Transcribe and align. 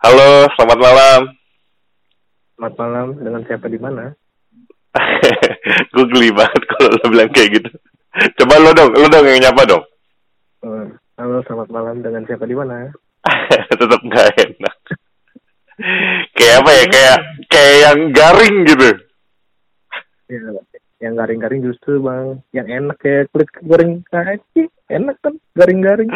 Halo, 0.00 0.48
selamat 0.56 0.78
malam. 0.80 1.20
Selamat 2.56 2.74
malam, 2.80 3.06
dengan 3.20 3.42
siapa 3.44 3.68
di 3.68 3.76
mana? 3.76 4.16
gue 5.92 6.04
geli 6.08 6.32
banget 6.32 6.62
kalau 6.72 6.88
lo 6.96 7.04
bilang 7.12 7.28
kayak 7.36 7.60
gitu. 7.60 7.68
Coba 8.40 8.64
lo 8.64 8.72
dong, 8.72 8.96
lo 8.96 9.12
dong 9.12 9.28
yang 9.28 9.44
nyapa 9.44 9.68
dong. 9.68 9.84
Eh, 10.64 10.86
halo, 11.20 11.44
selamat 11.44 11.68
malam, 11.68 12.00
dengan 12.00 12.24
siapa 12.24 12.48
di 12.48 12.56
mana? 12.56 12.88
Tetap 13.76 14.00
nggak 14.00 14.28
enak. 14.40 14.76
kayak 16.32 16.56
apa 16.64 16.70
ya? 16.72 16.84
Kayak 16.88 17.18
kayak 17.52 17.76
yang 17.84 18.00
garing 18.16 18.56
gitu. 18.72 18.88
Ya, 20.32 20.40
yang 21.00 21.14
garing-garing 21.20 21.60
justru 21.60 22.00
bang, 22.00 22.40
yang 22.56 22.68
enak 22.72 22.96
kayak 23.04 23.28
kulit 23.36 23.52
goreng 23.68 24.00
kaki, 24.08 24.64
enak 24.88 25.20
kan, 25.20 25.36
garing-garing. 25.52 26.08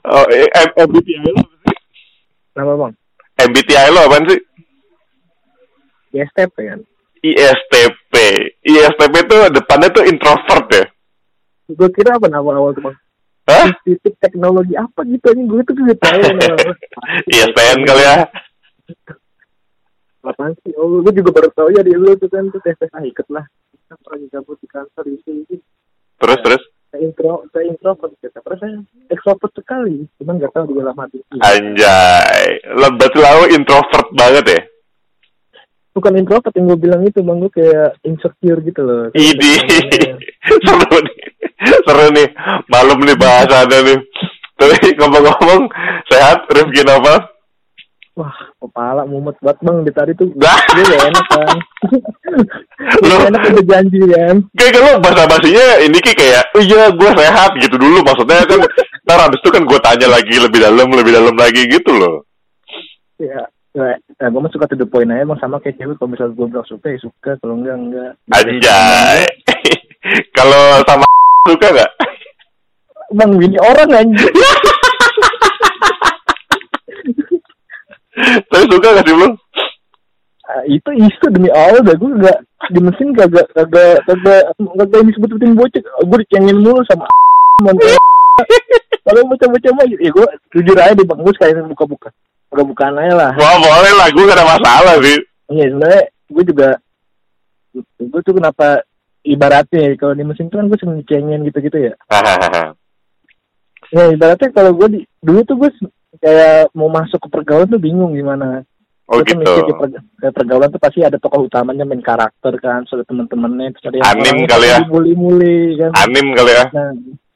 Oh, 0.00 0.24
eh, 0.32 0.48
M- 0.48 0.74
MBTI 0.80 1.20
lo 1.20 1.44
apa 1.44 1.54
sih? 1.60 1.76
Nama 2.56 2.72
bang? 2.80 2.92
MBTI 3.48 3.88
lo 3.90 4.06
apaan 4.06 4.28
sih? 4.30 4.40
ISTP 6.12 6.56
kan? 6.68 6.80
ISTP. 7.22 8.14
ISTP 8.62 9.14
itu 9.22 9.36
depannya 9.54 9.88
tuh 9.94 10.04
introvert 10.06 10.66
ya? 10.70 10.84
Gue 11.72 11.88
kira 11.94 12.18
apa 12.18 12.26
nama 12.28 12.50
awal 12.58 12.76
tuh 12.76 12.84
bang? 12.90 12.96
Hah? 13.48 13.66
Institut 13.82 14.14
teknologi 14.22 14.74
apa 14.78 15.02
gitu 15.02 15.26
aja 15.30 15.42
gue 15.42 15.62
tuh 15.66 15.74
gak 15.74 15.98
tahu. 15.98 16.20
ISTN 17.34 17.78
kali 17.86 18.02
ya? 18.02 18.14
Apaan 20.22 20.54
sih? 20.62 20.70
Oh, 20.78 21.02
gue 21.02 21.12
juga 21.18 21.30
baru 21.34 21.50
tahu 21.50 21.74
ya 21.74 21.82
di 21.82 21.94
lu 21.98 22.14
tuh 22.14 22.30
kan 22.30 22.46
tuh 22.50 22.62
tes 22.62 22.78
tes 22.78 22.90
ah 22.94 23.02
lah. 23.02 23.46
Kita 23.74 23.94
pernah 23.98 24.28
gabut 24.30 24.58
di 24.62 24.68
kantor 24.70 25.04
itu 25.10 25.30
itu. 25.42 25.54
Terus 26.22 26.38
terus? 26.46 26.62
Saya 26.92 27.08
intro, 27.08 27.48
saya 27.48 27.64
introvert 27.72 28.12
kita. 28.20 28.38
Terus 28.44 28.58
saya 28.60 28.76
ekstrovert 29.08 29.52
sekali, 29.56 30.04
cuman 30.20 30.36
gak 30.36 30.52
tahu 30.52 30.64
di 30.68 30.74
dalam 30.76 30.96
hati. 31.00 31.18
Anjay. 31.40 32.44
Lo 32.76 32.92
berarti 32.92 33.16
lo 33.16 33.48
introvert 33.48 34.08
banget 34.12 34.44
ya? 34.44 34.62
bukan 35.92 36.16
introvert 36.16 36.56
yang 36.56 36.72
gue 36.72 36.78
bilang 36.80 37.02
itu 37.04 37.20
bang 37.20 37.38
gue 37.38 37.52
kayak 37.52 38.00
insecure 38.08 38.60
gitu 38.64 38.80
loh 38.80 39.12
Idi. 39.12 39.54
Seru 40.64 40.98
nih. 41.04 41.16
Seru 41.84 42.06
nih. 42.16 42.28
Malam 42.72 42.98
nih 43.04 43.16
bahasannya 43.16 43.78
nih. 43.86 43.98
Tapi 44.56 44.94
ngomong-ngomong, 44.94 45.62
sehat 46.06 46.46
Rifki 46.50 46.82
Nova? 46.86 47.18
Wah 48.12 48.36
kepala 48.56 49.02
mumet 49.04 49.36
banget 49.38 49.58
bang 49.60 49.76
di 49.80 49.92
tadi 49.92 50.12
tuh 50.12 50.28
Nah. 50.34 50.60
gue 50.68 50.84
gak 50.84 51.04
enak 51.08 51.26
kan 51.26 51.56
Lu- 53.00 53.24
enak 53.28 53.40
udah 53.46 53.64
janji 53.64 54.00
kan 54.04 54.36
Kayak 54.52 54.72
kalau 54.74 54.92
bahasa 55.00 55.24
basinya 55.26 55.66
ini 55.80 55.98
Ki, 55.98 56.12
kayak, 56.12 56.44
oh 56.52 56.60
iya 56.60 56.88
gue 56.88 57.10
sehat 57.10 57.50
gitu 57.56 57.76
dulu. 57.76 58.00
Maksudnya 58.00 58.44
kan, 58.44 58.60
ntar 59.04 59.18
habis 59.18 59.40
itu 59.40 59.48
kan 59.48 59.62
gue 59.64 59.78
tanya 59.78 60.06
lagi 60.08 60.34
lebih 60.36 60.60
dalam, 60.60 60.88
lebih 60.88 61.12
dalam 61.12 61.34
lagi 61.34 61.62
gitu 61.66 61.92
loh. 61.92 62.24
ya 63.16 63.44
ya, 63.72 63.92
ya 63.94 64.26
gue 64.28 64.40
mah 64.40 64.50
suka 64.50 64.66
to 64.66 64.76
the 64.76 64.84
point 64.84 65.08
aja 65.08 65.24
bang 65.24 65.38
sama 65.38 65.56
kayak 65.58 65.78
cewek 65.78 65.96
kalau 65.96 66.10
misalnya 66.10 66.34
gue 66.34 66.46
bilang 66.48 66.66
suka 66.66 66.86
ya 66.88 66.98
suka 66.98 67.30
kalau 67.38 67.54
enggak 67.56 67.76
enggak 67.78 68.12
Anjay. 68.28 69.20
Kalau 70.36 70.82
sama 70.82 71.06
suka 71.46 71.68
nggak? 71.70 71.90
bang 73.12 73.30
ini 73.38 73.56
orang 73.56 73.90
anjir 73.92 74.32
Tapi 78.62 78.78
suka 78.78 78.94
nggak 78.94 79.06
sih 79.10 79.14
belum? 79.18 79.32
Ah, 80.46 80.62
itu 80.70 80.90
isu 80.94 81.26
demi 81.34 81.50
Allah 81.50 81.82
dah. 81.82 81.98
Gue 81.98 82.14
gak 82.22 82.38
di 82.70 82.78
mesin 82.78 83.10
kagak 83.10 83.50
kagak 83.58 84.06
kagak 84.06 84.42
kagak 84.54 85.02
disebut-sebutin 85.10 85.58
bocah. 85.58 85.82
Gue 86.06 86.18
dicengin 86.22 86.62
mulu 86.62 86.78
sama 86.86 87.10
kalau 89.02 89.26
bocah-bocah 89.26 89.70
mah 89.74 89.86
ya 89.98 90.10
gue 90.14 90.26
jujur 90.54 90.78
aja 90.78 90.94
deh 90.94 91.02
bang 91.02 91.18
gue 91.26 91.34
sekali 91.34 91.58
buka-buka. 91.74 92.14
Buka-bukaan 92.54 93.02
aja 93.02 93.14
lah. 93.18 93.32
Wah 93.34 93.58
boleh 93.58 93.92
lah, 93.98 94.08
gue 94.14 94.22
gak 94.30 94.38
ada 94.38 94.46
masalah 94.46 94.94
sih. 95.02 95.18
iya 95.50 95.66
sebenarnya 95.68 96.02
gue 96.30 96.44
juga 96.46 96.68
gue 97.98 98.20
tuh 98.22 98.34
kenapa 98.38 98.86
ibaratnya 99.26 99.90
ya, 99.90 99.98
kalau 99.98 100.14
di 100.14 100.22
mesin 100.22 100.46
tuh 100.46 100.62
kan 100.62 100.70
gue 100.70 100.78
sering 100.78 101.02
dicengin 101.02 101.42
gitu-gitu 101.50 101.90
ya. 101.90 101.92
Ya 103.90 104.02
ibaratnya 104.14 104.48
kalau 104.54 104.70
gue 104.70 104.88
di 104.94 105.00
dulu 105.18 105.42
tuh 105.50 105.58
gue 105.58 105.70
kayak 106.22 106.70
mau 106.72 106.86
masuk 106.86 107.18
ke 107.18 107.28
pergaulan 107.28 107.66
tuh 107.66 107.82
bingung 107.82 108.14
gimana 108.14 108.62
oh 109.10 109.18
Gue 109.18 109.26
tuh 109.26 109.34
gitu. 109.34 109.42
mikir 109.42 109.62
di 109.66 109.74
perg- 109.74 110.06
ke 110.16 110.28
pergaulan 110.30 110.70
tuh 110.70 110.78
pasti 110.78 111.02
ada 111.02 111.18
tokoh 111.18 111.44
utamanya 111.44 111.82
main 111.82 112.00
karakter 112.00 112.54
kan, 112.62 112.86
soalnya 112.86 113.10
teman-temannya 113.10 113.74
terus 113.74 113.90
ada 113.90 113.96
yang 113.98 114.08
Anim 114.08 114.36
kali 114.46 114.66
ya. 114.70 114.78
dibully-bully 114.80 115.58
kan. 115.76 115.90
Anim 115.98 116.26
kali 116.32 116.52
ya. 116.54 116.64
Nah, 116.70 116.90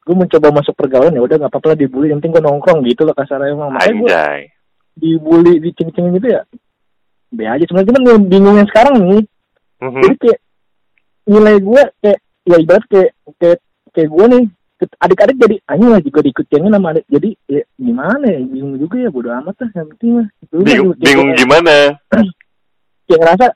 gue 0.07 0.15
mencoba 0.15 0.49
masuk 0.55 0.75
pergaulan 0.79 1.13
ya 1.13 1.21
udah 1.21 1.37
nggak 1.37 1.51
apa-apa 1.51 1.67
lah 1.75 1.77
dibully, 1.77 2.09
yang 2.09 2.23
penting 2.23 2.39
gue 2.39 2.45
nongkrong 2.47 2.81
gitu 2.87 3.03
loh 3.03 3.13
kasarnya 3.13 3.53
emang. 3.53 3.75
Makanya 3.75 3.93
gue 3.99 4.23
dibully, 4.97 5.53
diceng-cengin 5.61 6.17
gitu 6.17 6.29
ya. 6.33 6.43
Be 7.35 7.45
aja 7.45 7.67
sebenarnya 7.67 7.91
cuman 7.91 8.03
yang 8.07 8.23
bingung 8.31 8.57
yang 8.57 8.69
sekarang 8.71 8.95
nih. 9.03 9.23
Mhm. 9.83 10.01
Jadi 10.01 10.15
kayak 10.23 10.39
nilai 11.27 11.55
gue 11.59 11.83
kayak 12.01 12.19
ya 12.47 12.57
ibarat 12.57 12.85
kayak 12.87 13.11
kayak 13.37 13.59
kayak 13.91 14.09
gue 14.09 14.25
nih 14.31 14.45
adik-adik 14.77 15.37
jadi 15.41 15.57
anjing 15.73 15.91
lah 15.91 16.01
juga 16.05 16.21
diikutin 16.21 16.69
sama 16.69 16.89
adik. 16.93 17.05
Jadi 17.09 17.31
ya 17.49 17.63
gimana 17.81 18.25
ya? 18.29 18.41
Bingung 18.45 18.77
juga 18.77 18.97
ya 19.01 19.09
bodo 19.09 19.33
amat 19.33 19.57
lah 19.65 19.71
yang 19.73 19.89
penting 19.97 20.11
mah. 20.21 20.27
Lu 20.53 20.61
mah 20.61 20.67
Bingung, 20.69 20.91
kayak- 20.93 21.05
bingung 21.05 21.31
gimana? 21.37 21.75
kayak 23.07 23.21
ngerasa 23.23 23.47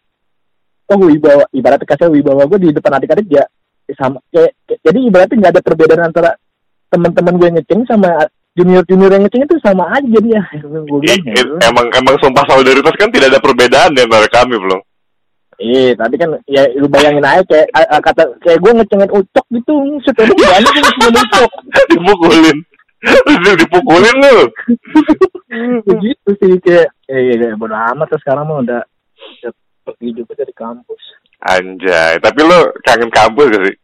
oh 0.91 0.99
wibawa 1.07 1.45
ibaratnya 1.55 1.87
kasih 1.87 2.11
wibawa 2.11 2.43
gue 2.51 2.59
di 2.59 2.69
depan 2.75 2.99
adik-adik 2.99 3.27
ya 3.31 3.45
sama 3.95 4.19
kayak, 4.35 4.55
kayak- 4.67 4.83
jadi 4.83 4.99
ibaratnya 5.07 5.37
nggak 5.39 5.53
ada 5.55 5.63
perbedaan 5.63 6.03
antara 6.07 6.31
teman-teman 6.91 7.35
gue 7.39 7.49
ngeceng 7.59 7.83
sama 7.87 8.27
junior 8.59 8.83
junior 8.87 9.11
yang 9.15 9.23
ngeceng 9.23 9.47
itu 9.47 9.57
sama 9.63 9.87
aja 9.95 10.07
jadi 10.07 10.29
ya 10.35 10.43
gue 10.67 10.99
bilang 10.99 11.23
ya, 11.31 11.43
emang 11.71 11.87
emang 11.95 12.17
sumpah 12.19 12.43
solidaritas 12.51 12.95
kan 12.99 13.11
tidak 13.15 13.31
ada 13.31 13.39
perbedaan 13.43 13.95
di 13.95 14.03
antara 14.03 14.27
kami 14.27 14.59
belum. 14.59 14.81
Eh 15.61 15.93
tapi 15.93 16.17
kan 16.17 16.41
ya 16.49 16.65
lu 16.73 16.89
bayangin 16.89 17.21
aja 17.21 17.45
kayak 17.45 17.69
a- 17.77 17.91
a- 17.97 18.01
kata 18.01 18.23
kayak 18.41 18.59
gue 18.65 18.73
ngecengin 18.81 19.13
ucok 19.13 19.47
gitu 19.53 19.75
setelah 20.09 20.33
banyak 20.33 20.73
yang 20.73 20.85
ngecengin 20.89 21.21
ucok 21.21 21.51
Dipukulin. 21.93 22.59
Terus 23.01 23.57
dipukulin 23.61 24.17
lu. 24.21 24.39
begitu 25.85 26.29
sih 26.41 26.53
kayak 26.65 26.89
eh 27.09 27.21
ya, 27.33 27.35
ya, 27.53 27.57
bodo 27.61 27.77
amat 27.77 28.09
lah 28.09 28.21
sekarang 28.25 28.45
mah 28.49 28.65
udah 28.65 28.81
udah 29.41 29.53
pergi 29.85 30.09
juga 30.17 30.33
dari 30.39 30.55
kampus 30.57 31.03
Anjay, 31.41 32.21
tapi 32.21 32.41
lu 32.45 32.69
kangen 32.85 33.09
kampus 33.09 33.49
gak 33.49 33.65
sih? 33.65 33.77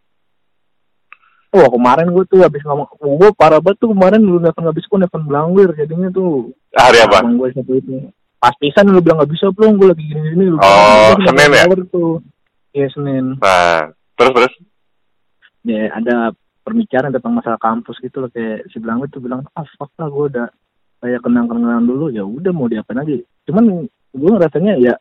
Wah 1.56 1.72
kemarin 1.72 2.12
gue 2.12 2.24
tuh 2.28 2.44
habis 2.44 2.60
ngomong, 2.68 2.84
gue 3.00 3.30
parah 3.32 3.64
banget 3.64 3.80
tuh 3.80 3.96
kemarin 3.96 4.20
lu 4.20 4.36
nelfon 4.36 4.68
habis 4.68 4.84
gue 4.84 4.98
nelfon 5.00 5.24
Blangwir 5.24 5.72
jadinya 5.72 6.12
tuh 6.12 6.52
Hari 6.76 7.00
apa? 7.00 7.24
Gue 7.24 7.48
satu 7.56 7.72
itu. 7.72 8.12
Pastisan 8.36 8.92
lu 8.92 9.00
bilang 9.00 9.22
gak 9.24 9.32
bisa 9.32 9.48
belum, 9.50 9.80
gue 9.80 9.88
lagi 9.90 10.04
gini-gini. 10.06 10.44
Lu 10.52 10.56
Oh, 10.60 11.16
bilang, 11.16 11.16
"Gua 11.16 11.26
Senin 11.32 11.50
ya? 11.50 11.64
Tuh. 11.88 12.16
Iya 12.76 12.86
Senin. 12.92 13.24
Nah, 13.40 13.88
terus 14.20 14.32
terus. 14.36 14.52
Ya 15.64 15.88
ada 15.90 16.30
perbicaraan 16.60 17.10
tentang 17.10 17.34
masalah 17.34 17.58
kampus 17.58 17.96
gitu 18.02 18.20
loh 18.20 18.30
kayak 18.30 18.66
si 18.70 18.76
Blangwir 18.82 19.06
tuh 19.08 19.22
bilang 19.22 19.46
ah 19.54 19.62
fuck 19.78 19.90
lah 19.98 20.10
gue 20.10 20.24
udah 20.34 20.46
kayak 20.98 21.22
kenang-kenangan 21.22 21.86
dulu 21.86 22.10
ya 22.10 22.26
udah 22.26 22.50
mau 22.50 22.66
diapain 22.66 23.00
aja. 23.00 23.16
Cuman 23.46 23.86
gue 23.88 24.32
rasanya 24.34 24.74
ya 24.76 24.94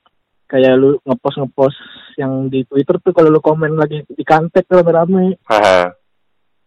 kayak 0.45 0.73
lu 0.77 0.97
ngepost 1.03 1.37
ngepost 1.41 1.77
yang 2.21 2.47
di 2.47 2.63
Twitter 2.69 3.01
tuh 3.01 3.11
kalau 3.11 3.33
lu 3.33 3.41
komen 3.41 3.75
lagi 3.75 4.05
di 4.05 4.23
kantek 4.23 4.69
tuh 4.69 4.79
rame-rame 4.81 5.41
Haha. 5.49 5.91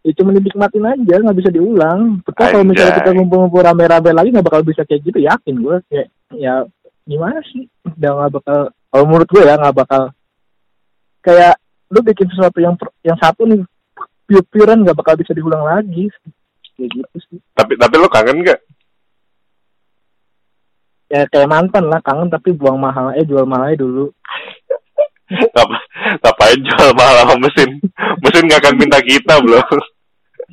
Ya 0.09 0.13
cuma 0.17 0.33
dinikmatin 0.33 0.89
aja 0.89 1.15
nggak 1.21 1.39
bisa 1.39 1.51
diulang. 1.53 2.25
Betul 2.25 2.49
kalau 2.49 2.65
misalnya 2.65 2.97
kita 2.97 3.11
ngumpul-ngumpul 3.13 3.61
rame-rame 3.61 4.11
lagi 4.17 4.33
nggak 4.33 4.47
bakal 4.49 4.65
bisa 4.65 4.89
kayak 4.89 5.05
gitu 5.05 5.21
yakin 5.21 5.55
gue 5.61 5.77
kayak 5.93 6.09
ya 6.33 6.65
gimana 7.05 7.45
sih? 7.53 7.69
Udah 7.85 8.11
nggak 8.17 8.33
bakal 8.41 8.59
kalau 8.73 9.05
menurut 9.05 9.29
gue 9.29 9.43
ya 9.45 9.61
nggak 9.61 9.77
bakal. 9.77 10.03
Kayak 11.21 11.61
lu 11.93 12.01
bikin 12.01 12.29
sesuatu 12.33 12.57
yang 12.57 12.73
yang 13.05 13.21
satu 13.21 13.45
nih 13.45 13.61
pure-purean 14.25 14.81
nggak 14.81 14.97
bakal 14.97 15.13
bisa 15.21 15.37
diulang 15.37 15.69
lagi. 15.69 16.09
Kayak 16.73 16.89
gitu 17.05 17.17
sih. 17.29 17.39
Tapi 17.53 17.77
tapi 17.77 17.95
lu 18.01 18.09
kangen 18.09 18.41
gak? 18.49 18.65
ya 21.09 21.25
kayak 21.25 21.49
mantan 21.49 21.89
lah 21.89 22.05
kangen 22.05 22.29
tapi 22.29 22.53
buang 22.53 22.77
mahal 22.77 23.17
eh 23.17 23.25
jual 23.25 23.49
mahal 23.49 23.73
aja 23.73 23.81
dulu. 23.81 24.13
Ngapa, 25.29 25.77
ngapain 26.25 26.61
jual 26.65 26.91
mahal 26.97 27.15
sama 27.21 27.37
mesin? 27.37 27.71
Mesin 28.25 28.49
gak 28.49 28.61
akan 28.65 28.75
minta 28.81 29.01
kita 29.05 29.41
belum. 29.45 29.61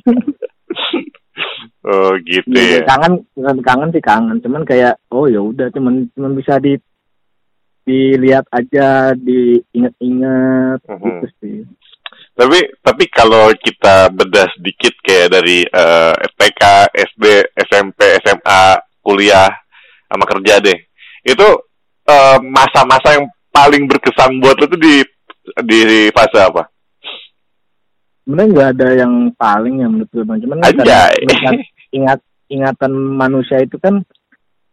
oh 1.86 2.12
gitu 2.24 2.48
ya, 2.50 2.80
ya. 2.80 2.86
kangen 2.88 3.22
kangen 3.36 3.60
kangen 3.62 3.90
sih 3.94 4.02
kangen 4.02 4.38
cuman 4.42 4.62
kayak 4.64 4.98
oh 5.12 5.28
ya 5.28 5.40
udah 5.40 5.68
cuman 5.70 6.08
cuman 6.16 6.32
bisa 6.34 6.58
di 6.58 6.76
dilihat 7.86 8.44
aja 8.50 9.14
diingat-ingat 9.14 10.80
Mhm. 10.82 10.98
gitu 10.98 11.26
sih 11.40 11.56
Tapi 12.36 12.60
tapi 12.84 13.08
kalau 13.08 13.48
kita 13.56 14.12
bedah 14.12 14.44
sedikit 14.56 14.92
kayak 15.00 15.32
dari 15.32 15.64
eh, 15.64 16.14
TK, 16.36 16.62
SD, 16.92 17.24
SMP, 17.56 18.20
SMA, 18.20 18.76
kuliah 19.00 19.48
sama 20.04 20.28
kerja 20.28 20.60
deh. 20.60 20.76
Itu 21.24 21.48
eh, 22.04 22.38
masa-masa 22.44 23.16
yang 23.16 23.24
paling 23.48 23.88
berkesan 23.88 24.36
buat 24.44 24.60
lo 24.60 24.68
tuh 24.68 24.76
di 24.76 25.00
di 25.64 26.12
fase 26.12 26.36
apa? 26.36 26.68
Sebenarnya 28.26 28.50
nggak 28.50 28.70
ada 28.74 28.88
yang 28.98 29.12
paling 29.32 29.74
ya 29.78 29.86
menurut 29.86 30.10
gue 30.10 30.24
bang 30.26 30.38
cuman 30.42 30.58
kan 30.58 30.74
ingat 31.22 31.58
ingat 31.94 32.18
ingatan 32.46 32.92
manusia 32.92 33.62
itu 33.62 33.78
kan 33.78 34.02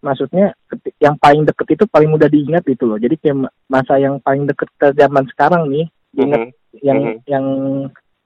maksudnya 0.01 0.51
yang 0.99 1.15
paling 1.15 1.45
deket 1.45 1.79
itu 1.79 1.83
paling 1.87 2.11
mudah 2.11 2.27
diingat 2.27 2.67
gitu 2.67 2.83
loh. 2.83 2.99
Jadi 2.99 3.15
kayak 3.15 3.37
ma- 3.39 3.53
masa 3.71 3.95
yang 3.95 4.19
paling 4.19 4.43
deket 4.43 4.67
ke 4.75 4.91
zaman 4.99 5.23
sekarang 5.31 5.71
nih, 5.71 5.87
diingat 6.11 6.41
Mhm. 6.43 6.51
yang 6.83 6.99
Mhm. 6.99 7.15
yang 7.23 7.45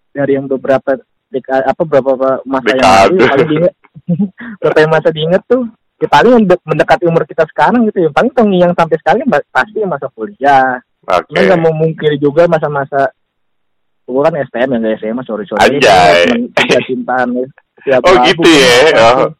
dari 0.10 0.32
yang 0.34 0.50
beberapa 0.50 0.98
deka- 1.30 1.70
apa 1.70 1.82
beberapa 1.86 2.42
masa 2.50 2.74
yang 2.74 2.82
Dekade. 2.82 3.06
lalu 3.14 3.28
paling 3.30 3.48
diingat 3.48 3.74
beberapa 4.58 4.80
yang 4.82 4.92
masa 4.92 5.10
diingat 5.14 5.42
tuh 5.46 5.62
ya 5.98 6.08
paling 6.10 6.32
yang 6.34 6.46
de- 6.50 6.64
mendekati 6.66 7.04
umur 7.06 7.24
kita 7.30 7.44
sekarang 7.46 7.86
gitu 7.86 8.00
ya 8.00 8.10
paling 8.10 8.34
yang 8.58 8.74
sampai 8.74 8.98
sekarang 8.98 9.20
ya 9.22 9.30
pasti 9.54 9.78
masa 9.86 10.08
kuliah. 10.10 10.82
Cuman 11.06 11.44
nggak 11.46 11.62
mau 11.62 11.72
mungkiri 11.72 12.18
juga 12.18 12.50
masa-masa 12.50 13.14
gue 14.08 14.22
kan 14.24 14.36
STM 14.40 14.70
ya 14.72 14.78
nggak 14.80 14.98
SMA 15.04 15.22
sorry 15.28 15.44
sorry 15.44 15.60
Anjay. 15.68 16.32
Cinta 16.56 16.80
cintaan 16.88 17.28
ya. 17.36 17.46
Oh 18.02 18.16
gitu 18.24 18.42
kan 18.42 18.56
ya. 18.56 18.72
pasti. 18.96 19.24
Oh. 19.28 19.32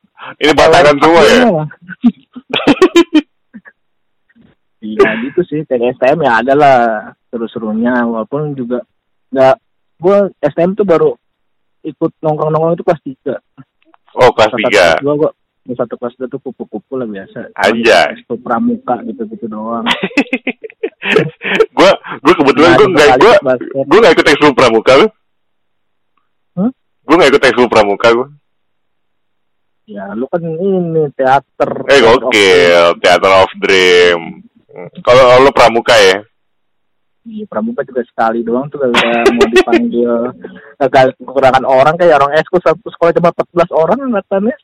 Ini 0.44 0.52
batangan 0.52 0.96
semua 1.00 1.22
ya. 1.24 1.40
Iya 4.78 5.10
gitu 5.26 5.42
sih 5.50 5.66
kayak 5.66 5.98
STM 5.98 6.22
ya 6.22 6.32
ada 6.38 6.54
lah 6.54 6.78
seru-serunya 7.34 8.06
walaupun 8.06 8.54
juga 8.54 8.86
nggak 9.34 9.56
gue 9.98 10.18
STM 10.38 10.78
tuh 10.78 10.86
baru 10.86 11.10
ikut 11.82 12.12
nongkrong-nongkrong 12.22 12.78
itu 12.78 12.86
kelas 12.86 13.02
tiga 13.02 13.36
Oh 14.18 14.30
kelas 14.38 14.54
tiga. 14.54 15.02
gue 15.02 15.14
gue 15.18 15.32
di 15.68 15.76
satu 15.76 16.00
kelas 16.00 16.16
dua 16.16 16.28
tuh 16.32 16.40
kupu-kupu 16.40 16.96
lah 16.96 17.04
biasa 17.04 17.52
Anjay. 17.60 18.24
itu 18.24 18.34
pramuka 18.40 19.04
gitu-gitu 19.04 19.52
doang 19.52 19.84
gue 21.78 21.92
gue 22.24 22.34
kebetulan 22.36 22.72
gue 22.76 22.88
nggak 22.92 23.10
gue 23.20 23.34
gue 23.88 24.00
nggak 24.02 24.16
ikut 24.18 24.28
ekskul 24.28 24.54
pramuka 24.56 24.94
lu. 25.00 25.08
Gue 27.08 27.16
nggak 27.16 27.32
ikut 27.32 27.44
ekskul 27.48 27.70
pramuka 27.72 28.08
gue. 28.12 28.28
ya 29.88 30.12
lu 30.12 30.28
kan 30.28 30.44
ini 30.44 31.08
teater 31.16 31.72
Eh 31.88 32.04
gokil, 32.04 33.00
Theater 33.00 33.32
of 33.32 33.52
Dream. 33.64 34.44
Kalau 35.00 35.40
lo 35.40 35.52
pramuka 35.56 35.96
ya? 35.96 36.20
Iya, 37.28 37.44
pramuka 37.52 37.84
juga 37.84 38.08
sekali 38.08 38.40
doang 38.40 38.72
tuh 38.72 38.80
udah 38.80 38.88
mau 39.36 39.48
dipanggil 39.52 40.32
gagal 40.80 41.12
kekurangan 41.20 41.68
orang 41.68 42.00
kayak 42.00 42.24
orang 42.24 42.32
ekskul 42.40 42.64
satu 42.64 42.88
sekolah 42.88 43.12
cuma 43.20 43.36
14 43.36 43.68
orang 43.76 43.98
angkatannya 44.08 44.56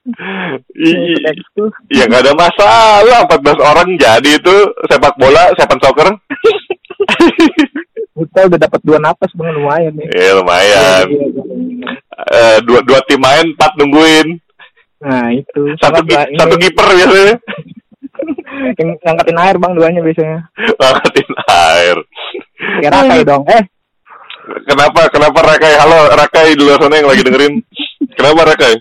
I- 0.80 0.96
Ikut 1.12 1.24
ekskul 1.28 1.68
Ya 1.92 2.08
nggak 2.08 2.24
ada 2.24 2.34
masalah, 2.34 3.28
14 3.28 3.60
orang 3.60 3.88
jadi 4.00 4.32
itu 4.40 4.56
sepak 4.88 5.20
bola, 5.20 5.52
sepak 5.60 5.76
soccer. 5.84 6.08
kita 8.14 8.48
udah 8.48 8.60
dapat 8.62 8.80
dua 8.86 8.98
napas 9.02 9.28
bang 9.36 9.52
lumayan 9.52 9.94
ya 10.00 10.32
lumayan. 10.40 11.06
Iya, 11.10 11.26
iya. 11.28 11.90
Eh, 12.32 12.58
dua 12.64 12.80
dua 12.86 13.04
tim 13.10 13.20
main, 13.20 13.44
empat 13.52 13.76
nungguin. 13.76 14.40
nah 15.04 15.28
itu 15.36 15.62
Satu 15.84 16.00
satu 16.08 16.56
kiper 16.56 16.88
biasanya. 16.88 17.36
yang 18.80 18.90
ngangkatin 19.02 19.38
air 19.40 19.56
bang 19.58 19.74
duanya 19.74 20.02
biasanya 20.04 20.40
Angkatin 20.80 21.30
air. 21.50 21.98
kayak 22.82 22.92
rakai 22.94 23.22
dong 23.24 23.46
eh 23.50 23.64
Kenapa? 24.44 25.08
Kenapa 25.08 25.40
Rakai? 25.40 25.72
Halo 25.80 26.12
Rakai 26.20 26.52
di 26.52 26.68
luar 26.68 26.76
sana 26.76 27.00
yang 27.00 27.08
lagi 27.08 27.24
dengerin. 27.24 27.64
Kenapa 28.12 28.52
Rakai? 28.52 28.76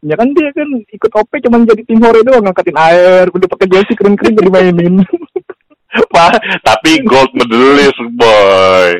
ya 0.00 0.16
kan 0.16 0.32
dia 0.32 0.48
kan 0.56 0.68
ikut 0.88 1.12
OP 1.12 1.28
cuman 1.44 1.68
jadi 1.68 1.84
tim 1.84 2.00
hore 2.00 2.24
doang 2.24 2.40
ngangkatin 2.40 2.76
air 2.76 3.28
udah 3.28 3.48
pakai 3.52 3.68
jersey 3.68 3.92
keren-keren 3.92 4.32
jadi 4.32 4.48
mainin 4.48 4.94
Pak, 6.14 6.62
tapi 6.62 7.02
gold 7.02 7.34
medalist 7.34 7.98
boy. 8.14 8.90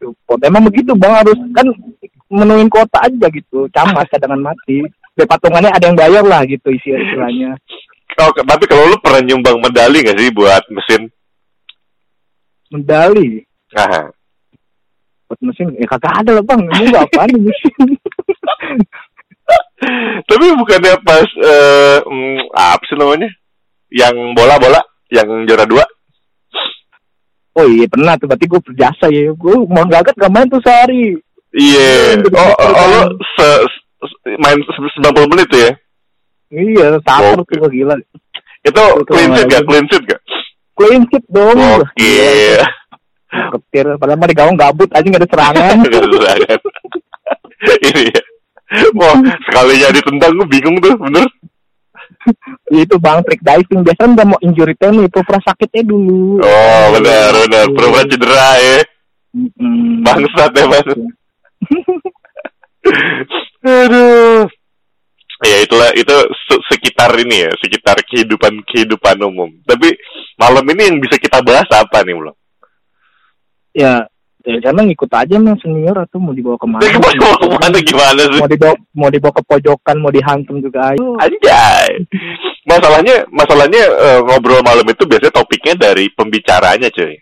Support. 0.00 0.40
Emang 0.40 0.64
begitu 0.64 0.96
bang 0.96 1.20
harus 1.20 1.36
kan 1.52 1.68
menuin 2.32 2.72
kota 2.72 3.04
aja 3.04 3.28
gitu 3.28 3.68
camas 3.72 4.08
cadangan 4.08 4.40
mati 4.40 4.88
Dari 5.12 5.28
patungannya 5.28 5.68
ada 5.68 5.84
yang 5.84 5.98
bayar 5.98 6.24
lah 6.24 6.48
gitu 6.48 6.72
isi 6.72 6.96
istilahnya 6.96 7.60
Oh, 8.18 8.30
tapi 8.34 8.66
kalau 8.66 8.90
lu 8.90 8.98
pernah 8.98 9.22
nyumbang 9.22 9.62
medali 9.62 10.02
gak 10.02 10.18
sih 10.18 10.30
buat 10.30 10.62
mesin? 10.68 11.10
medali 12.68 13.46
Nah, 13.70 14.10
buat 15.24 15.40
mesin 15.40 15.72
ya 15.76 15.88
kagak 15.88 16.20
ada 16.20 16.30
lah 16.36 16.44
bang 16.44 16.60
ini 16.68 16.84
nggak 16.88 17.04
apaan 17.06 17.30
ini 17.32 17.48
mesin 17.48 17.88
tapi 20.28 20.44
bukannya 20.52 21.00
pas 21.00 21.24
eh 21.24 21.98
mm, 22.02 22.52
apa 22.52 22.84
sih 22.84 22.96
namanya? 22.96 23.28
Yang 23.88 24.16
bola-bola, 24.36 24.80
yang 25.08 25.46
juara 25.46 25.64
dua? 25.64 25.84
oh 27.54 27.66
iya 27.66 27.88
pernah 27.88 28.14
tuh 28.14 28.30
berarti 28.30 28.46
gue 28.46 28.60
berjasa 28.62 29.06
ya 29.08 29.32
gue 29.32 29.54
mau 29.66 29.82
gagat 29.82 30.14
gak 30.14 30.30
main 30.30 30.46
tuh 30.46 30.62
sehari 30.62 31.18
Iya. 31.50 32.20
Jadi 32.20 32.28
Oh, 32.30 32.54
oh, 32.54 32.70
oh, 32.70 32.86
lu 32.86 32.98
kan. 33.00 33.08
se, 33.34 33.46
se- 34.04 34.38
main 34.38 34.58
se- 34.60 35.00
90 35.00 35.26
menit 35.26 35.48
tuh 35.48 35.58
ya? 35.58 35.72
Iya 36.48 36.86
Oke. 36.96 37.54
tuh 37.54 37.68
gila 37.68 37.94
Itu 38.64 38.82
clean 39.06 39.30
sheet 39.34 39.48
gak? 39.48 39.62
Clean 39.64 39.84
sheet 39.86 40.04
gak? 40.08 40.20
clean 40.74 41.02
sheet 41.10 41.24
dong 41.28 41.58
Oke. 41.58 42.16
ketir 43.28 43.86
padahal 44.00 44.16
mah 44.16 44.28
di 44.28 44.36
gawang 44.36 44.56
gabut 44.56 44.88
aja 44.90 45.04
gak 45.04 45.20
ada 45.20 45.28
serangan 45.28 45.74
Gak 45.84 46.00
ada 46.00 46.08
serangan. 46.08 46.58
Ini 47.58 48.04
ya. 48.08 48.22
Wah, 48.94 49.16
sekalinya 49.48 49.88
ditendang 49.90 50.32
gue 50.36 50.46
bingung 50.46 50.76
tuh, 50.78 50.92
bener. 50.96 51.24
itu 52.68 52.96
bang 53.00 53.20
trick 53.24 53.40
diving 53.40 53.80
biasanya 53.80 54.12
udah 54.16 54.26
mau 54.28 54.40
injury 54.40 54.76
time 54.76 55.04
itu 55.04 55.18
pernah 55.24 55.42
sakitnya 55.42 55.82
dulu 55.84 56.40
Oh, 56.40 56.84
benar, 56.96 57.32
benar. 57.48 57.64
Pura-pura 57.72 58.04
cedera 58.04 58.48
ya. 58.60 58.78
Bangsat 60.04 60.52
ya, 60.52 60.64
Mas. 60.68 60.88
Aduh. 63.64 64.48
Ya 65.40 65.62
itulah 65.62 65.94
itu 65.94 66.10
se- 66.44 66.64
sekitar 66.66 67.14
ini 67.14 67.46
ya, 67.46 67.52
sekitar 67.56 67.94
kehidupan 68.02 68.58
kehidupan 68.66 69.22
umum. 69.22 69.54
Tapi 69.62 69.94
malam 70.34 70.66
ini 70.66 70.82
yang 70.84 70.98
bisa 70.98 71.14
kita 71.14 71.38
bahas 71.40 71.68
apa 71.70 72.02
nih, 72.02 72.14
Bro? 72.14 72.32
ya 73.70 74.02
ya 74.40 74.58
karena 74.58 74.80
ngikut 74.82 75.12
aja 75.12 75.34
emang 75.36 75.54
senior 75.60 75.94
atau 75.94 76.18
mau 76.18 76.32
dibawa 76.32 76.56
ke 76.56 76.66
mana 76.66 76.82
mau 76.98 77.12
dibawa 77.12 77.36
ke 77.36 77.46
mana 77.52 77.78
gimana 77.78 78.22
sih? 78.26 78.40
mau 78.40 78.48
dibawa 78.48 78.74
mau 78.90 79.10
dibawa 79.12 79.32
ke 79.34 79.42
pojokan 79.44 79.96
mau 79.98 80.10
dihantam 80.10 80.56
juga 80.58 80.90
ayo 80.90 81.14
Anjay. 81.20 82.02
Masalahnya, 82.64 83.28
masalahnya 83.28 83.82
eh, 83.86 84.20
ngobrol 84.20 84.60
malam 84.60 84.82
itu 84.84 85.04
biasanya 85.04 85.30
topiknya 85.32 85.74
dari 85.78 86.10
pembicaranya, 86.10 86.88
cuy. 86.90 87.14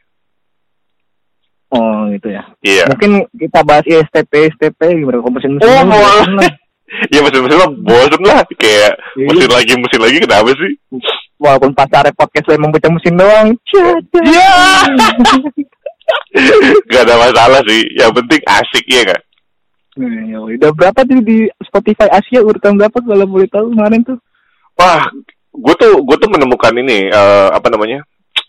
oh 1.69 2.09
gitu 2.11 2.29
ya 2.31 2.43
Iya. 2.63 2.85
mungkin 2.89 3.11
kita 3.29 3.61
bahas 3.61 3.85
ISTP 3.85 4.33
ISTP 4.49 4.81
gimana 4.97 5.19
kompetisi 5.19 5.51
musim 5.53 5.67
Oh, 5.67 6.23
boleh. 6.87 7.03
bosen 7.03 7.03
lah. 7.03 7.11
Ya 7.13 7.21
mesin-mesin 7.21 7.59
lah 7.59 7.71
bosen 7.77 8.23
lah 8.23 8.41
Kayak 8.57 8.93
Iya. 9.17 9.27
mesin 9.27 9.51
lagi 9.51 9.73
mesin 9.75 10.01
lagi 10.01 10.17
kenapa 10.21 10.51
sih? 10.53 10.73
walaupun 11.37 11.69
pasarnya 11.73 12.17
podcast 12.17 12.49
emang 12.51 12.73
baca 12.73 12.89
musim 12.89 13.13
doang 13.13 13.53
Ya. 14.25 14.53
Gak 16.87 17.03
ada 17.03 17.15
masalah 17.19 17.61
sih 17.67 17.83
Yang 17.93 18.13
penting 18.17 18.41
asik 18.43 18.85
ya 18.87 19.03
gak? 19.05 19.23
Nah, 19.97 20.13
ya 20.25 20.39
udah 20.39 20.71
berapa 20.73 21.01
tuh 21.03 21.21
di 21.21 21.49
Spotify 21.63 22.07
Asia 22.09 22.41
urutan 22.41 22.77
berapa 22.77 22.95
kalau 22.95 23.27
boleh 23.27 23.49
tahu 23.49 23.73
kemarin 23.73 24.01
tuh 24.03 24.19
Wah 24.77 25.05
Gue 25.51 25.75
tuh 25.75 26.05
gue 26.05 26.17
tuh 26.17 26.29
menemukan 26.29 26.73
ini 26.77 27.09
eh, 27.09 27.49
Apa 27.51 27.69
namanya 27.69 28.05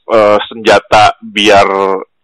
eh, 0.08 0.38
Senjata 0.46 1.16
biar 1.20 1.66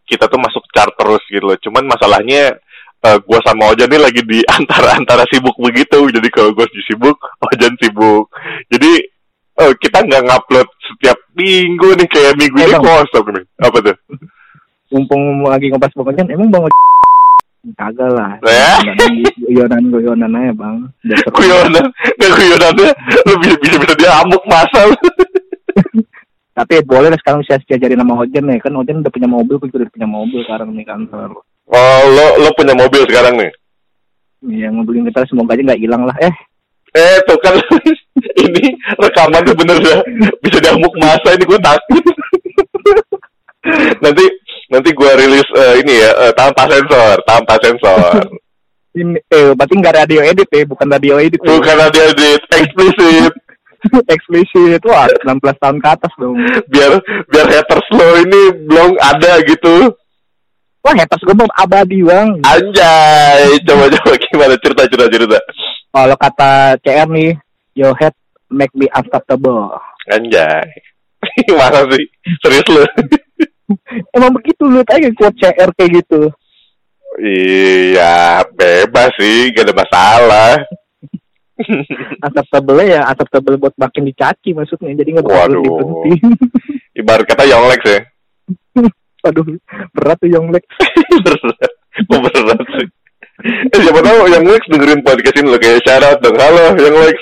kita 0.03 0.27
tuh 0.27 0.37
masuk 0.37 0.63
chart 0.69 0.91
terus 0.93 1.23
gitu 1.27 1.43
loh 1.43 1.57
Cuman 1.57 1.87
masalahnya 1.87 2.59
eh, 3.03 3.17
gue 3.17 3.39
sama 3.41 3.69
Ojan 3.69 3.87
nih 3.87 3.99
lagi 3.99 4.21
di 4.23 4.39
antara-antara 4.57 5.23
sibuk 5.27 5.55
begitu 5.57 6.07
Jadi 6.07 6.27
kalau 6.27 6.51
gue 6.51 6.65
sibuk 6.81 7.17
Ojan 7.47 7.73
sibuk 7.77 8.27
Jadi 8.67 8.91
eh, 9.55 9.73
kita 9.77 10.01
nggak 10.01 10.23
ngupload 10.23 10.67
setiap 10.81 11.17
minggu 11.31 11.95
nih 11.95 12.07
Kayak 12.07 12.33
minggu 12.35 12.57
Eh, 12.57 12.65
ini 12.65 12.73
Bang. 12.73 12.83
kosong 12.83 13.25
nih 13.31 13.45
Apa 13.59 13.77
tuh? 13.81 13.97
mumpung 14.89 15.21
lagi 15.41 15.67
ngopas 15.67 15.89
pokoknya 15.91 16.21
emang 16.29 16.47
bang 16.47 16.69
kagak 17.81 18.13
lah 18.13 18.37
Ya. 18.45 18.77
guyonan 19.41 19.89
guyonan 19.89 20.35
aja 20.35 20.53
bang. 20.53 20.75
Guyonan 21.33 21.85
Nggak 22.13 22.31
guyonannya 22.31 22.89
Lu 23.23 23.33
bisa, 23.39 23.55
bisa, 23.57 23.93
dia 23.95 24.11
amuk 24.19 24.43
masal 24.45 24.93
tapi 26.53 26.85
boleh 26.85 27.09
lah 27.09 27.17
sekarang 27.17 27.41
saya 27.41 27.57
diajarin 27.65 27.97
nama 27.97 28.13
Ojen 28.15 28.45
ya 28.45 28.61
kan 28.61 28.77
Ojen 28.77 29.01
udah 29.01 29.09
punya 29.09 29.25
mobil 29.25 29.57
gue 29.57 29.67
juga 29.67 29.81
udah 29.81 29.89
punya 29.89 30.05
mobil 30.05 30.39
sekarang 30.45 30.69
nih 30.69 30.85
kantor 30.85 31.29
Oh 31.73 32.01
lo, 32.05 32.25
lo 32.45 32.49
punya 32.53 32.77
mobil 32.77 33.01
sekarang 33.09 33.33
nih? 33.41 33.51
Iya 34.45 34.67
ngobrolin 34.69 35.09
kita 35.09 35.25
semoga 35.25 35.57
aja 35.57 35.63
nggak 35.65 35.81
hilang 35.81 36.03
lah 36.05 36.13
eh. 36.21 36.33
Eh 36.93 37.17
tuh 37.25 37.39
kan 37.41 37.57
Ini 38.45 38.65
rekaman 39.01 39.41
tuh 39.41 39.55
bener 39.57 39.81
dah 39.81 39.99
Bisa 40.45 40.61
diamuk 40.61 40.93
masa 41.01 41.33
ini 41.33 41.43
gue 41.49 41.59
takut. 41.63 42.05
Nanti 44.03 44.25
Nanti 44.69 44.89
gue 44.93 45.11
rilis 45.17 45.47
eh, 45.57 45.73
ini 45.81 45.93
ya 45.97 46.11
eh, 46.29 46.33
tanpa 46.37 46.69
sensor 46.69 47.17
Tanpa 47.25 47.57
sensor. 47.57 48.21
Ini 48.93 49.17
eh 49.17 49.51
berarti 49.57 49.73
nggak 49.73 49.95
radio 50.05 50.21
edit 50.21 50.49
ya 50.53 50.69
bukan 50.69 50.85
radio 50.85 51.17
edit 51.17 51.41
ya. 51.41 51.49
Bukan 51.57 51.77
ada 51.81 52.03
di 52.13 52.29
eksplisit. 52.37 53.33
Eksplisit 54.13 54.79
wah 54.85 55.09
19 55.25 55.41
tahun 55.41 55.77
ke 55.81 55.87
atas 55.89 56.13
dong. 56.21 56.37
Biar 56.69 57.01
biar 57.27 57.47
haters 57.49 57.87
lo 57.89 58.07
ini 58.21 58.41
belum 58.69 58.95
ada 59.01 59.41
gitu 59.43 59.97
wah 60.83 60.93
haters 60.93 61.23
gue 61.23 61.35
mau 61.35 61.49
abadi 61.55 62.03
bang 62.03 62.29
Anjay 62.43 63.57
Coba-coba 63.63 64.13
gimana 64.19 64.55
cerita-cerita 64.59 65.07
cerita 65.07 65.39
kalau 65.93 66.15
kata 66.19 66.77
CR 66.83 67.07
nih 67.07 67.31
your 67.73 67.95
head 67.95 68.13
make 68.51 68.73
me 68.75 68.85
unstoppable 68.91 69.73
Anjay. 70.11 70.67
Masa 71.59 71.87
sih? 71.87 72.05
Serius 72.43 72.67
lu? 72.67 72.83
Emang 74.15 74.35
begitu 74.35 74.67
lu 74.67 74.83
aja 74.83 75.07
quote 75.15 75.39
CR 75.39 75.69
kayak 75.75 76.03
gitu. 76.03 76.21
iya, 77.21 78.41
bebas 78.57 79.13
sih, 79.21 79.53
gak 79.53 79.69
ada 79.69 79.73
masalah. 79.77 80.51
Acceptable 82.25 82.81
ya, 82.81 83.05
acceptable 83.05 83.61
buat 83.61 83.77
makin 83.77 84.09
dicaci 84.09 84.57
maksudnya. 84.57 84.97
Jadi 84.97 85.09
nggak 85.13 85.29
perlu 85.29 85.61
diberhenti. 85.61 86.11
Ibarat 86.97 87.25
kata 87.29 87.45
Yonglex 87.45 87.81
ya. 87.85 87.99
Aduh, 89.23 89.55
berat 89.95 90.19
tuh 90.19 90.27
Yonglek. 90.27 90.67
berat. 91.25 91.71
Kok 92.11 92.19
berat 92.27 92.67
sih. 92.75 92.87
Eh, 93.43 93.79
siapa 93.81 93.99
tahu 93.99 94.29
Yonglex 94.29 94.61
dengerin 94.69 95.01
podcast 95.03 95.35
ini 95.41 95.51
lo 95.51 95.57
kayak 95.57 95.83
out 96.05 96.19
dong. 96.21 96.37
Halo 96.37 96.75
Yonglex. 96.77 97.17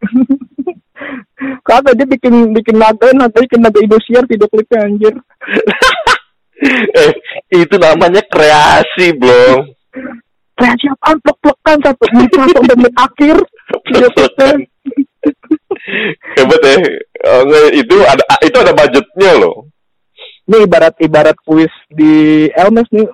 Kagak 1.66 1.98
dia 1.98 2.06
bikin 2.08 2.56
bikin 2.56 2.76
nada, 2.80 3.12
nada 3.12 3.36
bikin 3.36 3.60
nada 3.60 3.76
Indosiar 3.76 4.24
video 4.24 4.48
klipnya 4.48 4.88
anjir. 4.88 5.12
eh, 7.00 7.12
itu 7.52 7.74
namanya 7.76 8.24
kreasi, 8.32 9.12
belum. 9.12 9.66
Kreasi 10.56 10.88
apaan? 10.88 11.20
Plek-plekan 11.20 11.76
satu 11.84 12.04
menit 12.16 12.32
satu 12.32 12.74
menit 12.80 12.94
akhir. 12.96 13.36
Hebat 16.40 16.60
ya. 16.64 16.76
Oh, 17.28 17.44
itu 17.76 17.96
ada 18.08 18.24
itu 18.40 18.56
ada 18.56 18.72
budgetnya 18.72 19.32
loh. 19.36 19.68
Ini 20.46 20.56
ibarat 20.62 20.94
ibarat 21.02 21.36
kuis 21.42 21.72
di 21.90 22.46
Elmes 22.54 22.86
nih. 22.94 23.06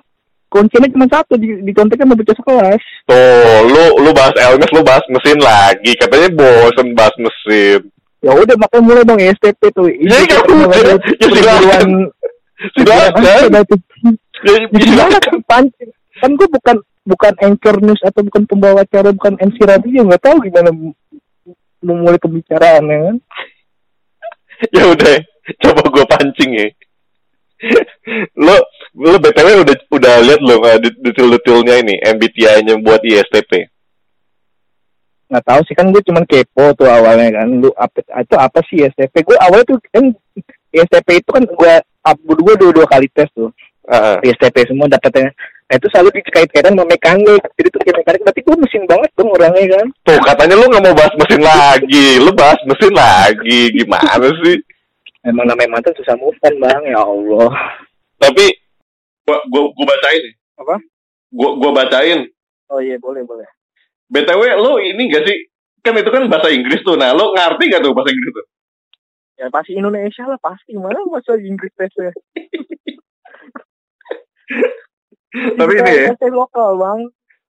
Kuncinya 0.53 0.85
cuma 0.93 1.09
satu 1.09 1.33
di 1.33 1.65
di 1.65 1.73
konteknya 1.73 2.05
mau 2.05 2.13
baca 2.13 2.33
sekelas. 2.37 2.83
Tuh, 3.09 3.59
lu 3.65 4.05
lu 4.05 4.09
bahas 4.13 4.37
Elmes, 4.37 4.69
lu 4.69 4.85
bahas 4.85 5.01
mesin 5.09 5.41
lagi. 5.41 5.97
Katanya 5.97 6.29
bosen 6.29 6.93
bahas 6.93 7.15
mesin. 7.17 7.89
Ya 8.21 8.31
udah 8.37 8.55
makanya 8.55 8.85
mulai 8.85 9.03
dong 9.03 9.19
STP 9.19 9.61
tuh. 9.73 9.89
Ya, 9.89 10.21
ya 10.21 10.37
udah. 10.45 10.93
Ya, 10.93 11.27
silakan. 11.33 11.89
Silakan. 12.77 13.21
Ya, 13.25 13.63
Ya, 14.43 14.59
silakan 14.75 15.39
pancing. 15.47 15.91
Kan 16.19 16.31
gue 16.35 16.47
bukan 16.51 16.77
bukan 17.03 17.33
anchor 17.43 17.75
news 17.83 17.99
atau 18.03 18.23
bukan 18.23 18.43
pembawa 18.47 18.83
acara, 18.83 19.11
bukan 19.11 19.35
MC 19.39 19.57
radio, 19.63 20.07
nggak 20.07 20.23
tahu 20.23 20.43
gimana 20.43 20.71
mau 21.83 21.95
mulai 21.99 22.19
pembicaraan 22.19 22.87
ya 22.87 22.97
kan. 23.11 23.17
ya 24.71 24.83
udah, 24.87 25.15
coba 25.59 25.81
gue 25.91 26.05
pancing 26.07 26.51
ya. 26.55 26.67
Lo 28.45 28.55
lo 28.99 29.17
btw 29.19 29.63
udah 29.63 29.75
udah 29.89 30.13
lihat 30.21 30.41
lo 30.43 30.55
uh, 30.59 30.77
detail-detailnya 30.79 31.75
ini 31.83 31.95
MBTI-nya 32.03 32.75
buat 32.83 33.01
ISTP. 33.01 33.71
Nggak 35.31 35.45
tahu 35.49 35.61
sih 35.65 35.75
kan 35.75 35.89
gue 35.89 36.01
cuman 36.05 36.23
kepo 36.29 36.75
tuh 36.77 36.89
awalnya 36.89 37.41
kan. 37.41 37.47
Lu 37.49 37.71
apa 37.73 37.99
itu 38.03 38.35
apa 38.37 38.59
sih 38.69 38.85
ISTP? 38.85 39.25
Gue 39.25 39.37
awalnya 39.39 39.65
tuh 39.73 39.79
kan 39.89 40.05
ISTP 40.73 41.23
itu 41.23 41.29
kan 41.31 41.43
gue 41.47 41.73
up 41.81 42.17
gue 42.19 42.55
dua 42.59 42.71
dua 42.71 42.85
kali 42.85 43.07
tes 43.09 43.29
tuh. 43.33 43.49
Uh, 43.83 44.19
ISTP 44.23 44.67
semua 44.67 44.87
dapetnya. 44.87 45.31
Nah, 45.67 45.75
itu 45.79 45.87
selalu 45.89 46.21
dikait-kaitan 46.21 46.75
sama 46.75 46.85
mekanik. 46.85 47.41
Jadi 47.57 47.67
tuh 47.73 47.81
kayak 47.81 47.97
mekanik. 48.03 48.21
Berarti 48.21 48.41
gue 48.45 48.55
mesin 48.61 48.83
banget 48.85 49.09
dong 49.17 49.29
orangnya 49.33 49.65
kan. 49.79 49.87
tuh 50.05 50.19
katanya 50.21 50.55
lu 50.59 50.65
nggak 50.69 50.83
mau 50.85 50.95
bahas 50.95 51.13
mesin 51.17 51.41
lagi, 51.41 52.07
lu 52.21 52.31
bahas 52.35 52.59
mesin 52.67 52.93
lagi, 52.93 53.59
gimana 53.73 54.27
sih? 54.45 54.57
Emang 55.23 55.47
namanya 55.47 55.79
mantan 55.79 55.95
susah 55.95 56.19
move 56.19 56.35
on 56.43 56.55
bang. 56.59 56.83
Ya 56.91 56.99
Allah. 56.99 57.51
Tapi 58.19 58.45
gua 59.23 59.39
gua, 59.47 59.63
gua 59.71 59.85
bacain 59.95 60.19
nih. 60.19 60.35
Apa? 60.59 60.75
Gua 61.31 61.49
gua 61.55 61.71
bacain. 61.71 62.27
Oh 62.67 62.83
iya 62.83 62.99
boleh 62.99 63.23
boleh. 63.23 63.47
BTW 64.11 64.41
lu 64.59 64.83
ini 64.83 65.07
gak 65.09 65.23
sih? 65.25 65.37
Kan 65.83 65.95
itu 65.99 66.11
kan 66.11 66.27
bahasa 66.27 66.51
Inggris 66.51 66.83
tuh. 66.83 66.99
Nah, 66.99 67.15
lu 67.15 67.31
ngerti 67.31 67.71
gak 67.71 67.81
tuh 67.81 67.95
bahasa 67.95 68.11
Inggris 68.11 68.33
tuh? 68.35 68.45
Ya 69.39 69.47
pasti 69.49 69.73
Indonesia 69.73 70.23
lah 70.27 70.39
pasti. 70.43 70.75
Mana 70.75 70.99
bahasa 71.07 71.39
Inggris 71.39 71.71
tesnya? 71.73 72.11
Tapi 75.33 75.73
ini 75.81 76.13
ya, 76.13 76.29
lokal 76.29 76.77
bang. 76.77 76.99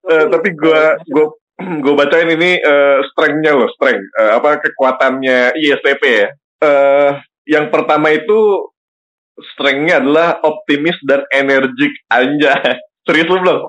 eh, 0.03 0.25
tapi 0.31 0.55
gua 0.55 0.95
gua 1.03 1.35
gua 1.83 1.93
bacain 1.99 2.31
ini 2.31 2.55
eh, 2.59 2.99
strength-nya 3.11 3.51
loh, 3.51 3.67
strength. 3.75 4.07
Eh, 4.19 4.31
apa 4.39 4.63
kekuatannya 4.63 5.51
ISTP 5.59 6.03
ya. 6.03 6.29
Eh, 6.63 7.11
yang 7.49 7.71
pertama 7.73 8.11
itu 8.13 8.69
strength-nya 9.53 9.99
adalah 9.99 10.39
optimis 10.45 10.95
dan 11.03 11.25
energik 11.33 11.93
anja. 12.07 12.55
Serius 13.07 13.27
lu 13.27 13.39
belum? 13.43 13.67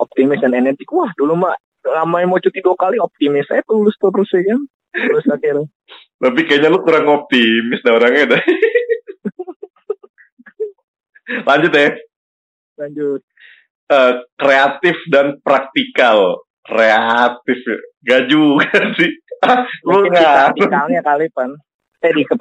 optimis 0.00 0.40
dan 0.40 0.56
energi. 0.56 0.88
Wah 0.88 1.12
dulu 1.12 1.36
mah 1.36 1.54
lama 1.84 2.24
mau 2.24 2.40
cuti 2.40 2.64
dua 2.64 2.72
kali 2.74 2.96
optimis. 2.96 3.44
Saya 3.44 3.60
tulus 3.68 3.94
terus 4.00 4.32
ya 4.32 4.40
kan. 4.48 4.60
Terus 4.90 5.24
akhirnya. 5.28 5.68
Tapi 6.20 6.40
kayaknya 6.48 6.72
lu 6.72 6.80
kurang 6.82 7.06
optimis 7.08 7.84
dah 7.84 7.92
orangnya 7.94 8.36
dah. 8.36 8.42
Lanjut 11.48 11.72
ya. 11.72 11.88
Lanjut. 12.80 13.22
Eh, 13.90 14.14
kreatif 14.34 14.96
dan 15.12 15.38
praktikal. 15.44 16.42
Kreatif. 16.66 17.60
Gak 18.02 18.22
juga 18.26 18.66
sih. 18.98 19.12
Ah, 19.40 19.64
lu 19.88 20.04
nggak. 20.08 20.56
praktikalnya 20.56 21.00
kali 21.00 21.26
pan. 21.32 21.50
Eh 22.00 22.12
di 22.12 22.24
ke 22.24 22.36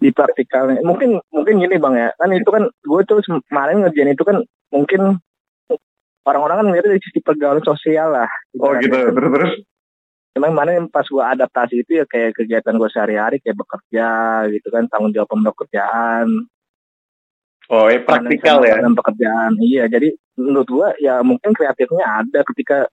Di 0.00 0.10
praktikalnya. 0.10 0.82
Mungkin 0.82 1.22
mungkin 1.30 1.54
gini 1.62 1.76
bang 1.78 1.94
ya. 1.94 2.08
Kan 2.18 2.30
itu 2.34 2.50
kan 2.50 2.66
gue 2.68 3.00
tuh 3.06 3.22
kemarin 3.48 3.84
ngerjain 3.84 4.12
itu 4.12 4.24
kan 4.26 4.42
mungkin 4.74 5.22
orang-orang 6.24 6.56
kan 6.60 6.66
ngeliatnya 6.70 6.92
dari 6.96 7.02
sisi 7.04 7.20
pergaulan 7.20 7.64
sosial 7.64 8.12
lah. 8.12 8.30
Oh 8.58 8.74
gitu. 8.80 8.92
Terus 8.92 9.30
terus. 9.38 9.52
Memang 10.34 10.50
kemarin 10.50 10.90
pas 10.90 11.06
gue 11.06 11.22
adaptasi 11.22 11.86
itu 11.86 12.02
ya 12.02 12.04
kayak 12.10 12.34
kegiatan 12.34 12.74
gue 12.74 12.90
sehari-hari 12.90 13.38
kayak 13.38 13.54
bekerja 13.54 14.08
gitu 14.50 14.66
kan 14.74 14.90
tanggung 14.90 15.14
jawab 15.14 15.30
pekerjaan 15.30 16.50
Oh, 17.72 17.88
eh, 17.88 17.96
praktikal 18.04 18.60
ya. 18.60 18.76
dalam 18.76 18.92
pekerjaan 18.92 19.56
iya 19.64 19.88
jadi 19.88 20.12
menurut 20.36 20.68
gua 20.68 20.88
ya 21.00 21.24
mungkin 21.24 21.56
kreatifnya 21.56 22.04
ada 22.04 22.44
ketika 22.52 22.84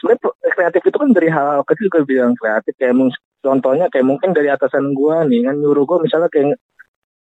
sebenarnya 0.00 0.32
kreatif 0.56 0.80
itu 0.80 0.96
kan 0.96 1.10
dari 1.12 1.28
hal 1.28 1.60
kecil 1.68 1.92
juga 1.92 2.00
bilang 2.08 2.32
kreatif 2.32 2.72
kayak 2.80 2.96
contohnya 3.44 3.92
kayak 3.92 4.08
mungkin 4.08 4.32
dari 4.32 4.48
atasan 4.48 4.96
gua 4.96 5.28
nih 5.28 5.44
kan 5.44 5.60
nyuruh 5.60 5.84
gua 5.84 6.00
misalnya 6.00 6.32
kayak 6.32 6.56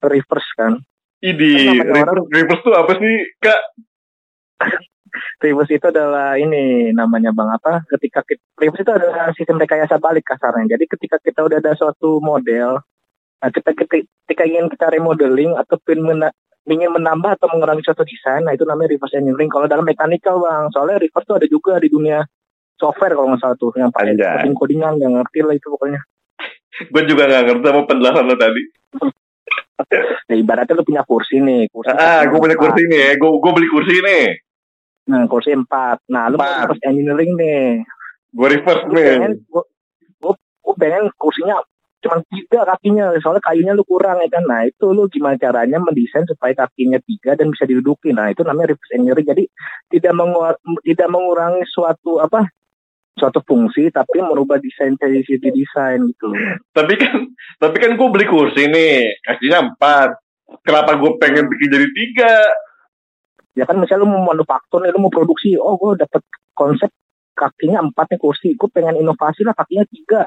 reverse 0.05 0.51
kan. 0.61 0.77
Idi, 1.23 1.55
Kan 1.81 1.87
reverse, 1.87 2.29
reverse 2.35 2.63
tuh 2.67 2.75
apa 2.75 2.93
sih, 2.99 3.15
Kak? 3.41 3.61
reverse 5.45 5.73
itu 5.73 5.87
adalah 5.87 6.35
ini 6.37 6.91
namanya 6.91 7.31
bang 7.33 7.51
apa? 7.57 7.87
Ketika 7.87 8.27
kita, 8.27 8.43
reverse 8.59 8.83
itu 8.83 8.93
adalah 8.93 9.31
sistem 9.33 9.57
rekayasa 9.63 9.97
balik 10.03 10.27
kasarnya. 10.27 10.77
Jadi 10.77 10.85
ketika 10.91 11.17
kita 11.23 11.47
udah 11.47 11.59
ada 11.63 11.73
suatu 11.79 12.21
model 12.21 12.83
nah 13.43 13.51
kita 13.51 13.75
ketika, 13.75 14.07
ketika 14.07 14.47
ingin 14.47 14.71
kita 14.71 14.87
remodeling 14.87 15.51
atau 15.59 15.75
mena, 15.99 16.31
ingin 16.63 16.95
menambah 16.95 17.35
atau 17.35 17.51
mengurangi 17.51 17.83
suatu 17.83 18.07
desain 18.07 18.47
nah 18.47 18.55
itu 18.55 18.63
namanya 18.63 18.95
reverse 18.95 19.19
engineering. 19.19 19.51
Kalau 19.51 19.67
dalam 19.67 19.83
mechanical 19.83 20.39
bang 20.39 20.71
soalnya 20.71 21.03
reverse 21.03 21.27
itu 21.27 21.35
ada 21.35 21.47
juga 21.51 21.73
di 21.83 21.91
dunia 21.91 22.23
software 22.83 23.15
kalau 23.15 23.31
nggak 23.31 23.41
salah 23.41 23.55
tuh 23.55 23.71
yang 23.75 23.89
paling 23.89 24.19
coding 24.19 24.55
codingan 24.59 24.93
nggak 24.99 25.13
ngerti 25.15 25.39
lah 25.41 25.55
itu 25.55 25.69
pokoknya 25.71 26.01
Gue 26.91 27.03
juga 27.05 27.29
gak 27.29 27.45
ngerti 27.47 27.67
sama 27.69 27.83
penjelasan 27.85 28.25
lo 28.25 28.35
tadi. 28.35 28.63
ya, 30.27 30.35
ibaratnya 30.41 30.73
lu 30.73 30.83
punya 30.83 31.03
kursi 31.05 31.37
nih 31.39 31.69
kursi 31.69 31.93
Ah, 31.93 32.25
gue 32.25 32.35
punya 32.35 32.57
kursi 32.57 32.83
nih. 32.85 33.15
Gue 33.17 33.31
gue 33.37 33.53
beli 33.53 33.69
kursi 33.69 33.95
nih. 33.95 34.27
nah 35.03 35.27
kursi 35.27 35.51
empat 35.51 35.99
nah 36.07 36.27
lu 36.27 36.39
mau 36.39 36.47
reverse 36.63 36.83
engineering 36.83 37.35
nih 37.35 37.83
Gue 38.31 38.47
reverse 38.49 38.87
nih. 38.89 39.35
gue 39.45 39.63
gue 40.63 40.75
pengen 40.79 41.11
kursinya 41.15 41.59
cuma 41.99 42.19
tiga 42.27 42.63
kakinya 42.65 43.15
soalnya 43.19 43.43
kayunya 43.43 43.73
lu 43.75 43.83
kurang 43.83 44.19
ya 44.19 44.29
kan 44.29 44.43
nah 44.43 44.63
itu 44.63 44.91
lu 44.91 45.07
gimana 45.07 45.35
caranya 45.37 45.79
mendesain 45.79 46.23
supaya 46.25 46.55
kakinya 46.57 46.99
tiga 47.01 47.35
dan 47.35 47.51
bisa 47.51 47.63
didudukin 47.63 48.15
nah 48.15 48.27
itu 48.27 48.43
namanya 48.43 48.73
reverse 48.73 48.91
engineering 48.93 49.27
jadi 49.29 49.45
tidak 49.89 50.13
menguar, 50.15 50.55
tidak 50.81 51.09
mengurangi 51.09 51.63
suatu 51.65 52.19
apa 52.19 52.47
suatu 53.13 53.45
fungsi 53.45 53.93
tapi 53.93 54.25
merubah 54.25 54.57
desain 54.59 54.97
dari 54.97 55.21
sisi 55.23 55.49
desain 55.53 56.01
gitu. 56.09 56.33
Tapi 56.73 56.95
kan, 56.97 57.29
tapi 57.61 57.77
kan 57.77 57.95
gue 57.95 58.09
beli 58.09 58.27
kursi 58.27 58.67
nih. 58.67 59.21
Kakinya 59.25 59.73
empat. 59.73 60.11
Kenapa 60.65 61.01
gue 61.01 61.17
pengen 61.17 61.49
bikin 61.49 61.69
jadi 61.73 61.89
tiga? 61.97 62.35
ya 63.53 63.65
kan 63.69 63.77
misalnya 63.77 64.05
lu 64.05 64.09
mau 64.09 64.33
manufaktur 64.33 64.81
nih 64.81 64.93
lu 64.93 65.01
mau 65.05 65.13
produksi 65.13 65.57
oh 65.61 65.77
gue 65.77 66.01
dapet 66.01 66.25
konsep 66.57 66.89
kakinya 67.37 67.85
empat 67.85 68.17
nih 68.17 68.21
kursi 68.21 68.57
gue 68.57 68.69
pengen 68.73 69.01
inovasi 69.01 69.45
lah 69.45 69.53
kakinya 69.53 69.85
tiga 69.89 70.23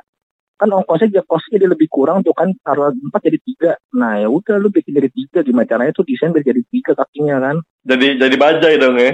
kan 0.55 0.71
ongkosnya 0.71 1.11
jadi 1.11 1.27
kosnya 1.27 1.59
jadi 1.59 1.67
lebih 1.75 1.91
kurang 1.91 2.23
tuh 2.23 2.31
kan 2.31 2.53
taruh 2.63 2.93
empat 2.93 3.21
jadi 3.27 3.39
tiga 3.43 3.71
nah 3.97 4.15
ya 4.21 4.29
udah 4.29 4.55
lu 4.61 4.71
bikin 4.71 4.95
jadi 4.95 5.09
tiga 5.11 5.39
gimana 5.43 5.67
caranya 5.67 5.91
tuh 5.91 6.07
desain 6.07 6.31
biar 6.31 6.45
jadi 6.45 6.61
tiga 6.69 6.95
kakinya 6.95 7.35
kan 7.41 7.55
Jadi 7.85 8.07
jadi 8.17 8.35
bajai 8.39 8.75
dong 8.81 8.97
ya. 8.97 9.11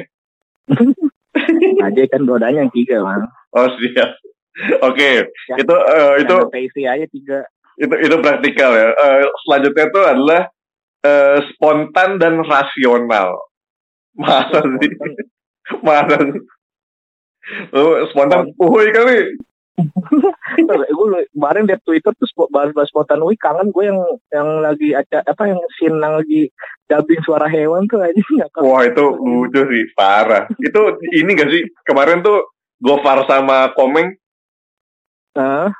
aja 1.88 2.02
kan 2.12 2.22
rodanya 2.28 2.68
yang 2.68 2.72
tiga 2.72 3.02
bang 3.02 3.24
Oh 3.52 3.68
siap. 3.76 4.10
Oke, 4.84 5.28
Ya. 5.48 5.56
itu 5.58 5.76
eh, 5.76 6.14
itu 6.22 6.36
aja 6.84 7.08
tiga 7.08 7.40
itu 7.76 7.96
itu 7.98 8.16
praktikal 8.20 8.72
ya. 8.74 8.92
Eh, 8.92 9.24
selanjutnya 9.44 9.86
itu 9.88 10.00
adalah 10.02 10.42
eh, 11.02 11.38
spontan 11.50 12.20
dan 12.20 12.44
rasional. 12.44 13.36
Masa 14.14 14.60
sih? 14.78 14.92
Masa 15.80 16.20
sih? 16.20 16.42
Lu 17.72 18.06
spontan, 18.12 18.52
uhuy 18.60 18.92
kali. 18.92 19.18
gue 19.82 21.26
kemarin 21.34 21.66
liat 21.66 21.82
Twitter 21.82 22.14
terus 22.14 22.30
bahas-bahas 22.54 22.92
spontan 22.92 23.24
wih 23.26 23.40
kangen 23.40 23.74
gue 23.74 23.88
yang 23.88 23.98
yang 24.30 24.50
lagi 24.62 24.94
ada 24.94 25.26
apa 25.26 25.50
yang 25.50 25.58
scene 25.74 25.98
yang 25.98 26.22
lagi 26.22 26.54
dubbing 26.86 27.24
suara 27.26 27.50
hewan 27.50 27.90
tuh 27.90 27.98
aja 27.98 28.14
nggak 28.14 28.62
Wah 28.62 28.86
itu 28.86 29.02
lucu 29.18 29.62
sih 29.64 29.84
parah. 29.98 30.46
itu 30.60 30.82
ini 31.18 31.34
gak 31.34 31.50
sih 31.50 31.64
kemarin 31.88 32.22
tuh 32.22 32.46
Gofar 32.82 33.24
sama 33.26 33.72
Komeng 33.74 34.18
Nah, 35.32 35.72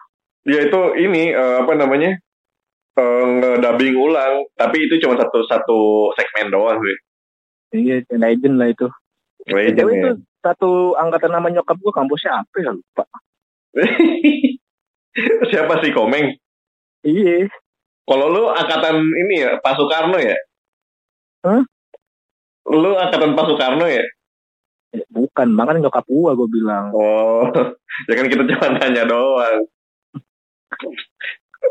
ya 0.48 0.64
itu 0.64 0.82
ini 0.96 1.36
eh, 1.36 1.56
apa 1.60 1.76
namanya 1.76 2.16
uh, 2.96 3.24
ngedubbing 3.36 4.00
ulang 4.00 4.48
tapi 4.56 4.88
itu 4.88 4.96
cuma 5.04 5.20
satu 5.20 5.44
satu 5.44 5.80
segmen 6.16 6.48
doang 6.48 6.80
sih 6.80 6.98
iya 7.76 8.00
legend 8.16 8.56
lah 8.56 8.72
itu. 8.72 8.88
Legend 9.44 9.76
Cewek 9.76 9.92
ya. 9.92 10.00
itu 10.00 10.12
satu 10.40 10.96
angkatan 10.96 11.32
nama 11.32 11.52
nyokap 11.52 11.76
gue 11.78 11.92
kampusnya 11.92 12.32
apa 12.40 12.56
ya 12.58 12.72
lupa. 12.72 13.04
siapa 15.52 15.84
sih 15.84 15.92
Komeng 15.92 16.32
Iya. 17.02 17.50
kalau 18.06 18.30
lu 18.30 18.48
angkatan 18.48 19.02
ini 19.02 19.42
ya 19.42 19.60
Pak 19.60 19.74
Soekarno 19.76 20.16
ya 20.16 20.38
Hah? 21.44 21.62
lu 22.70 22.96
angkatan 22.96 23.36
Pak 23.36 23.46
Soekarno 23.48 23.84
ya 23.84 24.06
Bukan, 24.92 25.48
makanya 25.56 25.88
nyokap 25.88 26.04
gue 26.04 26.32
gue 26.36 26.50
bilang. 26.52 26.92
oh 26.92 27.48
ya 28.12 28.14
kan 28.16 28.28
kita 28.28 28.44
cuma 28.44 28.68
nanya 28.76 29.04
doang. 29.08 29.60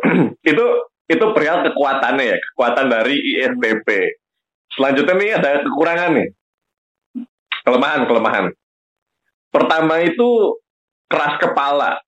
Itu 0.51 0.65
itu 1.11 1.25
perihal 1.35 1.67
kekuatannya 1.67 2.23
ya 2.23 2.39
kekuatan 2.39 2.87
dari 2.87 3.19
ISTP 3.19 3.89
selanjutnya 4.75 5.15
nih 5.19 5.31
ada 5.35 5.51
kekurangan 5.67 6.11
nih. 6.15 6.29
Kelemahan 7.67 8.07
kelemahan. 8.07 8.47
Pertama 9.51 10.01
itu 10.07 10.57
keras 11.11 11.35
kepala. 11.43 11.99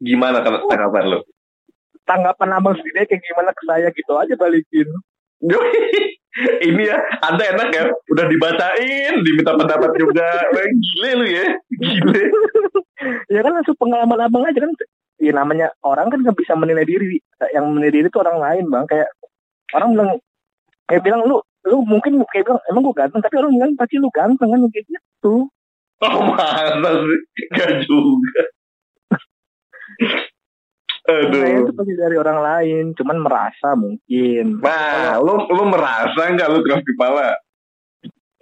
Gimana 0.00 0.40
kalau 0.40 0.64
tanggapan 0.68 1.04
lu? 1.12 1.20
Tanggapan 2.08 2.48
abang 2.56 2.76
sendiri 2.80 3.04
kayak 3.04 3.22
gimana 3.22 3.50
ke 3.52 3.62
saya 3.68 3.88
gitu 3.92 4.12
aja 4.16 4.34
balikin. 4.34 4.88
ini 6.68 6.82
ya 6.84 6.96
anda 7.24 7.44
enak 7.48 7.68
ya 7.72 7.84
udah 8.12 8.24
dibacain 8.28 9.14
diminta 9.24 9.56
pendapat 9.56 9.90
juga 9.96 10.28
Wah, 10.52 10.64
gile 10.68 11.10
lu 11.16 11.26
ya 11.32 11.46
gile 11.80 12.22
ya 13.28 13.40
kan 13.44 13.52
langsung 13.52 13.76
pengalaman 13.78 14.20
abang 14.24 14.44
aja 14.46 14.58
kan. 14.62 14.72
Ya 15.16 15.32
namanya 15.32 15.72
orang 15.80 16.12
kan 16.12 16.20
nggak 16.20 16.36
bisa 16.36 16.52
menilai 16.56 16.84
diri. 16.84 17.16
Yang 17.52 17.64
menilai 17.72 17.92
diri 17.92 18.06
itu 18.08 18.20
orang 18.20 18.38
lain 18.40 18.64
bang. 18.68 18.84
Kayak 18.84 19.08
orang 19.72 19.88
bilang 19.96 20.10
kayak 20.86 21.02
bilang 21.02 21.20
lu 21.26 21.36
lu 21.66 21.82
mungkin 21.82 22.22
kayak 22.30 22.46
bilang 22.46 22.60
emang 22.70 22.82
gue 22.86 22.94
ganteng 22.94 23.22
tapi 23.24 23.34
orang 23.42 23.52
bilang 23.52 23.72
pasti 23.74 23.98
lu 23.98 24.08
ganteng 24.14 24.48
kan 24.54 24.60
kayak 24.70 24.86
gitu. 24.86 25.34
oh 26.04 26.20
masa 26.28 26.90
sih 26.92 27.20
gak 27.56 27.70
juga 27.88 28.42
Nah, 31.06 31.22
itu 31.22 31.38
aduh 31.38 31.70
pasti 31.70 31.94
dari 31.94 32.16
orang 32.18 32.38
lain, 32.42 32.84
cuman 32.98 33.18
merasa 33.22 33.78
mungkin. 33.78 34.58
nah 34.58 35.22
lu 35.22 35.38
lu 35.46 35.64
merasa 35.70 36.34
nggak 36.34 36.50
lu 36.50 36.58
keras 36.66 36.82
kepala 36.82 37.26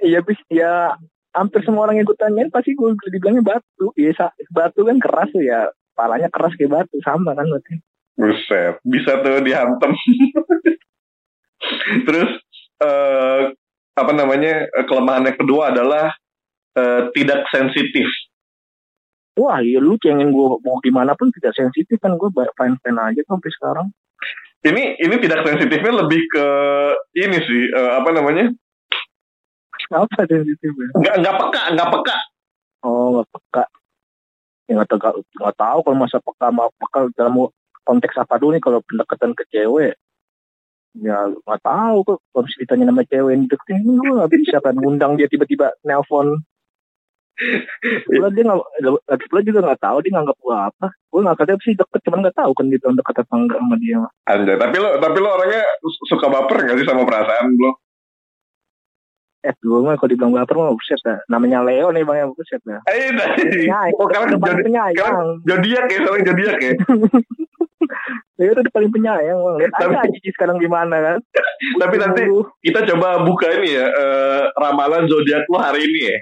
Iya, 0.00 0.20
bis 0.20 0.40
ya 0.52 0.96
hampir 1.32 1.64
semua 1.64 1.88
orang 1.88 2.00
yang 2.00 2.06
gue 2.06 2.18
tanyain 2.18 2.52
pasti 2.52 2.76
gue 2.76 2.92
dibilangnya 3.08 3.56
batu. 3.56 3.92
Iya, 3.96 4.32
batu 4.52 4.84
kan 4.84 4.98
keras 5.00 5.28
tuh 5.32 5.44
ya, 5.44 5.72
palanya 5.96 6.28
keras 6.28 6.52
kayak 6.56 6.84
batu 6.84 6.96
sama 7.00 7.32
kan 7.32 7.48
berarti. 7.48 7.80
Buset, 8.14 8.78
bisa 8.84 9.18
tuh 9.24 9.42
dihantem. 9.42 9.90
Terus 12.06 12.30
eh, 12.84 13.42
apa 13.94 14.12
namanya 14.12 14.68
kelemahan 14.86 15.26
yang 15.26 15.38
kedua 15.38 15.72
adalah 15.74 16.12
eh, 16.76 17.02
tidak 17.16 17.48
sensitif. 17.50 18.06
Wah, 19.34 19.58
iya 19.58 19.82
lu 19.82 19.98
cengin 19.98 20.30
gue 20.30 20.46
mau 20.62 20.78
gimana 20.78 21.18
pun 21.18 21.26
tidak 21.34 21.58
sensitif 21.58 21.98
kan 21.98 22.14
gue 22.14 22.30
fine 22.30 22.78
fine 22.78 23.00
aja 23.02 23.22
sampai 23.26 23.50
sekarang. 23.50 23.86
Ini 24.64 24.96
ini 25.02 25.14
tidak 25.20 25.42
sensitifnya 25.44 25.92
lebih 26.06 26.22
ke 26.30 26.46
ini 27.18 27.38
sih 27.42 27.62
eh, 27.68 27.92
apa 28.00 28.08
namanya 28.14 28.48
Apa 29.92 30.24
sensitif 30.24 30.70
ya? 30.70 30.88
nggak 30.96 31.14
nggak 31.20 31.36
peka 31.36 31.62
nggak 31.76 31.90
peka. 31.92 32.16
Oh, 32.86 33.18
nggak 33.18 33.28
peka. 33.34 33.64
Ya 34.64 34.72
nggak 34.80 34.88
tahu, 34.96 35.20
nggak 35.20 35.56
tahu 35.60 35.78
kalau 35.82 35.96
masa 35.98 36.18
peka 36.22 36.46
mau 36.54 36.70
peka 36.78 37.10
dalam 37.18 37.34
konteks 37.84 38.16
apa 38.16 38.40
dulu 38.40 38.56
nih 38.56 38.62
kalau 38.62 38.80
pendekatan 38.86 39.34
ke 39.34 39.44
cewek. 39.50 39.98
Ya 40.94 41.26
nggak 41.26 41.60
tahu 41.60 41.96
kok 42.06 42.18
kalau 42.30 42.42
misalnya 42.46 42.62
ditanya 42.62 42.84
nama 42.94 43.02
cewek 43.02 43.32
yang 43.34 43.44
deketin 43.50 43.82
nggak 43.98 44.30
bisa 44.30 44.56
kan 44.62 44.74
ngundang 44.78 45.18
dia 45.18 45.26
tiba-tiba 45.26 45.74
nelpon 45.82 46.38
Pula 48.06 48.30
dia 48.30 48.42
nggak 48.46 48.60
lagi 49.28 49.46
juga 49.46 49.60
nggak 49.66 49.82
tahu 49.82 49.96
dia 50.00 50.12
nganggap 50.14 50.38
gua 50.38 50.70
apa. 50.70 50.86
Gua 51.10 51.20
nggak 51.24 51.36
katanya 51.40 51.60
sih 51.62 51.74
deket 51.74 52.00
cuman 52.02 52.18
nggak 52.22 52.38
tahu 52.38 52.50
kan 52.54 52.66
dia 52.66 52.78
deket 52.78 53.16
apa 53.18 53.34
enggak 53.34 53.58
sama 53.58 53.76
dia. 53.76 53.98
Anjay, 54.24 54.56
tapi 54.56 54.76
lo 54.78 54.88
tapi 54.98 55.18
lo 55.18 55.28
orangnya 55.30 55.62
su- 55.80 56.06
suka 56.08 56.26
baper 56.28 56.58
nggak 56.62 56.78
sih 56.78 56.86
sama 56.86 57.02
perasaan 57.02 57.50
lo? 57.52 57.70
Eh 59.42 59.52
gua 59.60 59.78
mah 59.82 59.94
kalau 59.96 60.08
dibilang 60.08 60.32
baper 60.32 60.54
mah 60.56 60.72
buset 60.72 61.00
dah. 61.02 61.18
Namanya 61.26 61.60
Leo 61.60 61.90
nih 61.90 62.00
bang 62.00 62.16
ya 62.16 62.26
buset 62.28 62.62
dah. 62.62 62.80
Eh, 62.86 63.10
Penyayang. 63.12 63.92
oh 63.94 64.06
kalian 64.06 64.38
jadi 64.38 64.62
penyayang. 64.62 65.26
jodiak 65.44 65.84
ya, 65.84 65.98
seorang 66.00 66.22
jodiak 66.24 66.58
ya. 66.58 66.72
Leo 68.40 68.50
udah 68.50 68.72
paling 68.72 68.88
penyayang 68.88 69.36
bang. 69.36 69.54
Lihat 69.60 69.72
Tapi- 69.74 69.94
aja 69.94 70.08
Cici 70.08 70.30
sekarang 70.32 70.56
gimana 70.56 70.96
kan. 70.96 71.16
Tapi 71.82 71.94
nanti 71.98 72.22
kita 72.62 72.86
coba 72.88 73.20
buka 73.20 73.46
ini 73.54 73.74
ya 73.74 73.84
eh, 73.84 74.42
ramalan 74.54 75.04
zodiak 75.04 75.44
lo 75.46 75.58
hari 75.58 75.82
ini 75.82 76.00
ya. 76.08 76.18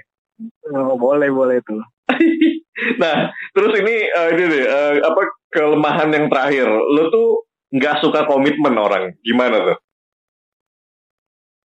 Oh, 0.73 0.95
boleh 0.97 1.29
boleh 1.29 1.57
tuh. 1.63 1.81
nah, 3.01 3.31
terus 3.55 3.73
ini 3.79 3.95
eh, 4.07 4.29
ini 4.35 4.43
deh 4.49 4.63
eh, 4.65 4.93
apa 5.03 5.21
kelemahan 5.53 6.09
yang 6.11 6.25
terakhir. 6.27 6.67
Lo 6.67 7.09
tuh 7.09 7.27
nggak 7.73 7.99
suka 8.03 8.25
komitmen 8.27 8.75
orang. 8.75 9.13
Gimana 9.23 9.73
tuh? 9.73 9.77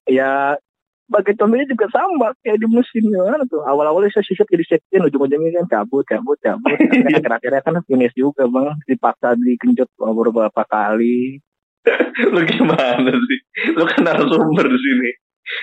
Ya 0.08 0.60
bagi 1.04 1.36
contohnya 1.36 1.68
juga 1.68 1.84
sama 1.92 2.32
kayak 2.40 2.64
di 2.64 2.68
musim 2.68 3.04
gimana 3.04 3.44
tuh 3.44 3.60
awal-awalnya 3.60 4.08
saya 4.08 4.24
sisip 4.24 4.48
jadi 4.48 4.64
sekian 4.64 5.04
ujung-ujungnya 5.04 5.60
kan 5.60 5.66
cabut 5.68 6.00
cabut 6.08 6.40
cabut 6.40 6.72
Akhirnya 6.80 7.20
akhir-akhirnya 7.20 7.60
kan 7.60 7.76
finish 7.84 8.16
juga 8.16 8.48
bang 8.48 8.72
dipaksa 8.88 9.36
dikenjut 9.36 9.84
beberapa 10.00 10.64
kali 10.64 11.44
Lo 12.34 12.40
gimana 12.44 13.12
sih? 13.12 13.38
Lo 13.76 13.84
kan 13.84 14.08
narasumber 14.08 14.66
di 14.68 14.78
sini. 14.80 15.10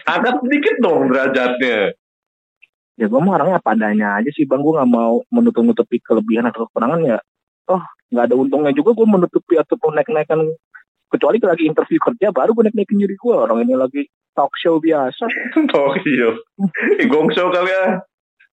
Angkat 0.05 0.35
sedikit 0.45 0.75
dong 0.81 1.09
derajatnya. 1.09 1.97
Ya 2.99 3.05
gue 3.07 3.19
mah 3.19 3.39
orangnya 3.39 3.57
apa 3.63 3.73
adanya 3.73 4.19
aja 4.19 4.29
sih 4.35 4.43
bang 4.43 4.59
gue 4.59 4.73
nggak 4.75 4.91
mau 4.91 5.23
menutup-nutupi 5.31 6.03
kelebihan 6.03 6.47
atau 6.49 6.67
kekurangan 6.67 7.01
ya 7.05 7.17
oh 7.71 7.81
nggak 8.11 8.25
ada 8.27 8.35
untungnya 8.35 8.71
juga 8.75 8.91
gue 8.91 9.07
menutupi 9.07 9.55
ataupun 9.55 9.95
naik-naikan 9.95 10.43
kecuali 11.11 11.39
lagi 11.39 11.63
interview 11.67 11.99
kerja 11.99 12.31
baru 12.35 12.51
gue 12.51 12.67
naik-naikin 12.67 12.99
diri 12.99 13.15
gue 13.15 13.35
orang 13.35 13.63
ini 13.63 13.75
lagi 13.75 14.01
talk 14.35 14.51
show 14.59 14.79
biasa 14.79 15.27
Tokyo. 15.71 16.39
Eh, 16.99 17.07
gong 17.07 17.31
show 17.35 17.51
kali 17.51 17.71
ya. 17.71 17.99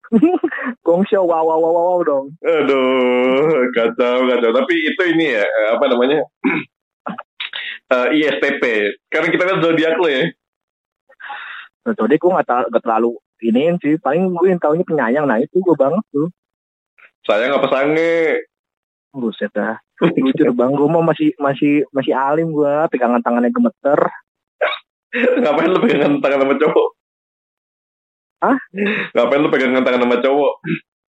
gong 0.86 1.04
show 1.10 1.28
wow 1.28 1.44
wow 1.44 1.60
wow 1.60 1.74
wow 1.74 2.00
dong 2.06 2.26
Aduh, 2.44 3.68
kacau, 3.76 4.24
kacau. 4.30 4.52
Tapi 4.54 4.74
itu 4.78 5.02
ini 5.18 5.36
ya, 5.36 5.44
eh, 5.44 5.68
apa 5.76 5.86
namanya? 5.92 6.24
Eh, 7.86 8.18
ISTP. 8.18 8.64
Karena 9.14 9.30
kita 9.30 9.46
kan 9.46 9.62
zodiak 9.62 9.94
lo 10.02 10.10
ya. 10.10 10.26
jadi 11.86 12.18
gue 12.18 12.32
nggak 12.34 12.82
terlalu 12.82 13.14
iniin 13.42 13.76
sih 13.80 14.00
paling 14.00 14.32
gue 14.32 14.48
yang 14.48 14.62
tahunya 14.62 14.86
penyayang 14.86 15.26
nah 15.26 15.40
itu 15.40 15.60
gue 15.60 15.76
banget 15.76 16.04
tuh 16.12 16.30
Saya 17.26 17.50
nggak 17.50 17.66
pesange. 17.66 18.16
buset 19.16 19.50
dah 19.50 19.80
jujur 20.14 20.52
bang 20.52 20.76
gue 20.76 20.88
mah 20.92 21.02
masih 21.02 21.32
masih 21.40 21.88
masih 21.90 22.12
alim 22.12 22.52
gue 22.52 22.74
pegangan 22.92 23.24
tangannya 23.24 23.50
gemeter 23.50 24.00
Ngapain 25.16 25.72
lu 25.72 25.80
pegangan 25.80 26.20
tangan 26.20 26.44
sama 26.44 26.60
cowok? 26.60 26.88
Hah? 28.44 28.58
Ngapain 29.16 29.40
lu 29.40 29.48
pegangan 29.48 29.84
tangan 29.88 30.04
sama 30.04 30.18
cowok? 30.20 30.54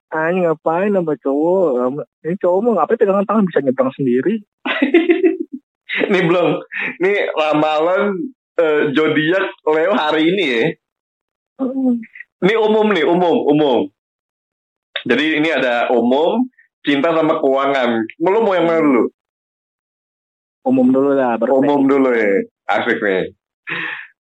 ah 0.07 0.31
ini 0.31 0.47
ngapain 0.47 0.95
sama 0.95 1.19
cowok 1.19 1.67
ini 2.23 2.37
cowok 2.39 2.59
mau 2.63 2.73
ngapain 2.79 2.95
pegangan 2.95 3.27
tangan 3.27 3.45
bisa 3.49 3.59
nyebrang 3.59 3.91
sendiri 3.97 4.39
Nih 6.13 6.23
belum. 6.29 6.61
Nih 7.01 7.17
ramalan 7.33 8.15
eh, 8.55 8.93
zodiak 8.93 9.49
Leo 9.65 9.93
hari 9.97 10.29
ini 10.29 10.45
ya. 10.45 10.63
Ini 11.57 12.55
umum 12.61 12.87
nih, 12.93 13.05
umum, 13.09 13.37
umum. 13.49 13.81
Jadi 15.07 15.41
ini 15.41 15.49
ada 15.49 15.89
umum, 15.95 16.45
cinta 16.85 17.15
sama 17.17 17.41
keuangan. 17.41 18.05
Lu 18.21 18.41
mau 18.45 18.53
yang 18.53 18.69
mana 18.69 18.83
dulu? 18.83 19.05
umum 20.67 20.91
dulu 20.91 21.15
lah 21.15 21.39
baru 21.39 21.63
Umum 21.63 21.87
dulu 21.87 22.11
ya. 22.11 22.43
Asik 22.67 22.99
nih. 22.99 23.31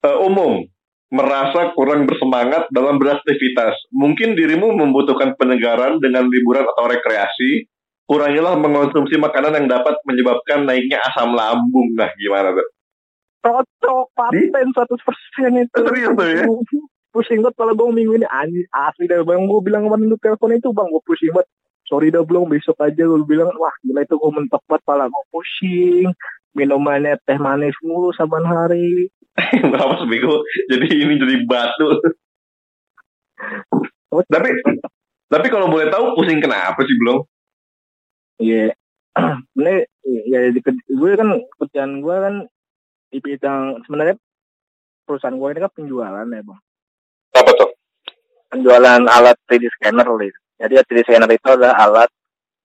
Eh, 0.02 0.18
umum. 0.26 0.66
Merasa 1.12 1.76
kurang 1.76 2.08
bersemangat 2.10 2.72
dalam 2.74 2.98
beraktivitas. 2.98 3.76
Mungkin 3.94 4.34
dirimu 4.34 4.74
membutuhkan 4.74 5.38
penyegaran 5.38 6.02
dengan 6.02 6.26
liburan 6.26 6.66
atau 6.66 6.90
rekreasi. 6.90 7.70
Kurangilah 8.10 8.58
mengonsumsi 8.58 9.20
makanan 9.22 9.56
yang 9.62 9.68
dapat 9.70 9.96
menyebabkan 10.08 10.66
naiknya 10.66 11.04
asam 11.12 11.36
lambung. 11.38 11.94
Nah, 11.94 12.10
gimana 12.18 12.56
tuh? 12.58 12.68
cocok 13.42 14.06
paten 14.14 14.70
100% 14.70 15.66
itu 15.66 15.78
Serius 15.82 16.14
tuh 16.14 16.28
ya? 16.30 16.46
pusing 17.12 17.44
banget 17.44 17.56
kalau 17.60 17.74
gue 17.76 17.88
minggu 17.92 18.18
ini 18.18 18.28
anjing 18.28 18.68
asli 18.72 19.06
dah 19.08 19.22
bang 19.22 19.46
gue 19.46 19.60
bilang 19.62 19.88
kemarin 19.88 20.08
lu 20.08 20.18
telepon 20.20 20.56
itu 20.56 20.72
bang 20.72 20.88
gue 20.88 21.04
pusing 21.04 21.32
banget 21.36 21.48
sorry 21.86 22.08
dah 22.10 22.24
belum 22.24 22.48
besok 22.48 22.80
aja 22.80 23.04
gue 23.04 23.28
bilang 23.28 23.52
wah 23.60 23.76
gila 23.84 24.02
itu 24.04 24.16
gue 24.16 24.32
mentok 24.32 24.64
banget 24.66 24.84
pala 24.88 25.06
gue 25.12 25.24
pusing 25.30 26.08
minumannya 26.56 27.20
teh 27.28 27.40
manis 27.40 27.76
mulu 27.84 28.16
saban 28.16 28.48
hari 28.48 29.12
Berapa 29.72 29.96
seminggu? 30.04 30.44
Jadi 30.68 30.88
ini 30.92 31.14
jadi 31.20 31.36
batu. 31.48 31.88
Tapi 34.28 34.50
tapi 35.32 35.48
kalau 35.48 35.72
boleh 35.72 35.88
tahu 35.88 36.20
pusing 36.20 36.44
kenapa 36.44 36.84
sih 36.84 36.96
belum? 37.00 37.20
Iya. 38.44 38.76
Ini 39.60 39.76
ya 40.28 40.40
di 40.52 40.60
gue 40.64 41.12
kan 41.16 41.30
kerjaan 41.60 42.04
gue 42.04 42.16
kan 42.16 42.36
di 43.12 43.20
bidang 43.20 43.84
sebenarnya 43.88 44.16
perusahaan 45.04 45.36
gue 45.36 45.48
ini 45.52 45.60
kan 45.60 45.72
penjualan 45.76 46.28
ya 46.28 46.42
bang. 46.44 46.60
Apa 47.42 47.52
tuh? 47.58 47.70
Penjualan 48.52 49.02
alat 49.08 49.38
3D 49.50 49.66
scanner 49.80 50.06
itu. 50.22 50.40
Jadi 50.62 50.74
3D 50.86 51.00
scanner 51.08 51.32
itu 51.32 51.48
adalah 51.50 51.76
alat 51.82 52.10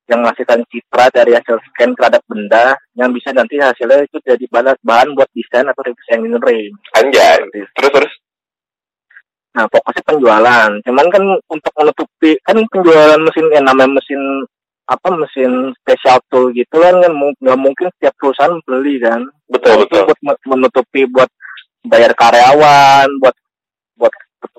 yang 0.07 0.23
menghasilkan 0.23 0.63
citra 0.71 1.11
dari 1.11 1.35
hasil 1.35 1.59
scan 1.73 1.91
terhadap 1.99 2.23
benda 2.31 2.79
yang 2.95 3.11
bisa 3.11 3.35
nanti 3.35 3.59
hasilnya 3.59 4.07
itu 4.07 4.23
jadi 4.23 4.45
bahan, 4.47 4.79
bahan 4.87 5.09
buat 5.19 5.27
desain 5.35 5.67
atau 5.67 5.83
engineering. 6.15 6.71
Anjay. 6.95 7.43
Terus 7.51 7.91
terus. 7.91 8.13
Nah, 9.57 9.65
fokusnya 9.73 10.05
penjualan. 10.05 10.71
Cuman 10.85 11.07
kan 11.09 11.25
untuk 11.49 11.73
menutupi 11.75 12.37
kan 12.45 12.61
penjualan 12.71 13.19
mesin 13.19 13.47
yang 13.51 13.65
namanya 13.67 13.99
mesin 13.99 14.21
apa 14.87 15.11
mesin 15.19 15.75
special 15.83 16.23
tool 16.31 16.55
gitu 16.55 16.79
kan 16.79 16.95
kan 17.03 17.11
nggak 17.11 17.59
mungkin 17.59 17.91
setiap 17.99 18.15
perusahaan 18.21 18.55
beli 18.63 19.03
kan. 19.03 19.27
Betul 19.51 19.83
Itu 19.83 19.91
betul. 19.91 20.03
buat 20.07 20.21
me- 20.23 20.45
menutupi 20.55 21.03
buat 21.11 21.31
bayar 21.89 22.15
karyawan, 22.15 23.11
buat 23.19 23.35
buat 23.99 24.13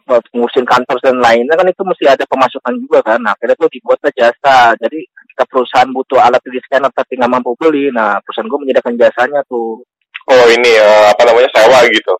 ngurusin 0.07 0.63
kantor 0.63 0.97
dan 1.03 1.19
lainnya 1.19 1.53
kan 1.53 1.67
itu 1.67 1.83
mesti 1.83 2.07
ada 2.07 2.23
pemasukan 2.23 2.73
juga 2.79 2.99
kan. 3.03 3.19
Nah, 3.19 3.35
akhirnya 3.35 3.59
tuh 3.59 3.69
dibuatlah 3.69 4.11
jasa. 4.15 4.73
Jadi 4.79 4.99
ketika 5.03 5.43
perusahaan 5.47 5.89
butuh 5.91 6.19
alat 6.23 6.39
3D 6.41 6.63
scanner 6.65 6.91
tapi 6.95 7.19
nggak 7.19 7.31
mampu 7.31 7.53
beli, 7.59 7.91
nah 7.91 8.17
perusahaan 8.23 8.47
gue 8.47 8.59
menyediakan 8.63 8.95
jasanya 8.95 9.41
tuh. 9.45 9.83
Oh 10.27 10.45
ini 10.51 10.71
eh, 10.75 11.05
apa 11.11 11.21
namanya 11.27 11.49
sewa 11.55 11.79
gitu. 11.87 12.13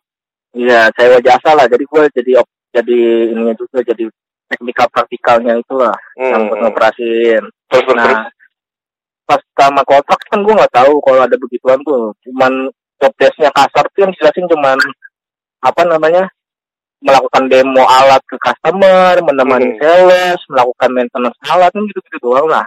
Iya, 0.56 0.88
sewa 0.96 1.18
jasa 1.20 1.50
lah. 1.56 1.66
Jadi 1.68 1.84
gue 1.84 2.02
jadi 2.12 2.32
jadi 2.72 2.98
ininya 3.32 3.54
juga 3.56 3.80
jadi 3.84 4.04
teknikal 4.48 4.88
praktikalnya 4.88 5.60
itulah 5.60 5.96
yang 6.16 6.48
buat 6.48 6.56
Hmm. 6.56 6.64
ngoperasiin. 6.68 7.44
Terus 7.68 7.82
terus 7.84 7.98
terus. 8.00 8.16
Nah, 8.16 8.28
pas 9.28 9.40
sama 9.60 9.84
kontrak 9.84 10.20
kan 10.28 10.40
gue 10.40 10.56
nggak 10.56 10.72
tahu 10.72 10.92
kalau 11.04 11.20
ada 11.20 11.36
begituan 11.36 11.80
tuh. 11.84 12.16
Cuman 12.24 12.72
job 12.98 13.12
desk-nya 13.20 13.52
kasar 13.52 13.84
tuh 13.92 14.00
yang 14.08 14.12
jelasin 14.16 14.48
cuman 14.48 14.78
apa 15.58 15.82
namanya 15.84 16.32
melakukan 16.98 17.46
demo 17.46 17.84
alat 17.86 18.22
ke 18.26 18.36
customer, 18.42 19.14
menemani 19.22 19.74
Hmm. 19.74 19.78
sales, 19.78 20.40
melakukan 20.50 20.90
maintenance 20.90 21.38
alat 21.46 21.70
kan 21.70 21.82
gitu-gitu 21.86 22.18
doang 22.20 22.50
lah. 22.50 22.66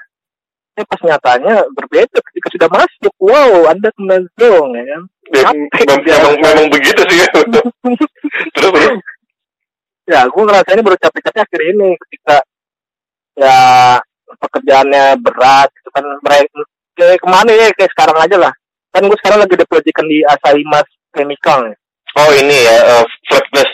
Eh 0.80 0.88
pas 0.88 1.02
nyatanya 1.04 1.68
berbeda 1.76 2.18
ketika 2.32 2.48
sudah 2.56 2.70
masuk, 2.72 3.14
wow 3.20 3.68
anda 3.68 3.92
kena 3.92 4.24
zong 4.40 4.72
ya 4.72 4.84
kan. 4.88 5.02
Ya, 5.32 5.42
Capek 5.48 5.84
mem- 5.88 6.04
dia. 6.08 6.16
memang 6.20 6.36
memang 6.40 6.68
begitu 6.72 7.02
sih. 7.12 7.20
terus 7.36 7.68
terus. 8.56 8.94
ya 10.08 10.28
gue 10.28 10.44
ngerasainnya 10.44 10.84
baru 10.84 10.98
capek-capek 11.00 11.42
akhir 11.46 11.62
ini 11.72 11.88
ketika 12.08 12.36
ya 13.40 13.58
pekerjaannya 14.28 15.16
berat 15.24 15.70
gitu 15.72 15.90
kan 15.94 16.04
kayak 16.28 16.52
ke 17.22 17.28
mana 17.28 17.52
ya 17.56 17.68
kayak 17.72 17.92
sekarang 17.96 18.18
aja 18.20 18.36
lah 18.36 18.54
kan 18.92 19.08
gue 19.08 19.18
sekarang 19.24 19.40
lagi 19.40 19.56
ada 19.56 19.64
proyekan 19.72 20.08
di 20.12 20.20
Asaimas 20.28 20.88
Chemical 21.16 21.58
nih. 21.72 21.78
Oh 22.20 22.30
ini 22.36 22.58
ya 22.60 22.76
uh, 23.00 23.06
flatness. 23.32 23.72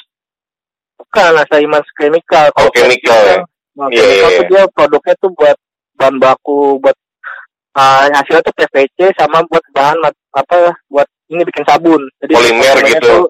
Bukan 1.07 1.39
Asaimas 1.39 1.87
Chemical 1.95 2.45
Oh, 2.59 2.69
chemical 2.69 3.19
ya. 3.23 3.37
Nah, 3.77 3.87
Iya, 3.87 4.01
chemical 4.03 4.29
iya, 4.29 4.37
tuh 4.37 4.45
dia 4.49 4.63
produknya 4.75 5.15
tuh 5.17 5.31
buat 5.31 5.57
bahan 5.95 6.15
baku 6.19 6.59
buat 6.77 6.97
ah, 7.73 8.05
hasilnya 8.11 8.43
tuh 8.43 8.53
PVC 8.53 8.97
sama 9.15 9.41
buat 9.47 9.63
bahan 9.71 9.97
apa 10.33 10.57
buat 10.87 11.07
ini 11.29 11.41
bikin 11.43 11.63
sabun 11.63 12.01
jadi 12.19 12.33
Polimer 12.33 12.75
gitu. 12.83 13.01
tuh, 13.01 13.23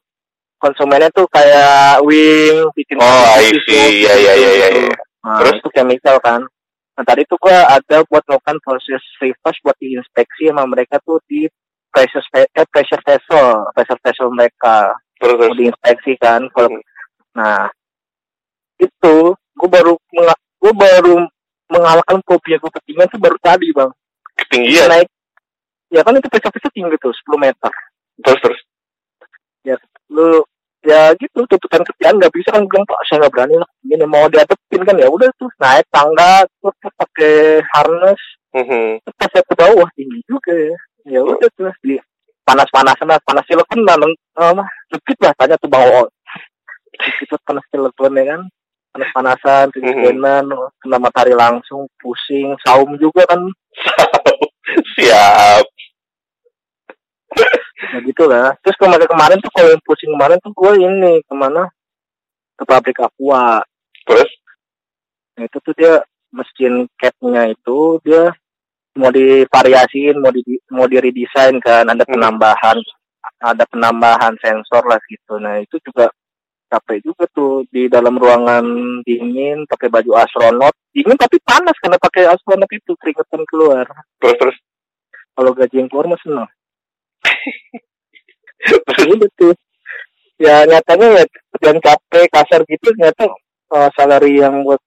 konsumennya 0.58 1.10
tuh 1.12 1.28
kayak 1.30 2.02
wing 2.04 2.66
bikin 2.74 2.98
Oh, 2.98 3.24
I 3.38 3.52
gitu, 3.52 3.60
see. 3.68 4.04
Iya, 4.04 4.14
iya, 4.16 4.34
iya, 4.34 4.50
iya, 4.52 4.68
iya. 4.84 4.96
Nah, 5.24 5.40
Terus? 5.44 5.60
itu 5.60 5.70
chemical 5.72 6.18
kan 6.20 6.42
nah 6.98 7.06
tadi 7.06 7.30
tuh 7.30 7.38
gua 7.38 7.62
ada 7.70 8.02
buat 8.10 8.26
melakukan 8.26 8.58
proses 8.66 8.98
reverse 9.22 9.62
buat 9.62 9.78
diinspeksi 9.78 10.50
sama 10.50 10.66
mereka 10.66 10.98
tuh 11.06 11.22
di 11.30 11.46
pressure 11.94 12.26
eh, 12.34 12.50
pressure 12.68 13.04
vessel 13.06 13.70
pressure 13.72 14.02
vessel 14.02 14.28
mereka 14.34 14.98
Terus 15.22 15.38
terus. 15.38 15.56
diinspeksi 15.56 16.18
kan 16.18 16.42
kalau 16.50 16.74
Hmm. 16.74 16.82
Nah 17.38 17.70
itu 18.82 19.16
gue 19.38 19.70
baru 19.70 19.94
gue 20.58 20.74
baru 20.74 21.16
mengalahkan 21.70 22.18
fobia 22.26 22.58
gue 22.58 22.72
ketinggian 22.82 23.10
tuh 23.14 23.22
baru 23.22 23.38
tadi 23.38 23.70
bang 23.70 23.92
Ketinggian. 24.38 24.90
naik 24.90 25.10
ya 25.94 26.02
kan 26.02 26.18
itu 26.18 26.28
vessel 26.28 26.72
tinggi 26.74 26.98
tuh 26.98 27.14
10 27.14 27.38
meter 27.38 27.72
Terus 28.18 28.40
terus. 28.42 28.60
lu 30.10 30.42
ya 30.88 31.12
gitu 31.20 31.44
tuntutan 31.52 31.84
kerjaan 31.84 32.16
nggak 32.16 32.32
bisa 32.32 32.50
kan 32.56 32.64
gue 32.64 32.72
bilang 32.72 32.88
pak 32.88 33.00
saya 33.06 33.18
nggak 33.28 33.34
berani 33.36 33.56
lah 33.60 33.70
ini 33.84 34.06
mau 34.08 34.26
diadepin 34.32 34.88
kan 34.88 34.96
ya 34.96 35.12
udah 35.12 35.28
tuh 35.36 35.52
naik 35.60 35.84
tangga 35.92 36.48
terus 36.48 36.76
pakai 36.98 37.62
harness 37.76 38.22
Mhm. 38.56 39.04
pas 39.20 39.28
saya 39.30 39.44
ke 39.44 39.54
bawah 39.54 39.84
wah 39.84 39.90
tinggi 39.94 40.24
juga 40.26 40.56
ya 40.56 40.74
ya 41.06 41.20
udah 41.20 41.52
terus 41.54 41.76
di 41.84 42.00
panas 42.48 42.66
panasan 42.72 43.12
lah 43.12 43.20
panas 43.22 43.44
silikon 43.46 43.84
lah 43.84 44.00
mah 44.56 44.68
sedikit 44.88 45.28
lah 45.28 45.34
tanya 45.36 45.60
tuh 45.60 45.68
bang 45.68 45.84
lah 46.98 47.42
panas 47.46 47.66
silikon 47.70 48.20
ya 48.20 48.26
kan 48.36 48.42
panas 48.94 49.10
panasan 49.14 49.66
kegenan 49.72 50.46
kena 50.82 50.98
matahari 50.98 51.34
langsung 51.38 51.88
pusing 52.02 52.58
saum 52.66 52.98
juga 52.98 53.26
kan 53.30 53.42
Siap. 54.98 55.66
ya 57.94 57.98
gitu 58.04 58.24
lah 58.26 58.58
terus 58.66 58.76
kemarin 58.82 59.06
kemarin 59.06 59.38
tuh 59.40 59.52
kalau 59.54 59.70
yang 59.70 59.84
pusing 59.86 60.12
kemarin 60.12 60.42
tuh 60.42 60.52
gue 60.52 60.72
ini 60.82 61.22
ke 61.22 61.34
mana 61.38 61.70
ke 62.58 62.64
pabrik 62.66 62.98
aqua 63.00 63.62
Terus. 64.08 64.32
Nah, 65.36 65.44
itu 65.46 65.58
tuh 65.60 65.74
dia 65.76 66.00
mesin 66.32 66.88
capnya 66.96 67.52
itu 67.52 68.00
dia 68.08 68.32
mau 68.98 69.12
divariasiin, 69.14 70.18
mau 70.18 70.32
di 70.34 70.42
mau 70.74 70.88
di 70.90 70.98
redesign 70.98 71.62
kan, 71.62 71.86
ada 71.86 72.02
Hmm. 72.08 72.18
penambahan 72.18 72.78
ada 73.44 73.64
penambahan 73.70 74.34
sensor 74.40 74.82
lah 74.88 74.98
gitu. 75.12 75.38
Nah, 75.38 75.62
itu 75.62 75.78
juga 75.84 76.10
capek 76.68 77.00
juga 77.04 77.26
tuh 77.32 77.64
di 77.72 77.88
dalam 77.88 78.20
ruangan 78.20 78.64
dingin 79.08 79.64
pakai 79.66 79.88
baju 79.88 80.12
astronot. 80.20 80.76
Dingin 80.92 81.18
tapi 81.18 81.40
panas 81.42 81.76
karena 81.80 81.98
pakai 82.00 82.28
astronot 82.28 82.70
itu 82.72 82.92
keringetan 83.00 83.44
keluar. 83.48 83.88
Terus 84.20 84.36
terus. 84.38 84.58
Kalau 85.38 85.52
gaji 85.54 85.76
yang 85.80 85.90
keluar 85.90 86.10
mah 86.10 86.20
seneng. 86.22 86.50
Udah 89.16 89.30
tuh. 89.38 89.56
Ya 90.38 90.66
nyatanya 90.70 91.22
ya 91.22 91.24
kerjaan 91.58 91.80
capek 91.82 92.26
kasar 92.30 92.62
gitu 92.70 92.94
ternyata 92.94 93.26
eh, 93.74 93.90
salary 93.98 94.38
yang 94.38 94.62
buat 94.62 94.78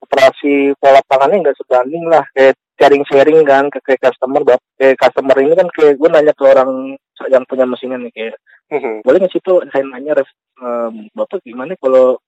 operasi 0.00 0.72
pola 0.80 1.04
tangannya 1.04 1.44
nggak 1.44 1.58
sebanding 1.60 2.04
lah 2.08 2.24
kayak 2.32 2.56
sharing 2.76 3.04
sharing 3.08 3.40
kan 3.42 3.68
ke, 3.72 3.80
ke 3.80 3.96
customer 3.96 4.44
bap- 4.44 4.68
ke 4.76 4.92
customer 4.94 5.36
ini 5.40 5.56
kan 5.56 5.68
kayak 5.72 5.96
gue 5.96 6.08
nanya 6.08 6.32
ke 6.36 6.44
orang 6.44 6.94
yang 7.32 7.44
punya 7.48 7.64
mesinnya 7.64 7.96
nih 7.98 8.12
kayak 8.12 8.36
Mhm. 8.66 9.06
boleh 9.06 9.18
nggak 9.22 9.32
sih 9.32 9.40
tuh 9.40 9.62
saya 9.70 9.86
nanya 9.86 10.18
ref, 10.18 10.26
em, 10.58 11.06
bapak 11.14 11.38
gimana 11.40 11.78
kalau 11.78 12.18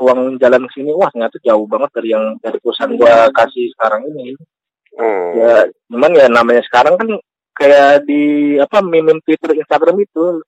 uang 0.00 0.38
jalan 0.38 0.64
ke 0.64 0.80
sini 0.80 0.94
wah 0.94 1.10
ternyata 1.10 1.36
jauh 1.44 1.66
banget 1.68 1.90
dari 1.92 2.08
yang 2.14 2.38
dari 2.40 2.56
perusahaan 2.56 2.94
gua 2.96 3.28
kasih 3.30 3.68
sekarang 3.76 4.08
ini 4.08 4.32
Hmm. 4.90 5.30
ya 5.38 5.54
cuman 5.86 6.18
ya 6.18 6.26
namanya 6.26 6.66
sekarang 6.66 6.98
kan 6.98 7.06
kayak 7.54 8.02
di 8.08 8.56
apa 8.58 8.82
meme 8.82 9.22
Twitter 9.22 9.54
Instagram 9.54 10.02
itu 10.02 10.42